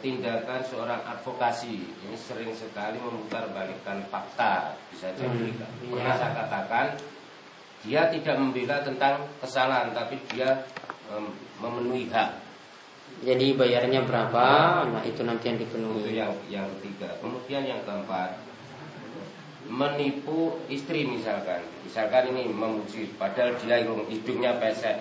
tindakan 0.00 0.64
seorang 0.64 1.04
advokasi 1.04 1.84
ini 1.84 2.16
sering 2.16 2.48
sekali 2.56 2.96
memutar 2.96 3.44
balikan 3.52 4.00
fakta 4.08 4.72
bisa 4.88 5.12
jadi 5.12 5.52
hmm, 5.52 5.92
pernah 5.92 6.16
ya. 6.16 6.20
saya 6.20 6.32
katakan 6.32 6.86
dia 7.84 8.08
tidak 8.08 8.36
membela 8.40 8.80
tentang 8.80 9.28
kesalahan 9.36 9.92
tapi 9.92 10.16
dia 10.32 10.64
memenuhi 11.60 12.08
hak 12.08 12.46
jadi 13.24 13.56
bayarnya 13.56 14.04
berapa? 14.04 14.44
Nah 14.92 15.00
itu 15.06 15.24
nanti 15.24 15.48
yang 15.48 15.56
dipenuhi. 15.56 16.04
Itu 16.04 16.12
yang 16.12 16.32
yang 16.52 16.66
ketiga. 16.76 17.16
Kemudian 17.24 17.64
yang 17.64 17.80
keempat 17.88 18.36
menipu 19.66 20.60
istri 20.68 21.08
misalkan. 21.08 21.64
Misalkan 21.82 22.30
ini 22.34 22.50
memuji 22.50 23.16
padahal 23.16 23.56
dia 23.58 23.82
hidungnya 23.82 24.60
pesek. 24.60 25.00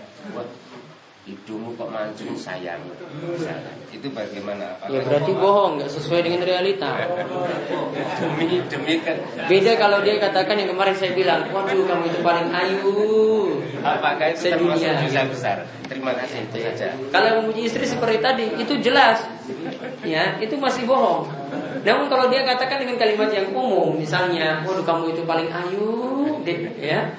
Hidungmu 1.25 1.73
kok 1.73 1.89
mancung 1.89 2.37
sayang. 2.37 2.77
Itu 3.89 4.13
bagaimana? 4.13 4.77
Apakah 4.77 4.93
ya 4.93 5.01
berarti 5.01 5.33
bohong, 5.33 5.81
nggak 5.81 5.89
sesuai 5.89 6.21
dengan 6.21 6.45
realita. 6.45 7.01
demi 8.21 8.61
demi 8.69 9.01
kan. 9.01 9.17
Beda 9.49 9.73
kalau 9.73 10.05
dia 10.05 10.21
katakan 10.21 10.53
yang 10.53 10.69
kemarin 10.69 10.93
saya 10.93 11.17
bilang, 11.17 11.49
waduh 11.49 11.81
kamu 11.81 12.13
itu 12.13 12.19
paling 12.21 12.47
ayu. 12.53 12.93
Apakah 13.81 14.37
itu 14.37 14.53
sedunia 14.53 15.01
dosa 15.01 15.21
besar? 15.25 15.57
Terima 15.89 16.13
kasih 16.13 16.45
itu 16.45 16.57
saja. 16.61 16.93
Kalau 17.09 17.41
memuji 17.41 17.73
istri 17.73 17.89
seperti 17.89 18.21
tadi, 18.21 18.45
itu 18.61 18.77
jelas. 18.85 19.25
Ya, 20.05 20.37
itu 20.37 20.53
masih 20.61 20.85
bohong. 20.85 21.25
Namun 21.81 22.05
kalau 22.05 22.29
dia 22.29 22.45
katakan 22.45 22.85
dengan 22.85 23.01
kalimat 23.01 23.33
yang 23.33 23.49
umum, 23.49 23.97
misalnya, 23.97 24.61
waduh 24.61 24.85
kamu 24.85 25.17
itu 25.17 25.25
paling 25.25 25.49
ayu, 25.49 25.89
ya, 26.77 27.17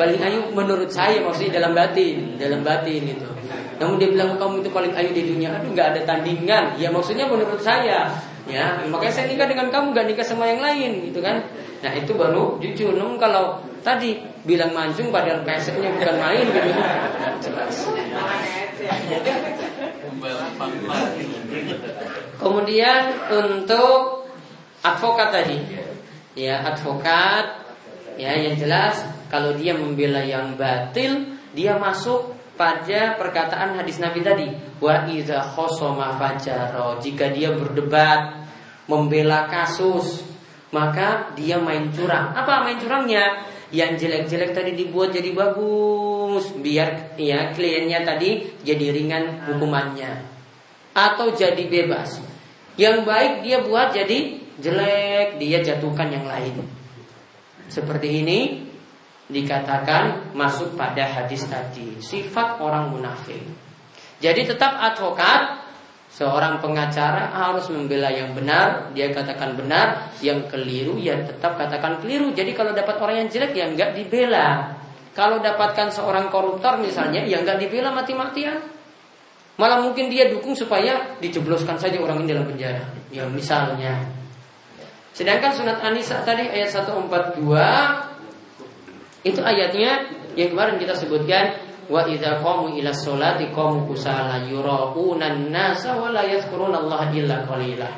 paling 0.00 0.20
ayu 0.20 0.48
menurut 0.56 0.88
saya 0.88 1.20
maksudnya 1.20 1.60
dalam 1.60 1.76
batin, 1.76 2.40
dalam 2.40 2.64
batin 2.64 3.04
itu. 3.04 3.33
Namun 3.80 3.96
dia 3.98 4.08
bilang 4.10 4.36
kamu 4.38 4.62
itu 4.62 4.70
paling 4.70 4.92
ayu 4.94 5.10
di 5.10 5.22
dunia. 5.26 5.54
Aduh 5.58 5.70
nggak 5.74 5.88
ada 5.94 6.00
tandingan. 6.06 6.78
Ya 6.78 6.88
maksudnya 6.92 7.26
menurut 7.26 7.60
saya. 7.62 8.10
Ya 8.44 8.76
makanya 8.92 9.14
saya 9.14 9.26
nikah 9.32 9.48
dengan 9.48 9.72
kamu 9.72 9.96
gak 9.96 10.04
nikah 10.04 10.26
sama 10.26 10.44
yang 10.44 10.60
lain 10.60 11.08
gitu 11.08 11.24
kan. 11.24 11.40
Nah 11.80 11.92
itu 11.96 12.12
baru 12.12 12.60
jujur. 12.60 12.92
Namun 12.92 13.16
kalau 13.16 13.56
tadi 13.80 14.20
bilang 14.44 14.76
mancung 14.76 15.08
padahal 15.08 15.40
peseknya 15.48 15.88
bukan 15.96 16.16
main 16.20 16.44
gitu. 16.44 16.70
Jelas. 17.40 17.76
Kemudian 22.36 23.02
untuk 23.32 24.28
advokat 24.84 25.28
tadi, 25.32 25.58
ya 26.36 26.68
advokat, 26.68 27.64
ya 28.20 28.36
yang 28.36 28.60
jelas 28.60 29.00
kalau 29.32 29.56
dia 29.56 29.72
membela 29.72 30.20
yang 30.20 30.52
batil, 30.60 31.40
dia 31.56 31.80
masuk 31.80 32.33
pada 32.54 33.18
perkataan 33.18 33.78
hadis 33.78 33.98
Nabi 33.98 34.22
tadi 34.22 34.46
wa 34.78 35.06
idza 35.10 35.42
khosoma 35.54 36.14
fajaro 36.14 37.02
jika 37.02 37.30
dia 37.34 37.50
berdebat 37.54 38.46
membela 38.86 39.50
kasus 39.50 40.22
maka 40.74 41.30
dia 41.38 41.62
main 41.62 41.94
curang. 41.94 42.34
Apa 42.34 42.66
main 42.66 42.82
curangnya? 42.82 43.46
Yang 43.74 44.06
jelek-jelek 44.06 44.54
tadi 44.54 44.70
dibuat 44.74 45.10
jadi 45.10 45.34
bagus 45.34 46.50
biar 46.58 47.18
ya 47.18 47.50
kliennya 47.54 48.06
tadi 48.06 48.58
jadi 48.62 48.90
ringan 48.90 49.50
hukumannya. 49.50 50.22
Atau 50.94 51.34
jadi 51.34 51.62
bebas. 51.66 52.22
Yang 52.74 53.06
baik 53.06 53.32
dia 53.46 53.62
buat 53.62 53.94
jadi 53.94 54.42
jelek 54.62 55.42
dia 55.42 55.58
jatuhkan 55.62 56.10
yang 56.10 56.26
lain. 56.26 56.62
Seperti 57.66 58.22
ini 58.22 58.38
dikatakan 59.28 60.36
masuk 60.36 60.76
pada 60.76 61.08
hadis 61.08 61.48
tadi 61.48 61.96
sifat 62.00 62.60
orang 62.60 62.92
munafik. 62.92 63.40
Jadi 64.20 64.44
tetap 64.44 64.76
advokat 64.76 65.64
seorang 66.12 66.62
pengacara 66.62 67.32
harus 67.34 67.66
membela 67.72 68.12
yang 68.12 68.36
benar, 68.36 68.94
dia 68.94 69.10
katakan 69.10 69.58
benar, 69.58 70.14
yang 70.22 70.46
keliru 70.46 71.00
ya 71.00 71.18
tetap 71.24 71.56
katakan 71.56 71.98
keliru. 72.04 72.30
Jadi 72.36 72.52
kalau 72.52 72.76
dapat 72.76 73.00
orang 73.00 73.26
yang 73.26 73.28
jelek 73.32 73.52
ya 73.56 73.66
enggak 73.66 73.96
dibela. 73.96 74.76
Kalau 75.14 75.38
dapatkan 75.38 75.94
seorang 75.94 76.26
koruptor 76.30 76.78
misalnya 76.82 77.22
ya 77.26 77.40
enggak 77.42 77.58
dibela 77.62 77.90
mati-matian. 77.94 78.60
Malah 79.54 79.86
mungkin 79.86 80.10
dia 80.10 80.26
dukung 80.26 80.58
supaya 80.58 81.14
dijebloskan 81.22 81.78
saja 81.78 82.02
orang 82.02 82.26
ini 82.26 82.34
dalam 82.34 82.46
penjara. 82.50 82.82
Ya 83.14 83.22
misalnya. 83.30 84.02
Sedangkan 85.14 85.54
sunat 85.54 85.78
Anisa 85.78 86.26
tadi 86.26 86.42
ayat 86.50 86.74
142 86.74 88.03
itu 89.24 89.40
ayatnya 89.40 90.04
yang 90.36 90.52
kemarin 90.52 90.76
kita 90.76 90.92
sebutkan 90.92 91.56
wa 91.88 92.04
idza 92.04 92.44
qamu 92.44 92.76
ila 92.76 92.92
sholati 92.92 93.48
qamu 93.56 93.88
kusala 93.88 94.44
yurauna 94.44 95.32
nasa 95.48 95.96
wa 95.96 96.12
la 96.12 96.28
yadhkurunallaha 96.28 97.08
illa 97.16 97.40
qalila. 97.48 97.88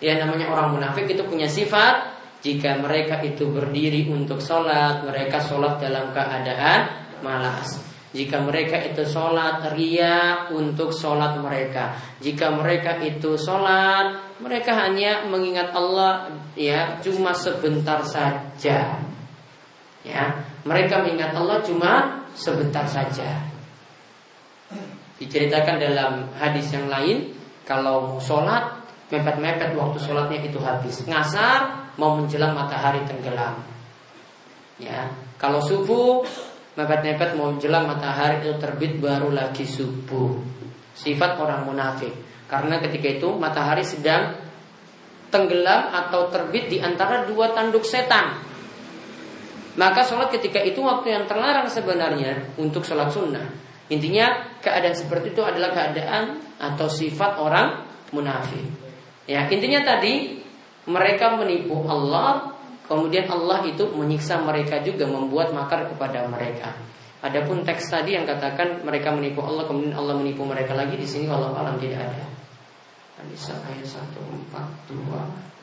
Ya 0.00 0.16
namanya 0.16 0.48
orang 0.48 0.78
munafik 0.78 1.10
itu 1.10 1.26
punya 1.26 1.50
sifat 1.50 2.16
jika 2.40 2.78
mereka 2.80 3.20
itu 3.20 3.50
berdiri 3.50 4.08
untuk 4.08 4.40
sholat 4.40 5.04
mereka 5.04 5.42
sholat 5.42 5.82
dalam 5.82 6.14
keadaan 6.14 6.80
malas. 7.20 7.90
Jika 8.10 8.42
mereka 8.42 8.78
itu 8.82 9.06
sholat 9.06 9.70
ria 9.78 10.50
untuk 10.50 10.90
sholat 10.90 11.38
mereka 11.38 11.94
Jika 12.18 12.50
mereka 12.50 12.98
itu 12.98 13.38
sholat 13.38 14.34
Mereka 14.42 14.66
hanya 14.74 15.30
mengingat 15.30 15.70
Allah 15.70 16.26
ya 16.58 16.98
cuma 16.98 17.30
sebentar 17.30 18.02
saja 18.02 19.09
Ya, 20.00 20.32
mereka 20.64 21.04
mengingat 21.04 21.36
Allah 21.36 21.60
cuma 21.60 22.24
sebentar 22.32 22.88
saja. 22.88 23.44
Diceritakan 25.20 25.76
dalam 25.76 26.12
hadis 26.40 26.72
yang 26.72 26.88
lain, 26.88 27.36
kalau 27.68 28.16
sholat 28.16 28.80
mepet-mepet 29.12 29.76
waktu 29.76 29.98
sholatnya 30.00 30.40
itu 30.40 30.56
habis. 30.62 31.04
Ngasar 31.04 31.92
mau 32.00 32.16
menjelang 32.16 32.56
matahari 32.56 33.04
tenggelam. 33.04 33.60
Ya, 34.80 35.12
kalau 35.36 35.60
subuh 35.60 36.24
mepet-mepet 36.78 37.36
mau 37.36 37.52
menjelang 37.52 37.84
matahari 37.84 38.40
itu 38.40 38.56
terbit 38.56 38.96
baru 38.96 39.28
lagi 39.34 39.68
subuh. 39.68 40.40
Sifat 40.96 41.36
orang 41.36 41.68
munafik. 41.68 42.16
Karena 42.48 42.80
ketika 42.80 43.20
itu 43.20 43.28
matahari 43.36 43.84
sedang 43.84 44.34
tenggelam 45.30 45.92
atau 45.94 46.32
terbit 46.32 46.66
di 46.72 46.78
antara 46.82 47.28
dua 47.28 47.52
tanduk 47.52 47.86
setan. 47.86 48.49
Maka 49.78 50.02
sholat 50.02 50.34
ketika 50.34 50.58
itu 50.58 50.82
waktu 50.82 51.14
yang 51.14 51.24
terlarang 51.30 51.70
sebenarnya 51.70 52.54
untuk 52.58 52.82
sholat 52.82 53.10
sunnah. 53.14 53.46
Intinya 53.90 54.58
keadaan 54.62 54.94
seperti 54.94 55.34
itu 55.34 55.42
adalah 55.42 55.74
keadaan 55.74 56.42
atau 56.58 56.86
sifat 56.86 57.38
orang 57.38 57.86
munafik. 58.10 58.62
Ya 59.26 59.46
intinya 59.50 59.82
tadi 59.86 60.42
mereka 60.90 61.38
menipu 61.38 61.86
Allah, 61.86 62.54
kemudian 62.86 63.30
Allah 63.30 63.62
itu 63.66 63.86
menyiksa 63.94 64.42
mereka 64.42 64.82
juga 64.82 65.06
membuat 65.06 65.54
makar 65.54 65.86
kepada 65.86 66.26
mereka. 66.26 66.74
Adapun 67.20 67.62
teks 67.62 67.92
tadi 67.92 68.16
yang 68.16 68.24
katakan 68.24 68.80
mereka 68.82 69.12
menipu 69.12 69.44
Allah, 69.44 69.68
kemudian 69.68 69.92
Allah 69.94 70.16
menipu 70.16 70.42
mereka 70.42 70.72
lagi 70.72 70.96
di 70.96 71.04
sini 71.06 71.28
Allah 71.28 71.52
alam 71.52 71.76
tidak 71.78 72.00
ada. 72.00 72.24
Anisa 73.20 73.52
ayat 73.68 73.84
142 73.84 75.59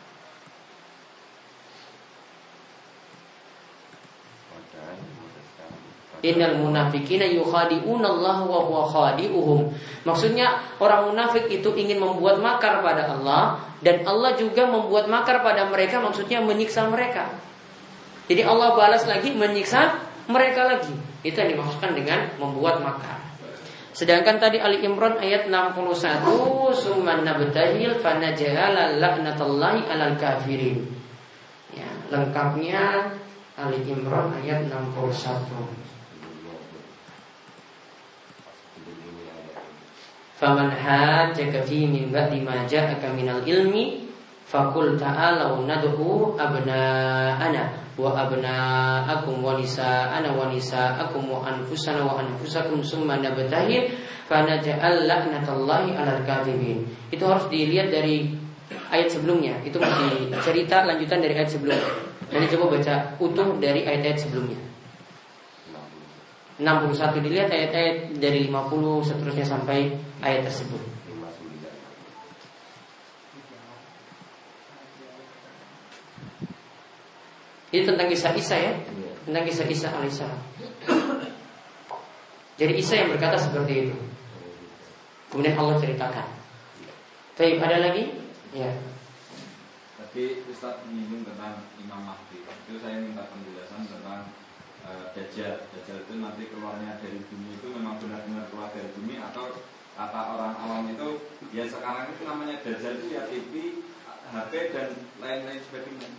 Innal 6.26 6.58
munafikina 6.58 7.30
yukhadi'una 7.30 8.08
Allah 8.10 8.42
wa 8.42 8.60
huwa 8.66 8.84
khadi'uhum. 8.90 9.70
Maksudnya 10.02 10.58
orang 10.82 11.14
munafik 11.14 11.46
itu 11.46 11.70
ingin 11.78 12.02
membuat 12.02 12.42
makar 12.42 12.82
pada 12.82 13.06
Allah 13.14 13.62
dan 13.86 14.02
Allah 14.02 14.34
juga 14.34 14.66
membuat 14.66 15.06
makar 15.06 15.46
pada 15.46 15.70
mereka 15.70 16.02
maksudnya 16.02 16.42
menyiksa 16.42 16.90
mereka. 16.90 17.30
Jadi 18.26 18.42
Allah 18.42 18.74
balas 18.74 19.06
lagi 19.06 19.30
menyiksa 19.30 20.02
mereka 20.26 20.66
lagi. 20.66 20.96
Itu 21.22 21.38
yang 21.38 21.54
dimaksudkan 21.54 21.94
dengan 21.94 22.34
membuat 22.42 22.82
makar. 22.82 23.18
Sedangkan 23.98 24.38
tadi 24.38 24.62
Ali 24.62 24.86
Imran 24.86 25.18
ayat 25.18 25.50
61 25.50 26.22
summan 26.78 27.26
nabtahil 27.26 27.98
fanajala 27.98 28.94
laknatullahi 29.02 29.90
alal 29.90 30.14
kafirin. 30.22 30.86
Ya, 31.74 31.90
lengkapnya 32.14 33.10
Ali 33.58 33.82
Imran 33.90 34.38
ayat 34.38 34.70
61. 34.70 35.97
Faman 40.38 40.70
hajjaka 40.70 41.66
fi 41.66 41.90
min 41.90 42.14
ba'di 42.14 42.46
ma 42.46 42.62
ja'aka 42.70 43.10
minal 43.18 43.42
ilmi 43.42 44.08
Fakul 44.48 44.96
ta'alau 44.96 45.68
nad'u 45.68 46.40
abna'ana 46.40 47.68
wa 48.00 48.16
abna'akum 48.16 49.44
wa 49.44 49.60
nisa'ana 49.60 50.32
wa 50.32 50.48
nisa'akum 50.48 51.28
wa 51.28 51.44
anfusana 51.44 52.00
wa 52.08 52.24
anfusakum 52.24 52.80
summa 52.80 53.20
nabtahil 53.20 53.92
fanaja'al 54.32 55.04
la'natallahi 55.04 56.00
'alal 56.00 56.24
kadhibin. 56.24 56.88
Itu 57.12 57.28
harus 57.28 57.52
dilihat 57.52 57.92
dari 57.92 58.40
ayat 58.88 59.12
sebelumnya. 59.12 59.60
Itu 59.68 59.84
masih 59.84 60.32
cerita 60.40 60.88
lanjutan 60.88 61.20
dari 61.20 61.36
ayat 61.36 61.52
sebelumnya. 61.52 61.92
Jadi 62.32 62.46
coba 62.56 62.80
baca 62.80 62.96
utuh 63.20 63.60
dari 63.60 63.84
ayat-ayat 63.84 64.20
sebelumnya. 64.20 64.67
61 66.58 67.22
dilihat 67.22 67.54
ayat-ayat 67.54 68.18
dari 68.18 68.50
50 68.50 69.06
seterusnya 69.06 69.46
sampai 69.46 69.94
ayat 70.26 70.50
tersebut. 70.50 70.82
Ini 77.68 77.84
tentang 77.84 78.08
kisah 78.10 78.34
Isa 78.34 78.56
ya, 78.58 78.74
tentang 79.28 79.44
kisah 79.46 79.68
Isa 79.70 79.88
alaihissalam. 79.92 80.42
Jadi 82.58 82.74
Isa 82.74 82.94
yang 83.06 83.14
berkata 83.14 83.38
seperti 83.38 83.86
itu. 83.86 83.96
Kemudian 85.30 85.54
Allah 85.62 85.78
ceritakan. 85.78 86.28
Tapi 87.38 87.62
ada 87.62 87.78
lagi? 87.86 88.18
Ya. 88.50 88.74
Tapi 90.02 90.42
Ustaz 90.50 90.82
menyinggung 90.90 91.22
tentang 91.22 91.62
Imam 91.78 92.02
Mahdi. 92.02 92.42
Itu 92.42 92.82
saya 92.82 92.98
minta 92.98 93.30
penjelasan 93.30 93.86
tentang 93.86 94.34
uh, 94.90 95.14
Dajjal. 95.14 95.70
Dajjal 95.88 96.04
itu 96.04 96.14
nanti 96.20 96.44
keluarnya 96.52 97.00
dari 97.00 97.16
bumi 97.32 97.56
itu 97.56 97.68
memang 97.72 97.96
benar-benar 98.04 98.52
keluar 98.52 98.68
dari 98.76 98.92
bumi 98.92 99.24
atau 99.24 99.56
kata 99.96 100.20
orang 100.36 100.54
awam 100.60 100.84
itu 100.92 101.32
ya 101.56 101.64
sekarang 101.64 102.12
itu 102.12 102.28
namanya 102.28 102.60
Dajjal 102.60 103.00
itu 103.00 103.16
ya 103.16 103.24
TV, 103.32 103.54
HP 104.36 104.52
dan 104.76 104.88
lain-lain 105.24 105.64
sebagainya. 105.64 106.12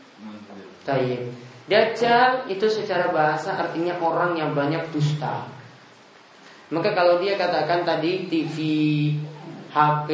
Tayyib. 0.88 1.36
Dajjal 1.68 2.48
itu 2.48 2.66
secara 2.72 3.12
bahasa 3.12 3.60
artinya 3.60 4.00
orang 4.00 4.40
yang 4.40 4.56
banyak 4.56 4.88
dusta. 4.88 5.44
Maka 6.72 6.96
kalau 6.96 7.20
dia 7.20 7.36
katakan 7.36 7.84
tadi 7.84 8.24
TV, 8.24 8.56
HP, 9.68 10.08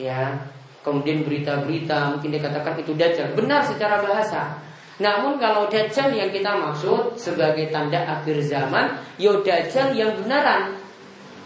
ya, 0.00 0.48
kemudian 0.80 1.20
berita-berita, 1.20 2.16
mungkin 2.16 2.32
dia 2.32 2.40
katakan 2.40 2.80
itu 2.80 2.96
dajjal. 2.96 3.36
Benar 3.36 3.60
secara 3.60 4.00
bahasa. 4.00 4.67
Namun 4.98 5.38
kalau 5.38 5.70
dajjal 5.70 6.10
yang 6.10 6.30
kita 6.34 6.58
maksud 6.58 7.14
sebagai 7.14 7.70
tanda 7.70 8.02
akhir 8.18 8.42
zaman, 8.42 8.98
yo 9.14 9.46
dajjal 9.46 9.94
yang 9.94 10.18
benaran. 10.18 10.74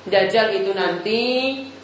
Dajjal 0.09 0.57
itu 0.57 0.73
nanti 0.73 1.21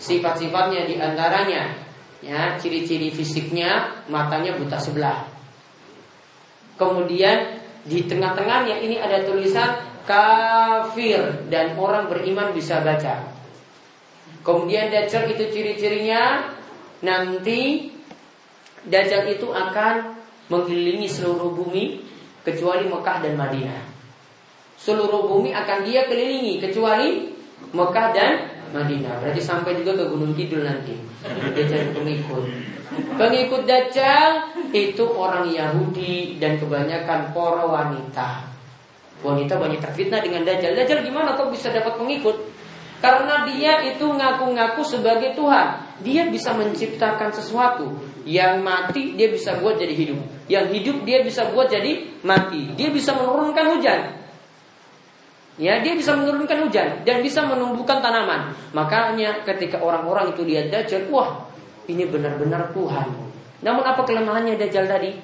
sifat-sifatnya 0.01 0.89
di 0.89 0.99
antaranya 0.99 1.71
ya 2.19 2.59
ciri-ciri 2.59 3.14
fisiknya 3.14 4.03
matanya 4.11 4.59
buta 4.59 4.81
sebelah. 4.81 5.23
Kemudian 6.75 7.62
di 7.87 8.07
tengah-tengahnya 8.07 8.83
ini 8.83 8.97
ada 8.99 9.23
tulisan 9.23 9.79
kafir 10.03 11.47
dan 11.53 11.79
orang 11.79 12.09
beriman 12.11 12.51
bisa 12.57 12.81
baca. 12.83 13.29
Kemudian 14.43 14.89
Dajjal 14.89 15.29
itu 15.29 15.45
ciri-cirinya 15.53 16.55
nanti 17.05 17.93
Dajjal 18.89 19.37
itu 19.37 19.53
akan 19.53 20.18
mengelilingi 20.49 21.09
seluruh 21.09 21.53
bumi 21.53 22.01
kecuali 22.44 22.88
Mekah 22.88 23.16
dan 23.24 23.34
Madinah. 23.36 23.82
seluruh 24.78 25.26
bumi 25.26 25.51
akan 25.51 25.82
dia 25.82 26.07
kelilingi 26.07 26.62
kecuali 26.62 27.34
Mekah 27.74 28.09
dan 28.14 28.32
Madinah. 28.70 29.18
Berarti 29.18 29.42
sampai 29.42 29.74
juga 29.74 29.99
ke 29.99 30.05
Gunung 30.07 30.38
Kidul 30.38 30.62
nanti. 30.62 30.94
Dia 31.53 31.64
cari 31.66 31.90
pengikut. 31.90 32.44
Pengikut 33.18 33.62
Dajjal 33.66 34.55
itu 34.70 35.03
orang 35.03 35.51
Yahudi 35.51 36.38
dan 36.38 36.62
kebanyakan 36.62 37.34
para 37.34 37.64
wanita. 37.66 38.46
Wanita 39.18 39.59
banyak 39.59 39.82
terfitnah 39.82 40.22
dengan 40.22 40.46
Dajjal. 40.46 40.78
Dajjal 40.78 41.03
gimana 41.03 41.34
kok 41.34 41.51
bisa 41.51 41.74
dapat 41.74 41.99
pengikut? 41.99 42.38
Karena 42.99 43.46
dia 43.46 43.82
itu 43.82 44.07
ngaku-ngaku 44.07 44.82
sebagai 44.86 45.34
Tuhan. 45.34 45.68
Dia 46.07 46.30
bisa 46.30 46.55
menciptakan 46.55 47.30
sesuatu. 47.34 47.94
Yang 48.29 48.61
mati 48.61 49.16
dia 49.16 49.33
bisa 49.33 49.57
buat 49.57 49.81
jadi 49.81 49.97
hidup. 49.97 50.20
Yang 50.53 50.66
hidup 50.76 50.97
dia 51.09 51.24
bisa 51.24 51.49
buat 51.49 51.72
jadi 51.72 52.20
mati. 52.20 52.76
Dia 52.76 52.93
bisa 52.93 53.16
menurunkan 53.16 53.64
hujan. 53.72 54.01
Ya, 55.59 55.81
dia 55.83 55.97
bisa 55.97 56.14
menurunkan 56.14 56.68
hujan 56.68 57.03
dan 57.03 57.18
bisa 57.24 57.43
menumbuhkan 57.43 57.99
tanaman. 57.99 58.55
Makanya 58.76 59.43
ketika 59.43 59.83
orang-orang 59.83 60.31
itu 60.31 60.47
lihat 60.47 60.70
Dajjal, 60.70 61.11
wah, 61.11 61.51
ini 61.91 62.07
benar-benar 62.07 62.70
Tuhan. 62.70 63.09
Namun 63.64 63.83
apa 63.83 64.07
kelemahannya 64.07 64.55
Dajjal 64.55 64.87
tadi? 64.87 65.18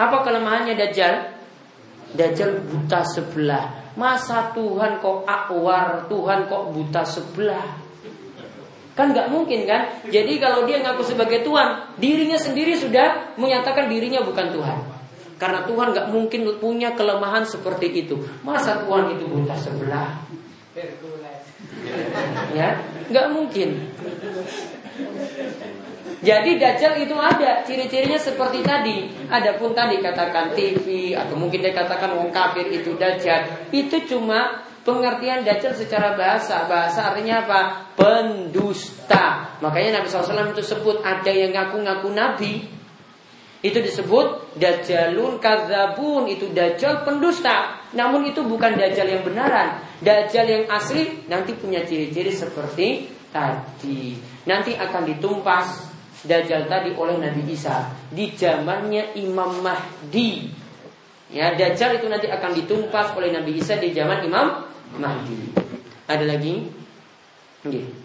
Apa 0.00 0.24
kelemahannya 0.24 0.78
Dajjal? 0.78 1.28
Dajjal 2.16 2.64
buta 2.64 3.04
sebelah. 3.04 3.92
Masa 4.00 4.54
Tuhan 4.56 5.04
kok 5.04 5.28
akwar, 5.28 6.08
Tuhan 6.08 6.48
kok 6.48 6.72
buta 6.72 7.04
sebelah? 7.04 7.81
Kan 8.92 9.16
nggak 9.16 9.32
mungkin 9.32 9.64
kan? 9.64 9.88
Jadi 10.04 10.36
kalau 10.36 10.68
dia 10.68 10.84
ngaku 10.84 11.00
sebagai 11.00 11.40
Tuhan, 11.40 11.96
dirinya 11.96 12.36
sendiri 12.36 12.76
sudah 12.76 13.36
menyatakan 13.40 13.88
dirinya 13.88 14.20
bukan 14.20 14.52
Tuhan. 14.52 14.78
Karena 15.40 15.64
Tuhan 15.64 15.96
nggak 15.96 16.08
mungkin 16.12 16.40
punya 16.60 16.92
kelemahan 16.92 17.42
seperti 17.42 18.04
itu. 18.04 18.20
Masa 18.44 18.84
Tuhan 18.84 19.16
itu 19.16 19.24
buta 19.26 19.56
sebelah? 19.56 20.22
Ya, 22.52 22.78
nggak 23.08 23.26
mungkin. 23.32 23.90
Jadi 26.22 26.54
Dajjal 26.54 27.02
itu 27.02 27.18
ada 27.18 27.66
ciri-cirinya 27.66 28.14
seperti 28.14 28.62
tadi. 28.62 29.10
Adapun 29.26 29.74
tadi 29.74 29.98
katakan 29.98 30.54
TV 30.54 31.18
atau 31.18 31.34
mungkin 31.34 31.58
dia 31.58 31.74
katakan 31.74 32.14
wong 32.14 32.30
kafir 32.30 32.70
itu 32.70 32.94
Dajjal, 32.94 33.66
itu 33.74 33.98
cuma 34.06 34.62
pengertian 34.82 35.42
Dajjal 35.42 35.74
secara 35.74 36.14
bahasa. 36.14 36.66
Bahasa 36.70 37.10
artinya 37.10 37.42
apa? 37.46 37.60
Pendusta. 37.98 39.56
Makanya 39.62 40.00
Nabi 40.02 40.06
SAW 40.10 40.54
itu 40.54 40.62
sebut 40.62 41.02
ada 41.02 41.30
yang 41.30 41.54
ngaku-ngaku 41.54 42.08
Nabi. 42.10 42.52
Itu 43.62 43.78
disebut 43.78 44.58
Dajjalun 44.58 45.38
kadzabun 45.38 46.26
Itu 46.26 46.50
Dajjal 46.50 47.06
pendusta 47.06 47.78
Namun 47.94 48.26
itu 48.26 48.42
bukan 48.42 48.74
Dajjal 48.74 49.06
yang 49.06 49.22
benaran 49.22 49.78
Dajjal 50.02 50.50
yang 50.50 50.64
asli 50.66 51.30
nanti 51.30 51.54
punya 51.54 51.86
ciri-ciri 51.86 52.34
seperti 52.34 53.06
tadi 53.30 54.18
Nanti 54.50 54.74
akan 54.74 55.06
ditumpas 55.06 55.92
Dajjal 56.22 56.70
tadi 56.70 56.94
oleh 56.94 57.18
Nabi 57.18 57.42
Isa 57.50 57.90
di 58.06 58.30
zamannya 58.38 59.18
Imam 59.18 59.58
Mahdi. 59.58 60.46
Ya, 61.34 61.50
Dajjal 61.58 61.98
itu 61.98 62.06
nanti 62.06 62.30
akan 62.30 62.54
ditumpas 62.54 63.10
oleh 63.18 63.34
Nabi 63.34 63.58
Isa 63.58 63.74
di 63.74 63.90
zaman 63.90 64.22
Imam 64.22 64.70
Mahdi. 64.98 65.56
Ada 66.04 66.24
lagi? 66.28 66.68
Okay. 67.62 68.02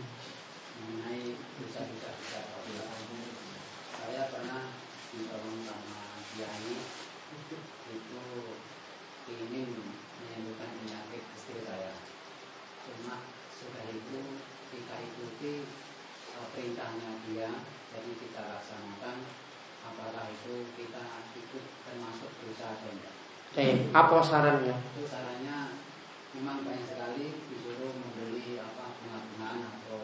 Eh, 23.57 23.89
apa 23.89 24.21
sarannya? 24.21 24.69
Itu 24.69 25.09
sarannya 25.09 25.86
memang 26.35 26.67
banyak 26.67 26.85
sekali 26.89 27.25
disuruh 27.47 27.91
membeli 27.95 28.59
apa 28.59 28.91
bunga-bungaan 28.99 29.59
atau 29.63 29.99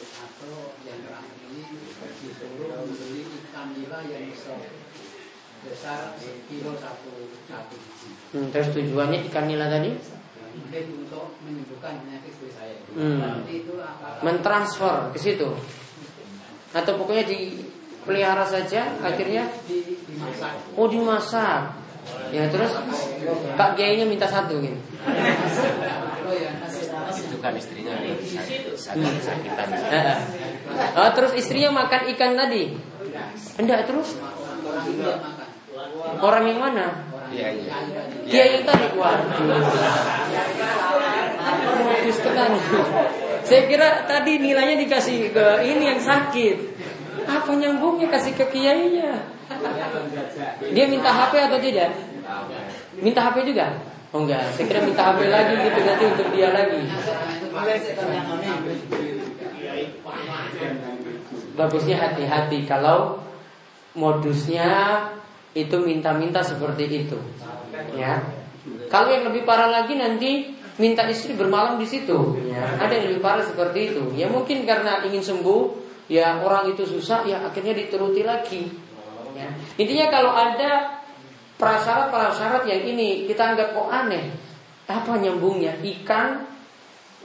atau 0.00 0.54
yang 0.88 1.00
terakhir 1.04 1.36
ini 1.52 1.64
disuruh 2.24 2.70
membeli 2.88 3.22
ikan 3.44 3.76
nila 3.76 3.98
yang 4.08 4.32
besar 4.32 4.60
besar 5.60 6.16
kilo 6.48 6.72
satu 6.80 7.28
satu 7.44 7.76
Hmm, 8.30 8.48
terus 8.54 8.70
tujuannya 8.72 9.26
ikan 9.28 9.50
nila 9.50 9.66
tadi? 9.66 9.90
Mungkin 9.90 10.84
untuk 11.02 11.34
menyembuhkan 11.42 12.00
penyakit 12.06 12.30
istri 12.30 12.50
saya. 12.54 12.78
Hmm. 12.94 13.42
itu 13.44 13.74
Mentransfer 14.22 15.10
ke 15.10 15.18
situ? 15.18 15.50
Atau 16.70 16.94
pokoknya 16.94 17.26
dipelihara 17.26 18.46
saja, 18.46 18.94
akhirnya 19.02 19.50
dimasak. 19.66 20.54
Oh 20.78 20.86
dimasak. 20.86 21.74
Ya 22.30 22.46
terus 22.46 22.72
Pak 23.58 23.70
Kiainya 23.74 24.06
minta 24.06 24.30
satu 24.30 24.62
gitu. 24.62 24.78
Itu 27.10 27.36
kan 27.42 27.52
istrinya 27.58 27.94
sakit 28.78 29.22
sakitan. 29.22 29.66
Oh, 30.94 31.10
terus 31.14 31.32
istrinya 31.34 31.74
makan 31.74 32.06
ikan 32.14 32.38
tadi. 32.38 32.78
Enggak 33.58 33.90
terus? 33.90 34.14
Orang 36.20 36.44
yang 36.46 36.60
mana? 36.62 37.10
Iya 37.30 37.48
iya. 37.54 37.74
Dia 38.26 38.44
yang 38.58 38.64
tadi 38.66 38.86
waduh. 38.94 39.62
Saya 43.42 43.62
kira 43.66 44.06
tadi 44.06 44.38
nilainya 44.38 44.76
dikasih 44.86 45.34
ke 45.34 45.46
ini 45.66 45.90
yang 45.94 46.00
sakit. 46.02 46.69
Apa 47.30 47.50
nyambungnya 47.54 48.10
kasih 48.10 48.34
ke 48.34 48.44
kiainya? 48.50 49.22
Dia 50.74 50.84
minta 50.90 51.10
HP 51.14 51.32
atau 51.46 51.58
tidak? 51.62 51.90
Minta 52.98 53.20
HP 53.30 53.36
juga? 53.54 53.78
Oh 54.10 54.26
enggak, 54.26 54.42
saya 54.58 54.66
kira 54.66 54.82
minta 54.82 55.06
HP 55.06 55.30
lagi 55.30 55.54
gitu 55.54 55.80
nanti 55.86 56.04
untuk 56.10 56.28
dia 56.34 56.50
lagi. 56.50 56.82
Bagusnya 61.54 61.96
hati-hati 62.02 62.66
kalau 62.66 63.22
modusnya 63.94 64.68
itu 65.54 65.76
minta-minta 65.82 66.42
seperti 66.42 67.06
itu. 67.06 67.18
Ya. 67.94 68.22
Kalau 68.90 69.14
yang 69.14 69.30
lebih 69.30 69.46
parah 69.46 69.70
lagi 69.70 69.94
nanti 69.94 70.58
minta 70.82 71.06
istri 71.06 71.38
bermalam 71.38 71.78
di 71.78 71.86
situ. 71.86 72.38
Ya. 72.50 72.82
Ada 72.82 72.92
yang 72.98 73.06
lebih 73.14 73.22
parah 73.22 73.46
seperti 73.46 73.94
itu. 73.94 74.10
Ya 74.18 74.26
mungkin 74.26 74.66
karena 74.66 75.06
ingin 75.06 75.22
sembuh, 75.22 75.62
ya 76.10 76.42
orang 76.42 76.74
itu 76.74 76.82
susah, 76.82 77.22
ya 77.22 77.38
akhirnya 77.46 77.70
dituruti 77.70 78.26
lagi. 78.26 78.66
Ya. 79.38 79.46
Intinya 79.78 80.10
kalau 80.10 80.34
ada 80.34 80.98
prasyarat-prasyarat 81.54 82.66
yang 82.66 82.82
ini 82.82 83.30
kita 83.30 83.54
anggap 83.54 83.78
kok 83.78 83.86
aneh. 83.86 84.34
Apa 84.90 85.22
nyambungnya? 85.22 85.78
Ikan 85.78 86.50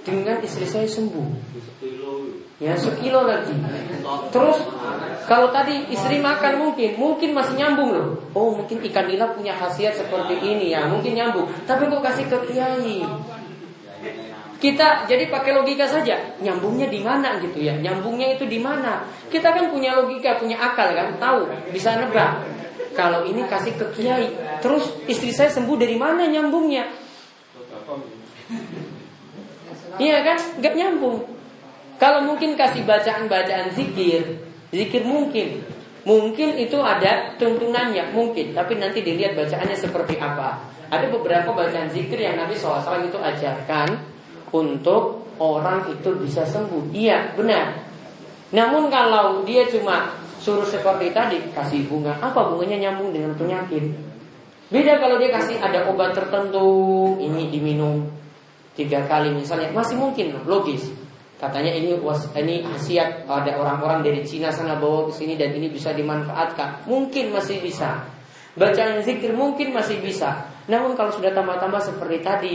dengan 0.06 0.38
istri 0.46 0.70
saya 0.70 0.86
sembuh. 0.86 1.28
Ya 2.62 2.78
sekilo 2.78 3.26
lagi. 3.26 3.58
Terus 4.30 4.62
kalau 5.26 5.50
tadi 5.50 5.90
istri 5.90 6.22
makan 6.22 6.62
mungkin, 6.62 6.94
mungkin 6.96 7.34
masih 7.34 7.58
nyambung 7.58 7.90
loh. 7.90 8.08
Oh 8.38 8.54
mungkin 8.54 8.86
ikan 8.86 9.10
nila 9.10 9.34
punya 9.34 9.58
khasiat 9.58 9.98
seperti 9.98 10.38
ini 10.46 10.78
ya, 10.78 10.86
mungkin 10.86 11.18
nyambung. 11.18 11.50
Tapi 11.66 11.90
kok 11.90 12.06
kasih 12.06 12.30
ke 12.30 12.38
kiai? 12.54 13.02
Kita 14.66 15.06
jadi 15.06 15.30
pakai 15.30 15.54
logika 15.54 15.86
saja, 15.86 16.18
nyambungnya 16.42 16.90
di 16.90 16.98
mana 17.06 17.38
gitu 17.38 17.62
ya? 17.62 17.78
Nyambungnya 17.78 18.34
itu 18.34 18.50
di 18.50 18.58
mana? 18.58 19.06
Kita 19.30 19.54
kan 19.54 19.70
punya 19.70 19.94
logika, 19.94 20.42
punya 20.42 20.58
akal 20.58 20.90
kan, 20.90 21.22
tahu, 21.22 21.46
bisa 21.70 21.94
nebak. 21.94 22.42
Kalau 22.98 23.30
ini 23.30 23.46
kasih 23.46 23.78
ke 23.78 23.86
kiai, 23.94 24.26
terus 24.66 24.90
istri 25.06 25.30
saya 25.30 25.54
sembuh 25.54 25.78
dari 25.78 25.94
mana 26.02 26.26
nyambungnya? 26.26 26.82
Iya 30.02 30.18
kan? 30.26 30.38
Gak 30.58 30.74
nyambung. 30.74 31.30
Kalau 32.02 32.26
mungkin 32.26 32.58
kasih 32.58 32.90
bacaan-bacaan 32.90 33.70
zikir, 33.78 34.50
zikir 34.74 35.06
mungkin. 35.06 35.62
Mungkin 36.10 36.58
itu 36.58 36.82
ada 36.82 37.38
tuntunannya, 37.38 38.18
mungkin. 38.18 38.58
Tapi 38.58 38.82
nanti 38.82 39.06
dilihat 39.06 39.38
bacaannya 39.38 39.78
seperti 39.78 40.18
apa. 40.18 40.58
Ada 40.90 41.14
beberapa 41.14 41.54
bacaan 41.54 41.94
zikir 41.94 42.18
yang 42.18 42.42
Nabi 42.42 42.58
SAW 42.58 43.06
itu 43.06 43.22
ajarkan 43.22 44.15
untuk 44.54 45.26
orang 45.42 45.90
itu 45.90 46.14
bisa 46.20 46.46
sembuh. 46.46 46.92
Iya, 46.92 47.34
benar. 47.34 47.86
Namun 48.54 48.94
kalau 48.94 49.42
dia 49.48 49.66
cuma 49.68 50.26
Suruh 50.46 50.62
seperti 50.62 51.10
tadi 51.10 51.42
kasih 51.58 51.90
bunga, 51.90 52.22
apa 52.22 52.54
bunganya 52.54 52.78
nyambung 52.78 53.10
dengan 53.10 53.34
penyakit? 53.34 53.82
Beda 54.70 55.02
kalau 55.02 55.18
dia 55.18 55.34
kasih 55.34 55.58
ada 55.58 55.90
obat 55.90 56.14
tertentu, 56.14 57.18
ini 57.18 57.50
diminum 57.50 58.06
tiga 58.78 59.10
kali 59.10 59.34
misalnya, 59.34 59.74
masih 59.74 59.98
mungkin 59.98 60.38
logis. 60.46 60.94
Katanya 61.42 61.74
ini 61.74 61.98
was 61.98 62.30
ini 62.38 62.62
khasiat 62.62 63.26
ada 63.26 63.58
orang-orang 63.58 64.06
dari 64.06 64.22
Cina 64.22 64.54
sana 64.54 64.78
bawa 64.78 65.10
ke 65.10 65.18
sini 65.18 65.34
dan 65.34 65.50
ini 65.50 65.66
bisa 65.66 65.98
dimanfaatkan. 65.98 66.86
Mungkin 66.86 67.34
masih 67.34 67.66
bisa. 67.66 68.06
Bacaan 68.54 69.02
zikir 69.02 69.34
mungkin 69.34 69.74
masih 69.74 69.98
bisa. 69.98 70.46
Namun 70.70 70.94
kalau 70.94 71.10
sudah 71.10 71.34
tambah-tambah 71.34 71.82
seperti 71.82 72.18
tadi, 72.22 72.54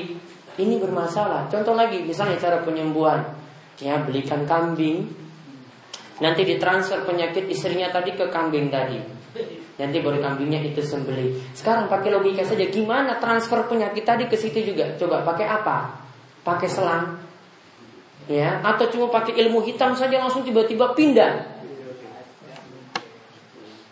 ini 0.61 0.77
bermasalah. 0.77 1.49
Contoh 1.49 1.73
lagi, 1.73 2.05
misalnya 2.05 2.37
cara 2.37 2.61
penyembuhan. 2.61 3.25
Ya, 3.81 3.97
belikan 3.97 4.45
kambing, 4.45 5.09
nanti 6.21 6.45
ditransfer 6.45 7.01
penyakit 7.09 7.49
istrinya 7.49 7.89
tadi 7.89 8.13
ke 8.13 8.29
kambing 8.29 8.69
tadi. 8.69 9.01
Nanti 9.81 9.97
baru 10.05 10.21
kambingnya 10.21 10.61
itu 10.61 10.85
sembeli. 10.85 11.41
Sekarang 11.57 11.89
pakai 11.89 12.13
logika 12.13 12.45
saja, 12.45 12.69
gimana 12.69 13.17
transfer 13.17 13.65
penyakit 13.65 14.05
tadi 14.05 14.29
ke 14.29 14.37
situ 14.37 14.61
juga? 14.61 14.93
Coba 15.01 15.25
pakai 15.25 15.49
apa? 15.49 15.97
Pakai 16.45 16.69
selang, 16.69 17.17
ya? 18.29 18.61
Atau 18.61 18.93
cuma 18.93 19.09
pakai 19.09 19.41
ilmu 19.41 19.65
hitam 19.65 19.97
saja 19.97 20.21
langsung 20.21 20.45
tiba-tiba 20.45 20.93
pindah? 20.93 21.60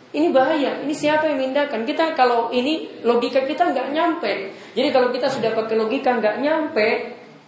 Ini 0.09 0.33
bahaya. 0.33 0.81
Ini 0.81 0.95
siapa 0.97 1.29
yang 1.29 1.37
mindahkan? 1.37 1.85
Kita 1.85 2.17
kalau 2.17 2.49
ini 2.49 3.05
logika 3.05 3.45
kita 3.45 3.77
nggak 3.77 3.93
nyampe. 3.93 4.57
Jadi 4.73 4.89
kalau 4.89 5.13
kita 5.13 5.29
sudah 5.29 5.53
pakai 5.53 5.77
logika 5.77 6.17
nggak 6.17 6.41
nyampe, 6.41 6.89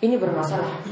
ini 0.04 0.14
bermasalah. 0.20 0.84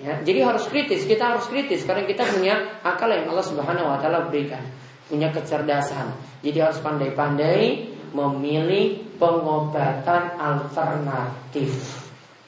Ya, 0.00 0.16
jadi 0.24 0.48
harus 0.48 0.64
kritis. 0.68 1.04
Kita 1.04 1.36
harus 1.36 1.44
kritis 1.48 1.84
karena 1.84 2.08
kita 2.08 2.24
punya 2.24 2.80
akal 2.80 3.08
yang 3.12 3.28
Allah 3.28 3.44
Subhanahu 3.44 3.84
Wa 3.84 3.98
Taala 4.00 4.28
berikan, 4.32 4.64
punya 5.12 5.28
kecerdasan. 5.28 6.16
Jadi 6.40 6.56
harus 6.56 6.80
pandai-pandai 6.80 7.92
memilih 8.16 9.16
pengobatan 9.20 10.40
alternatif. 10.40 12.00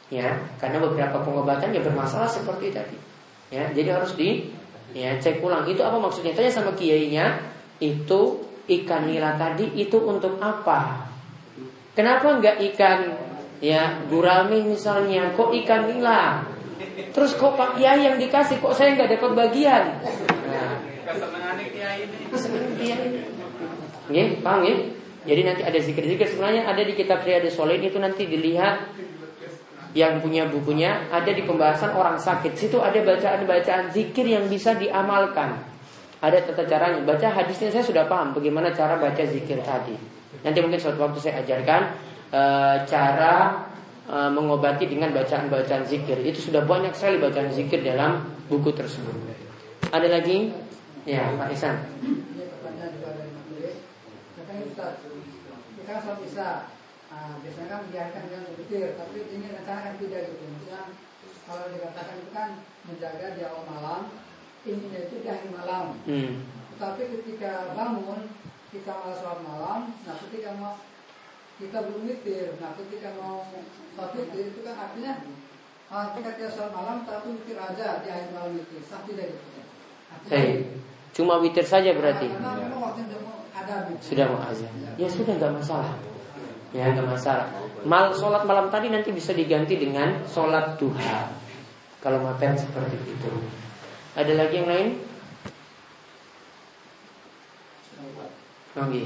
Ya, 0.08 0.40
karena 0.56 0.80
beberapa 0.80 1.20
pengobatan 1.20 1.76
yang 1.76 1.84
bermasalah 1.84 2.28
seperti 2.28 2.72
tadi. 2.72 2.96
Ya, 3.52 3.68
jadi 3.72 4.00
harus 4.00 4.16
di 4.16 4.48
ya 4.96 5.16
cek 5.20 5.44
ulang. 5.44 5.68
Itu 5.68 5.84
apa 5.84 6.00
maksudnya? 6.00 6.32
Tanya 6.32 6.52
sama 6.52 6.72
kiainya, 6.72 7.36
itu 7.78 8.20
ikan 8.68 9.08
nila 9.08 9.38
tadi 9.38 9.70
itu 9.78 9.96
untuk 10.02 10.36
apa? 10.42 11.08
Kenapa 11.94 12.38
enggak 12.38 12.60
ikan 12.74 13.16
ya 13.58 14.02
gurami 14.06 14.62
misalnya? 14.62 15.34
Kok 15.34 15.50
ikan 15.64 15.90
nila? 15.90 16.46
Terus 17.10 17.34
kok 17.34 17.58
Pak 17.58 17.78
Kiai 17.78 18.06
yang 18.06 18.18
dikasih 18.18 18.62
kok 18.62 18.74
saya 18.74 18.94
nggak 18.94 19.18
dapat 19.18 19.30
bagian? 19.34 19.84
Nah. 20.46 20.76
Nih, 24.08 24.40
paham 24.40 24.60
ya? 24.64 24.76
Jadi 25.28 25.40
nanti 25.44 25.62
ada 25.66 25.78
zikir-zikir 25.80 26.24
sebenarnya 26.24 26.64
ada 26.64 26.80
di 26.80 26.96
kitab 26.96 27.20
Riyadus 27.20 27.58
Solihin 27.58 27.84
itu 27.84 28.00
nanti 28.00 28.24
dilihat 28.24 28.80
yang 29.92 30.20
punya 30.22 30.48
bukunya 30.48 31.08
ada 31.10 31.28
di 31.28 31.42
pembahasan 31.44 31.96
orang 31.96 32.20
sakit 32.20 32.54
situ 32.54 32.78
ada 32.80 33.00
bacaan-bacaan 33.00 33.90
zikir 33.92 34.24
yang 34.28 34.46
bisa 34.46 34.76
diamalkan 34.76 35.58
ada 36.18 36.38
tata 36.42 36.66
caranya. 36.66 36.98
Baca 37.06 37.28
hadisnya 37.30 37.70
saya 37.70 37.84
sudah 37.84 38.04
paham 38.10 38.34
bagaimana 38.34 38.74
cara 38.74 38.98
baca 38.98 39.22
zikir 39.22 39.62
tadi. 39.62 39.94
Nanti 40.42 40.58
mungkin 40.62 40.78
suatu 40.78 40.98
waktu 41.02 41.18
saya 41.18 41.42
ajarkan 41.42 41.82
e, 42.30 42.42
cara 42.86 43.66
e, 44.06 44.16
mengobati 44.34 44.90
dengan 44.90 45.14
bacaan-bacaan 45.14 45.86
zikir. 45.86 46.18
Itu 46.26 46.50
sudah 46.50 46.66
banyak 46.66 46.94
sekali 46.94 47.22
bacaan 47.22 47.50
zikir 47.54 47.82
dalam 47.86 48.26
buku 48.50 48.74
tersebut. 48.74 49.14
Ada 49.94 50.08
lagi? 50.20 50.50
Ya, 51.06 51.24
Pak 51.38 51.48
Isan. 51.54 51.76
Kita 56.28 57.82
biasanya 57.90 58.28
kan 58.30 58.42
berpikir, 58.46 58.94
tapi 58.94 59.18
ini 59.34 59.50
tidak 59.50 60.24
kalau 61.48 61.64
dikatakan 61.72 62.20
itu 62.20 62.30
kan 62.30 62.60
menjaga 62.84 63.32
di 63.34 63.42
awal 63.48 63.64
malam, 63.64 64.00
ininya 64.66 65.00
itu 65.06 65.16
akhir 65.22 65.50
malam. 65.54 65.94
Hmm. 66.08 66.42
Tapi 66.78 67.02
ketika 67.10 67.74
bangun 67.74 68.30
kita 68.70 68.92
malah 68.92 69.16
sholat 69.18 69.40
malam, 69.42 69.80
nah 70.06 70.14
ketika 70.26 70.50
mau 70.58 70.74
kita 71.58 71.78
belum 71.90 72.02
witir, 72.06 72.54
nah 72.62 72.70
ketika 72.78 73.18
mau 73.18 73.42
sholat 73.94 74.10
witir 74.14 74.54
itu 74.54 74.60
kan 74.62 74.74
artinya 74.78 75.12
ah, 75.90 76.14
ketika 76.14 76.30
kita 76.38 76.50
sholat 76.54 76.72
malam 76.74 76.96
tapi 77.02 77.34
witir 77.34 77.58
aja 77.58 78.02
di 78.02 78.08
akhir 78.10 78.30
malam 78.34 78.54
itu, 78.58 78.78
sah 78.86 79.02
tidak 79.06 79.34
gitu. 79.34 79.58
hey, 80.30 80.66
cuma 81.14 81.42
witir 81.42 81.66
saja 81.66 81.90
berarti. 81.94 82.30
Nah, 82.30 82.56
karena 82.58 82.78
waktu 82.78 83.00
mau 83.22 83.42
ada 83.54 83.74
gitu. 83.90 84.14
Sudah 84.14 84.24
mau 84.30 84.40
azan. 84.46 84.72
Ya 84.94 85.08
sudah 85.10 85.32
nggak 85.34 85.52
masalah. 85.58 85.94
Ya 86.70 86.84
nggak 86.92 87.08
masalah. 87.08 87.46
Mal 87.88 88.12
sholat 88.12 88.42
malam 88.44 88.68
tadi 88.68 88.92
nanti 88.92 89.10
bisa 89.10 89.32
diganti 89.32 89.80
dengan 89.80 90.22
sholat 90.28 90.76
duha. 90.76 91.32
Kalau 91.98 92.22
maten 92.22 92.54
seperti 92.54 92.94
itu. 92.94 93.30
Ada 94.18 94.34
lagi 94.34 94.58
yang 94.58 94.66
lain? 94.66 94.98
Oke. 98.74 99.02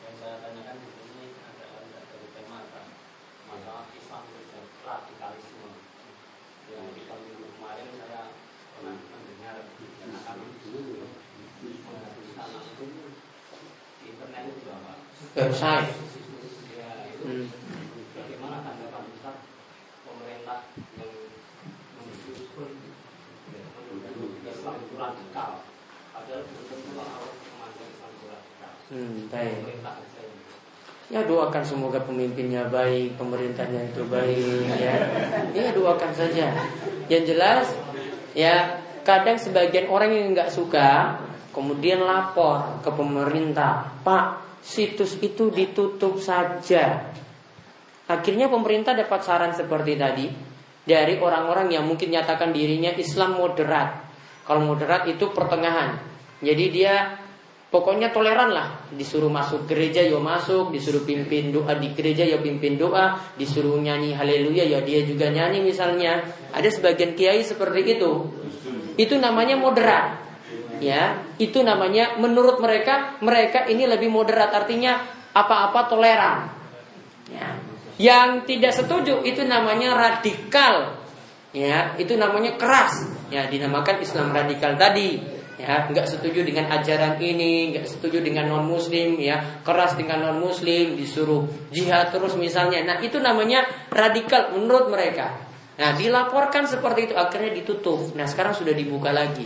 Yang 0.00 0.14
saya 0.16 0.36
tanyakan 0.40 0.76
di 0.80 0.88
sini 0.96 1.36
adalah 1.36 1.84
dari 1.84 2.28
tema 2.32 2.64
masalah 3.52 3.92
Islam 3.92 4.24
dan 4.32 4.64
radikalisme. 4.80 5.76
Yang 6.72 6.88
kita 7.04 7.14
minggu 7.20 7.46
kemarin 7.52 7.88
saya 8.00 8.32
pernah 8.80 8.96
mendengar 8.96 9.56
akan 9.60 10.36
menghabiskan 11.68 12.88
di 14.00 14.04
internet 14.08 14.44
itu 14.56 14.70
apa? 14.72 14.92
Website. 15.36 15.92
Ya, 16.80 17.12
itu 17.12 17.24
hmm. 17.28 17.44
bagaimana 18.16 18.56
tanggapan 18.64 19.04
Ustaz 19.12 19.36
pemerintah 20.08 20.72
yang 20.96 21.12
menuju 22.00 22.32
Islam 24.62 24.78
itu 24.78 24.94
radikal 24.94 25.66
padahal 26.14 26.46
belum 26.46 26.64
tentu 26.70 26.94
harus 26.94 27.34
memandang 27.34 27.88
Islam 27.90 28.10
itu 28.14 28.26
radikal 28.30 28.72
hmm, 28.92 29.32
baik 29.32 29.80
Ya 31.12 31.20
doakan 31.28 31.60
semoga 31.60 32.00
pemimpinnya 32.00 32.72
baik, 32.72 33.20
pemerintahnya 33.20 33.84
itu 33.92 34.00
baik 34.08 34.64
ya. 34.80 34.96
Ya 35.52 35.68
doakan 35.76 36.08
saja. 36.08 36.56
Yang 37.12 37.36
jelas 37.36 37.68
ya 38.32 38.80
kadang 39.04 39.36
sebagian 39.36 39.92
orang 39.92 40.08
yang 40.08 40.26
nggak 40.32 40.48
suka 40.48 41.20
kemudian 41.52 42.00
lapor 42.00 42.80
ke 42.80 42.88
pemerintah, 42.96 43.92
Pak 44.00 44.40
situs 44.64 45.20
itu 45.20 45.52
ditutup 45.52 46.16
saja. 46.16 47.12
Akhirnya 48.08 48.48
pemerintah 48.48 48.96
dapat 48.96 49.20
saran 49.20 49.52
seperti 49.52 50.00
tadi 50.00 50.32
dari 50.88 51.20
orang-orang 51.20 51.76
yang 51.76 51.84
mungkin 51.84 52.08
nyatakan 52.08 52.56
dirinya 52.56 52.94
Islam 52.96 53.36
moderat. 53.36 54.00
Kalau 54.48 54.64
moderat 54.64 55.04
itu 55.06 55.28
pertengahan. 55.28 56.00
Jadi 56.40 56.64
dia 56.72 57.20
pokoknya 57.72 58.12
toleran 58.12 58.52
lah. 58.52 58.84
Disuruh 58.92 59.32
masuk 59.32 59.64
gereja 59.64 60.04
ya 60.04 60.20
masuk, 60.20 60.68
disuruh 60.70 61.02
pimpin 61.08 61.48
doa 61.50 61.72
di 61.74 61.96
gereja 61.96 62.22
ya 62.22 62.38
pimpin 62.38 62.76
doa, 62.76 63.16
disuruh 63.40 63.80
nyanyi 63.80 64.12
haleluya 64.12 64.68
ya 64.68 64.84
dia 64.84 65.00
juga 65.02 65.32
nyanyi 65.32 65.64
misalnya. 65.64 66.20
Ada 66.52 66.68
sebagian 66.68 67.16
kiai 67.16 67.40
seperti 67.40 67.96
itu. 67.96 68.28
Itu 69.00 69.16
namanya 69.16 69.56
moderat. 69.56 70.20
Ya, 70.82 71.22
itu 71.38 71.62
namanya 71.62 72.18
menurut 72.18 72.58
mereka 72.58 73.16
mereka 73.22 73.70
ini 73.70 73.86
lebih 73.86 74.10
moderat 74.10 74.50
artinya 74.50 74.98
apa-apa 75.32 75.88
toleran. 75.88 76.38
Ya. 77.30 77.48
Yang 78.02 78.50
tidak 78.50 78.74
setuju 78.74 79.22
itu 79.22 79.46
namanya 79.46 79.94
radikal 79.94 81.02
ya 81.52 81.94
itu 82.00 82.16
namanya 82.16 82.56
keras 82.56 83.04
ya 83.28 83.44
dinamakan 83.44 84.00
Islam 84.00 84.32
radikal 84.32 84.72
tadi 84.80 85.20
ya 85.60 85.84
nggak 85.88 86.08
setuju 86.08 86.48
dengan 86.48 86.72
ajaran 86.72 87.20
ini 87.20 87.76
nggak 87.76 87.86
setuju 87.86 88.24
dengan 88.24 88.48
non 88.48 88.64
muslim 88.64 89.20
ya. 89.20 89.60
Keras 89.60 89.94
dengan 89.94 90.30
non 90.30 90.38
muslim 90.40 90.96
disuruh 90.96 91.44
jihad 91.70 92.12
terus 92.12 92.34
misalnya. 92.36 92.80
Nah 92.82 92.96
itu 93.04 93.20
namanya 93.20 93.64
radikal 93.92 94.56
menurut 94.56 94.88
mereka. 94.88 95.36
Nah 95.76 95.96
dilaporkan 95.96 96.68
seperti 96.68 97.12
itu 97.12 97.14
akhirnya 97.16 97.52
ditutup. 97.56 98.12
Nah 98.16 98.24
sekarang 98.28 98.56
sudah 98.56 98.72
dibuka 98.72 99.12
lagi. 99.12 99.44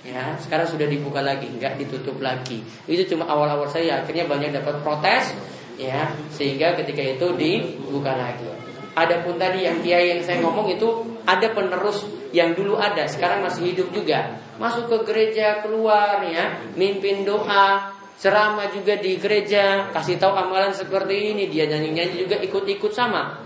Ya 0.00 0.34
sekarang 0.40 0.66
sudah 0.66 0.88
dibuka 0.88 1.20
lagi 1.20 1.46
nggak 1.46 1.76
ditutup 1.76 2.18
lagi. 2.18 2.62
Itu 2.88 3.06
cuma 3.14 3.28
awal-awal 3.28 3.68
saya 3.70 4.02
akhirnya 4.02 4.26
banyak 4.26 4.54
dapat 4.54 4.82
protes 4.82 5.34
ya 5.80 6.12
sehingga 6.34 6.76
ketika 6.78 7.02
itu 7.02 7.26
dibuka 7.36 8.14
lagi. 8.14 8.46
Adapun 8.90 9.38
tadi 9.38 9.64
yang 9.64 9.78
kiai 9.80 10.18
yang 10.18 10.22
saya 10.26 10.42
ngomong 10.42 10.66
itu 10.74 11.09
ada 11.26 11.52
penerus 11.52 12.06
yang 12.30 12.54
dulu 12.54 12.78
ada, 12.78 13.06
sekarang 13.10 13.42
masih 13.42 13.74
hidup 13.74 13.90
juga. 13.90 14.38
Masuk 14.60 14.86
ke 14.92 14.96
gereja, 15.08 15.64
keluar 15.64 16.20
ya, 16.26 16.60
mimpin 16.76 17.24
doa, 17.24 17.94
ceramah 18.20 18.68
juga 18.68 19.00
di 19.00 19.16
gereja, 19.16 19.88
kasih 19.90 20.20
tahu 20.20 20.36
amalan 20.36 20.76
seperti 20.76 21.32
ini, 21.32 21.48
dia 21.48 21.64
nyanyi-nyanyi 21.64 22.28
juga 22.28 22.36
ikut-ikut 22.38 22.92
sama. 22.92 23.40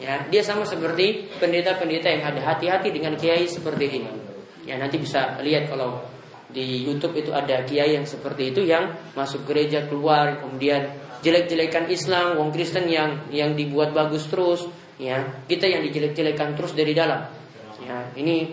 Ya, 0.00 0.24
dia 0.32 0.40
sama 0.40 0.64
seperti 0.64 1.28
pendeta-pendeta 1.36 2.08
yang 2.08 2.24
ada 2.32 2.40
hati-hati 2.40 2.88
dengan 2.88 3.18
kiai 3.20 3.44
seperti 3.44 4.00
ini. 4.00 4.12
Ya, 4.64 4.80
nanti 4.80 4.96
bisa 4.96 5.42
lihat 5.44 5.68
kalau 5.68 6.00
di 6.50 6.88
YouTube 6.88 7.14
itu 7.20 7.30
ada 7.30 7.62
kiai 7.62 7.94
yang 7.94 8.06
seperti 8.06 8.50
itu 8.50 8.66
yang 8.66 8.90
masuk 9.14 9.46
gereja 9.46 9.86
keluar 9.86 10.42
kemudian 10.42 10.90
jelek-jelekan 11.20 11.86
Islam, 11.92 12.40
wong 12.40 12.50
Kristen 12.50 12.88
yang 12.88 13.28
yang 13.28 13.52
dibuat 13.52 13.92
bagus 13.92 14.26
terus, 14.26 14.66
ya 15.00 15.24
kita 15.48 15.64
yang 15.64 15.80
dijelek-jelekan 15.88 16.52
terus 16.52 16.76
dari 16.76 16.92
dalam 16.92 17.24
ya 17.80 18.12
ini 18.20 18.52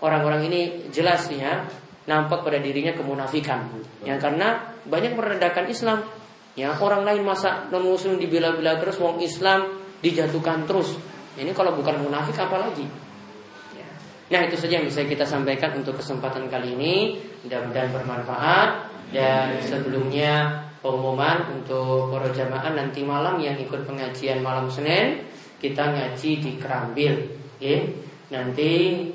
orang-orang 0.00 0.48
ini 0.48 0.60
jelas 0.88 1.28
ya 1.28 1.68
nampak 2.08 2.40
pada 2.40 2.56
dirinya 2.56 2.96
kemunafikan 2.96 3.68
ya 4.00 4.16
karena 4.16 4.72
banyak 4.88 5.12
merendahkan 5.12 5.68
Islam 5.68 6.00
Ya, 6.52 6.76
orang 6.76 7.08
lain 7.08 7.24
masa 7.24 7.64
non 7.72 7.80
muslim 7.80 8.20
dibela-bela 8.20 8.76
terus, 8.76 9.00
wong 9.00 9.24
Islam 9.24 9.80
dijatuhkan 10.04 10.68
terus. 10.68 11.00
Ini 11.32 11.48
kalau 11.56 11.72
bukan 11.72 12.04
munafik 12.04 12.36
apalagi? 12.36 12.84
Ya. 13.72 13.88
Nah 14.28 14.40
itu 14.44 14.60
saja 14.60 14.76
yang 14.76 14.84
bisa 14.84 15.00
kita 15.08 15.24
sampaikan 15.24 15.72
untuk 15.80 15.96
kesempatan 15.96 16.52
kali 16.52 16.76
ini. 16.76 17.16
Mudah-mudahan 17.48 17.88
bermanfaat. 17.96 18.70
Dan 19.12 19.60
sebelumnya 19.64 20.64
pengumuman 20.84 21.56
untuk 21.56 22.12
para 22.12 22.28
jamaah 22.32 22.72
nanti 22.76 23.00
malam 23.04 23.40
yang 23.40 23.56
ikut 23.60 23.84
pengajian 23.88 24.40
malam 24.40 24.68
Senin 24.72 25.24
kita 25.62 25.94
ngaji 25.94 26.30
di 26.42 26.52
Kerambil. 26.58 27.14
Ya. 27.62 27.78
Nanti 28.34 29.06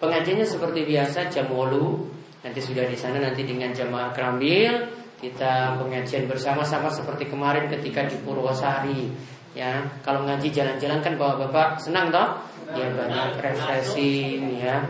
pengajiannya 0.00 0.46
seperti 0.48 0.88
biasa 0.88 1.28
jam 1.28 1.50
8 1.52 2.12
Nanti 2.42 2.58
sudah 2.58 2.86
di 2.90 2.98
sana 2.98 3.22
nanti 3.22 3.46
dengan 3.46 3.70
jamaah 3.70 4.10
Kerambil 4.10 5.02
kita 5.22 5.78
pengajian 5.78 6.26
bersama-sama 6.26 6.90
seperti 6.90 7.30
kemarin 7.30 7.70
ketika 7.70 8.02
di 8.10 8.18
Purwosari 8.26 9.06
ya 9.54 9.86
kalau 10.02 10.26
ngaji 10.26 10.50
jalan-jalan 10.50 10.98
kan 10.98 11.14
bawa 11.14 11.46
bapak 11.46 11.78
senang 11.78 12.10
toh 12.10 12.42
ya 12.74 12.90
banyak 12.90 13.38
refreshing 13.38 14.58
ya 14.58 14.82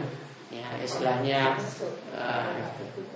ya 0.52 0.68
istilahnya 0.84 1.56
uh, 2.12 2.52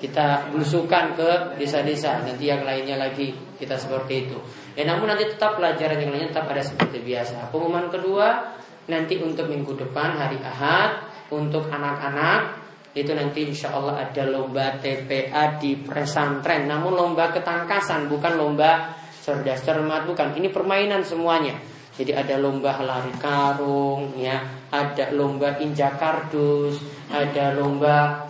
kita 0.00 0.48
belusukan 0.48 1.12
ke 1.12 1.30
desa-desa 1.60 2.24
nanti 2.24 2.48
yang 2.48 2.64
lainnya 2.64 2.96
lagi 2.96 3.36
kita 3.60 3.76
seperti 3.76 4.28
itu. 4.28 4.38
Ya 4.72 4.88
namun 4.88 5.12
nanti 5.12 5.28
tetap 5.28 5.60
pelajaran 5.60 6.00
yang 6.00 6.16
lainnya 6.16 6.32
tetap 6.32 6.48
ada 6.48 6.64
seperti 6.64 7.04
biasa. 7.04 7.52
Pengumuman 7.52 7.92
kedua 7.92 8.56
nanti 8.88 9.20
untuk 9.20 9.52
minggu 9.52 9.76
depan 9.76 10.16
hari 10.16 10.40
Ahad 10.40 11.04
untuk 11.28 11.68
anak-anak 11.68 12.64
itu 12.96 13.12
nanti 13.12 13.52
insya 13.52 13.76
Allah 13.76 14.08
ada 14.08 14.24
lomba 14.24 14.80
TPA 14.80 15.60
di 15.60 15.76
pesantren 15.76 16.64
namun 16.64 16.96
lomba 16.96 17.28
ketangkasan 17.28 18.08
bukan 18.08 18.40
lomba 18.40 18.96
cerdas 19.20 19.60
cermat 19.60 20.08
bukan. 20.08 20.32
Ini 20.32 20.48
permainan 20.48 21.04
semuanya 21.04 21.75
jadi 21.96 22.12
ada 22.12 22.36
lomba 22.36 22.76
lari 22.84 23.12
karung 23.16 24.12
ya. 24.20 24.44
Ada 24.68 25.16
lomba 25.16 25.56
injak 25.56 25.96
kardus 25.96 26.76
ada 27.06 27.54
lomba 27.54 28.26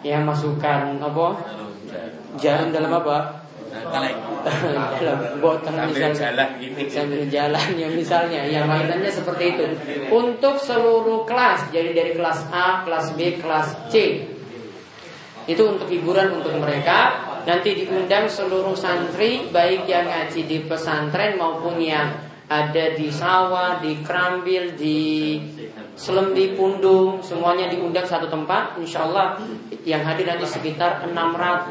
ya 0.00 0.18
masukkan 0.24 0.96
apa? 0.98 1.26
Jarum. 2.40 2.68
Dalam 2.72 2.92
apa? 2.92 3.46
Dalam 3.76 5.18
botol 5.38 5.76
misalnya. 5.92 6.16
jalan 6.16 6.48
gitu. 6.58 6.80
sambil 6.90 7.22
jalan 7.28 7.68
ya 7.76 7.88
misalnya. 7.92 8.40
Yang 8.48 8.64
mainannya 8.66 9.10
seperti 9.12 9.44
itu. 9.54 9.64
Untuk 10.10 10.58
seluruh 10.58 11.28
kelas 11.28 11.70
jadi 11.70 11.92
dari 11.92 12.12
kelas 12.16 12.48
A 12.50 12.82
kelas 12.82 13.14
B 13.14 13.38
kelas 13.38 13.68
C. 13.92 14.26
Itu 15.46 15.78
untuk 15.78 15.86
hiburan 15.86 16.42
untuk 16.42 16.58
mereka 16.58 17.25
Nanti 17.46 17.78
diundang 17.78 18.26
seluruh 18.26 18.74
santri 18.74 19.46
Baik 19.54 19.86
yang 19.86 20.10
ngaji 20.10 20.50
di 20.50 20.58
pesantren 20.66 21.38
maupun 21.38 21.78
yang 21.78 22.10
ada 22.46 22.94
di 22.94 23.10
sawah, 23.10 23.82
di 23.82 24.02
kerambil, 24.06 24.74
di 24.78 25.38
Selembi 25.94 26.58
Pundung 26.58 27.22
Semuanya 27.22 27.70
diundang 27.70 28.06
satu 28.06 28.26
tempat 28.26 28.74
Insya 28.82 29.06
Allah 29.06 29.38
yang 29.86 30.02
hadir 30.02 30.26
nanti 30.26 30.46
sekitar 30.46 31.06
600 31.06 31.70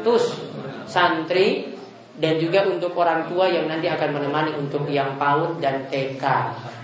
santri 0.88 1.76
dan 2.16 2.40
juga 2.40 2.64
untuk 2.64 2.96
orang 2.96 3.28
tua 3.28 3.44
yang 3.44 3.68
nanti 3.68 3.92
akan 3.92 4.16
menemani 4.16 4.56
untuk 4.56 4.88
yang 4.88 5.20
PAUD 5.20 5.60
dan 5.60 5.84
TK. 5.92 6.24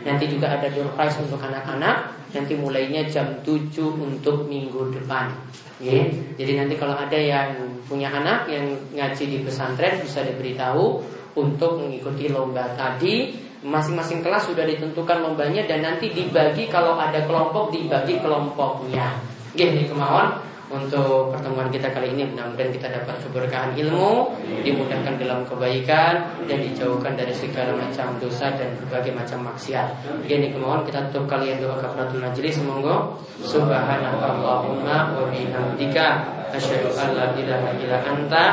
Nanti 0.05 0.29
juga 0.29 0.53
ada 0.53 0.69
door 0.69 0.93
prize 0.93 1.17
untuk 1.25 1.41
anak-anak. 1.41 2.21
Nanti 2.37 2.53
mulainya 2.57 3.09
jam 3.09 3.41
7 3.41 3.73
untuk 3.97 4.45
minggu 4.45 4.93
depan. 4.93 5.33
Ya. 5.81 6.05
Jadi 6.37 6.53
nanti 6.59 6.75
kalau 6.77 6.99
ada 6.99 7.17
yang 7.17 7.81
punya 7.89 8.13
anak 8.13 8.51
yang 8.51 8.77
ngaji 8.93 9.25
di 9.29 9.39
pesantren 9.41 10.01
bisa 10.05 10.21
diberitahu 10.27 11.01
untuk 11.39 11.81
mengikuti 11.81 12.29
lomba 12.29 12.77
tadi. 12.77 13.41
Masing-masing 13.63 14.27
kelas 14.27 14.51
sudah 14.51 14.67
ditentukan 14.67 15.23
lombanya 15.23 15.63
dan 15.71 15.87
nanti 15.87 16.11
dibagi 16.11 16.67
kalau 16.67 16.99
ada 16.99 17.23
kelompok 17.23 17.71
dibagi 17.71 18.19
kelompoknya. 18.19 19.23
Gini 19.55 19.87
kemauan 19.87 20.52
untuk 20.73 21.29
pertemuan 21.37 21.69
kita 21.69 21.93
kali 21.93 22.17
ini 22.17 22.33
mudah-mudahan 22.33 22.73
kita 22.73 22.89
dapat 22.89 23.21
keberkahan 23.21 23.77
ilmu, 23.77 24.33
dimudahkan 24.65 25.21
dalam 25.21 25.45
kebaikan 25.45 26.25
dan 26.49 26.59
dijauhkan 26.65 27.13
dari 27.13 27.37
segala 27.37 27.77
macam 27.77 28.17
dosa 28.17 28.49
dan 28.57 28.73
berbagai 28.81 29.13
macam 29.13 29.53
maksiat. 29.53 29.93
Ini 30.25 30.49
kemauan 30.57 30.89
kita 30.89 31.13
tutup 31.13 31.29
kalian 31.29 31.61
doa 31.61 31.77
kafaratul 31.77 32.25
majlis 32.25 32.57
semoga 32.57 33.13
subhanallahumma 33.45 35.13
wa 35.13 35.29
bihamdika 35.29 36.25
asyhadu 36.57 36.89
an 36.97 37.21
la 37.21 37.27
ilaha 37.37 37.69
illa 37.77 37.99
anta 38.09 38.45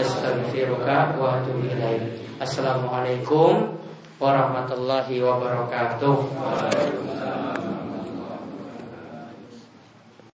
astaghfiruka 0.00 1.12
wa 1.20 1.44
atubu 1.44 1.68
ilaik. 1.68 2.24
Assalamualaikum 2.40 3.76
warahmatullahi 4.16 5.20
wabarakatuh. 5.20 6.16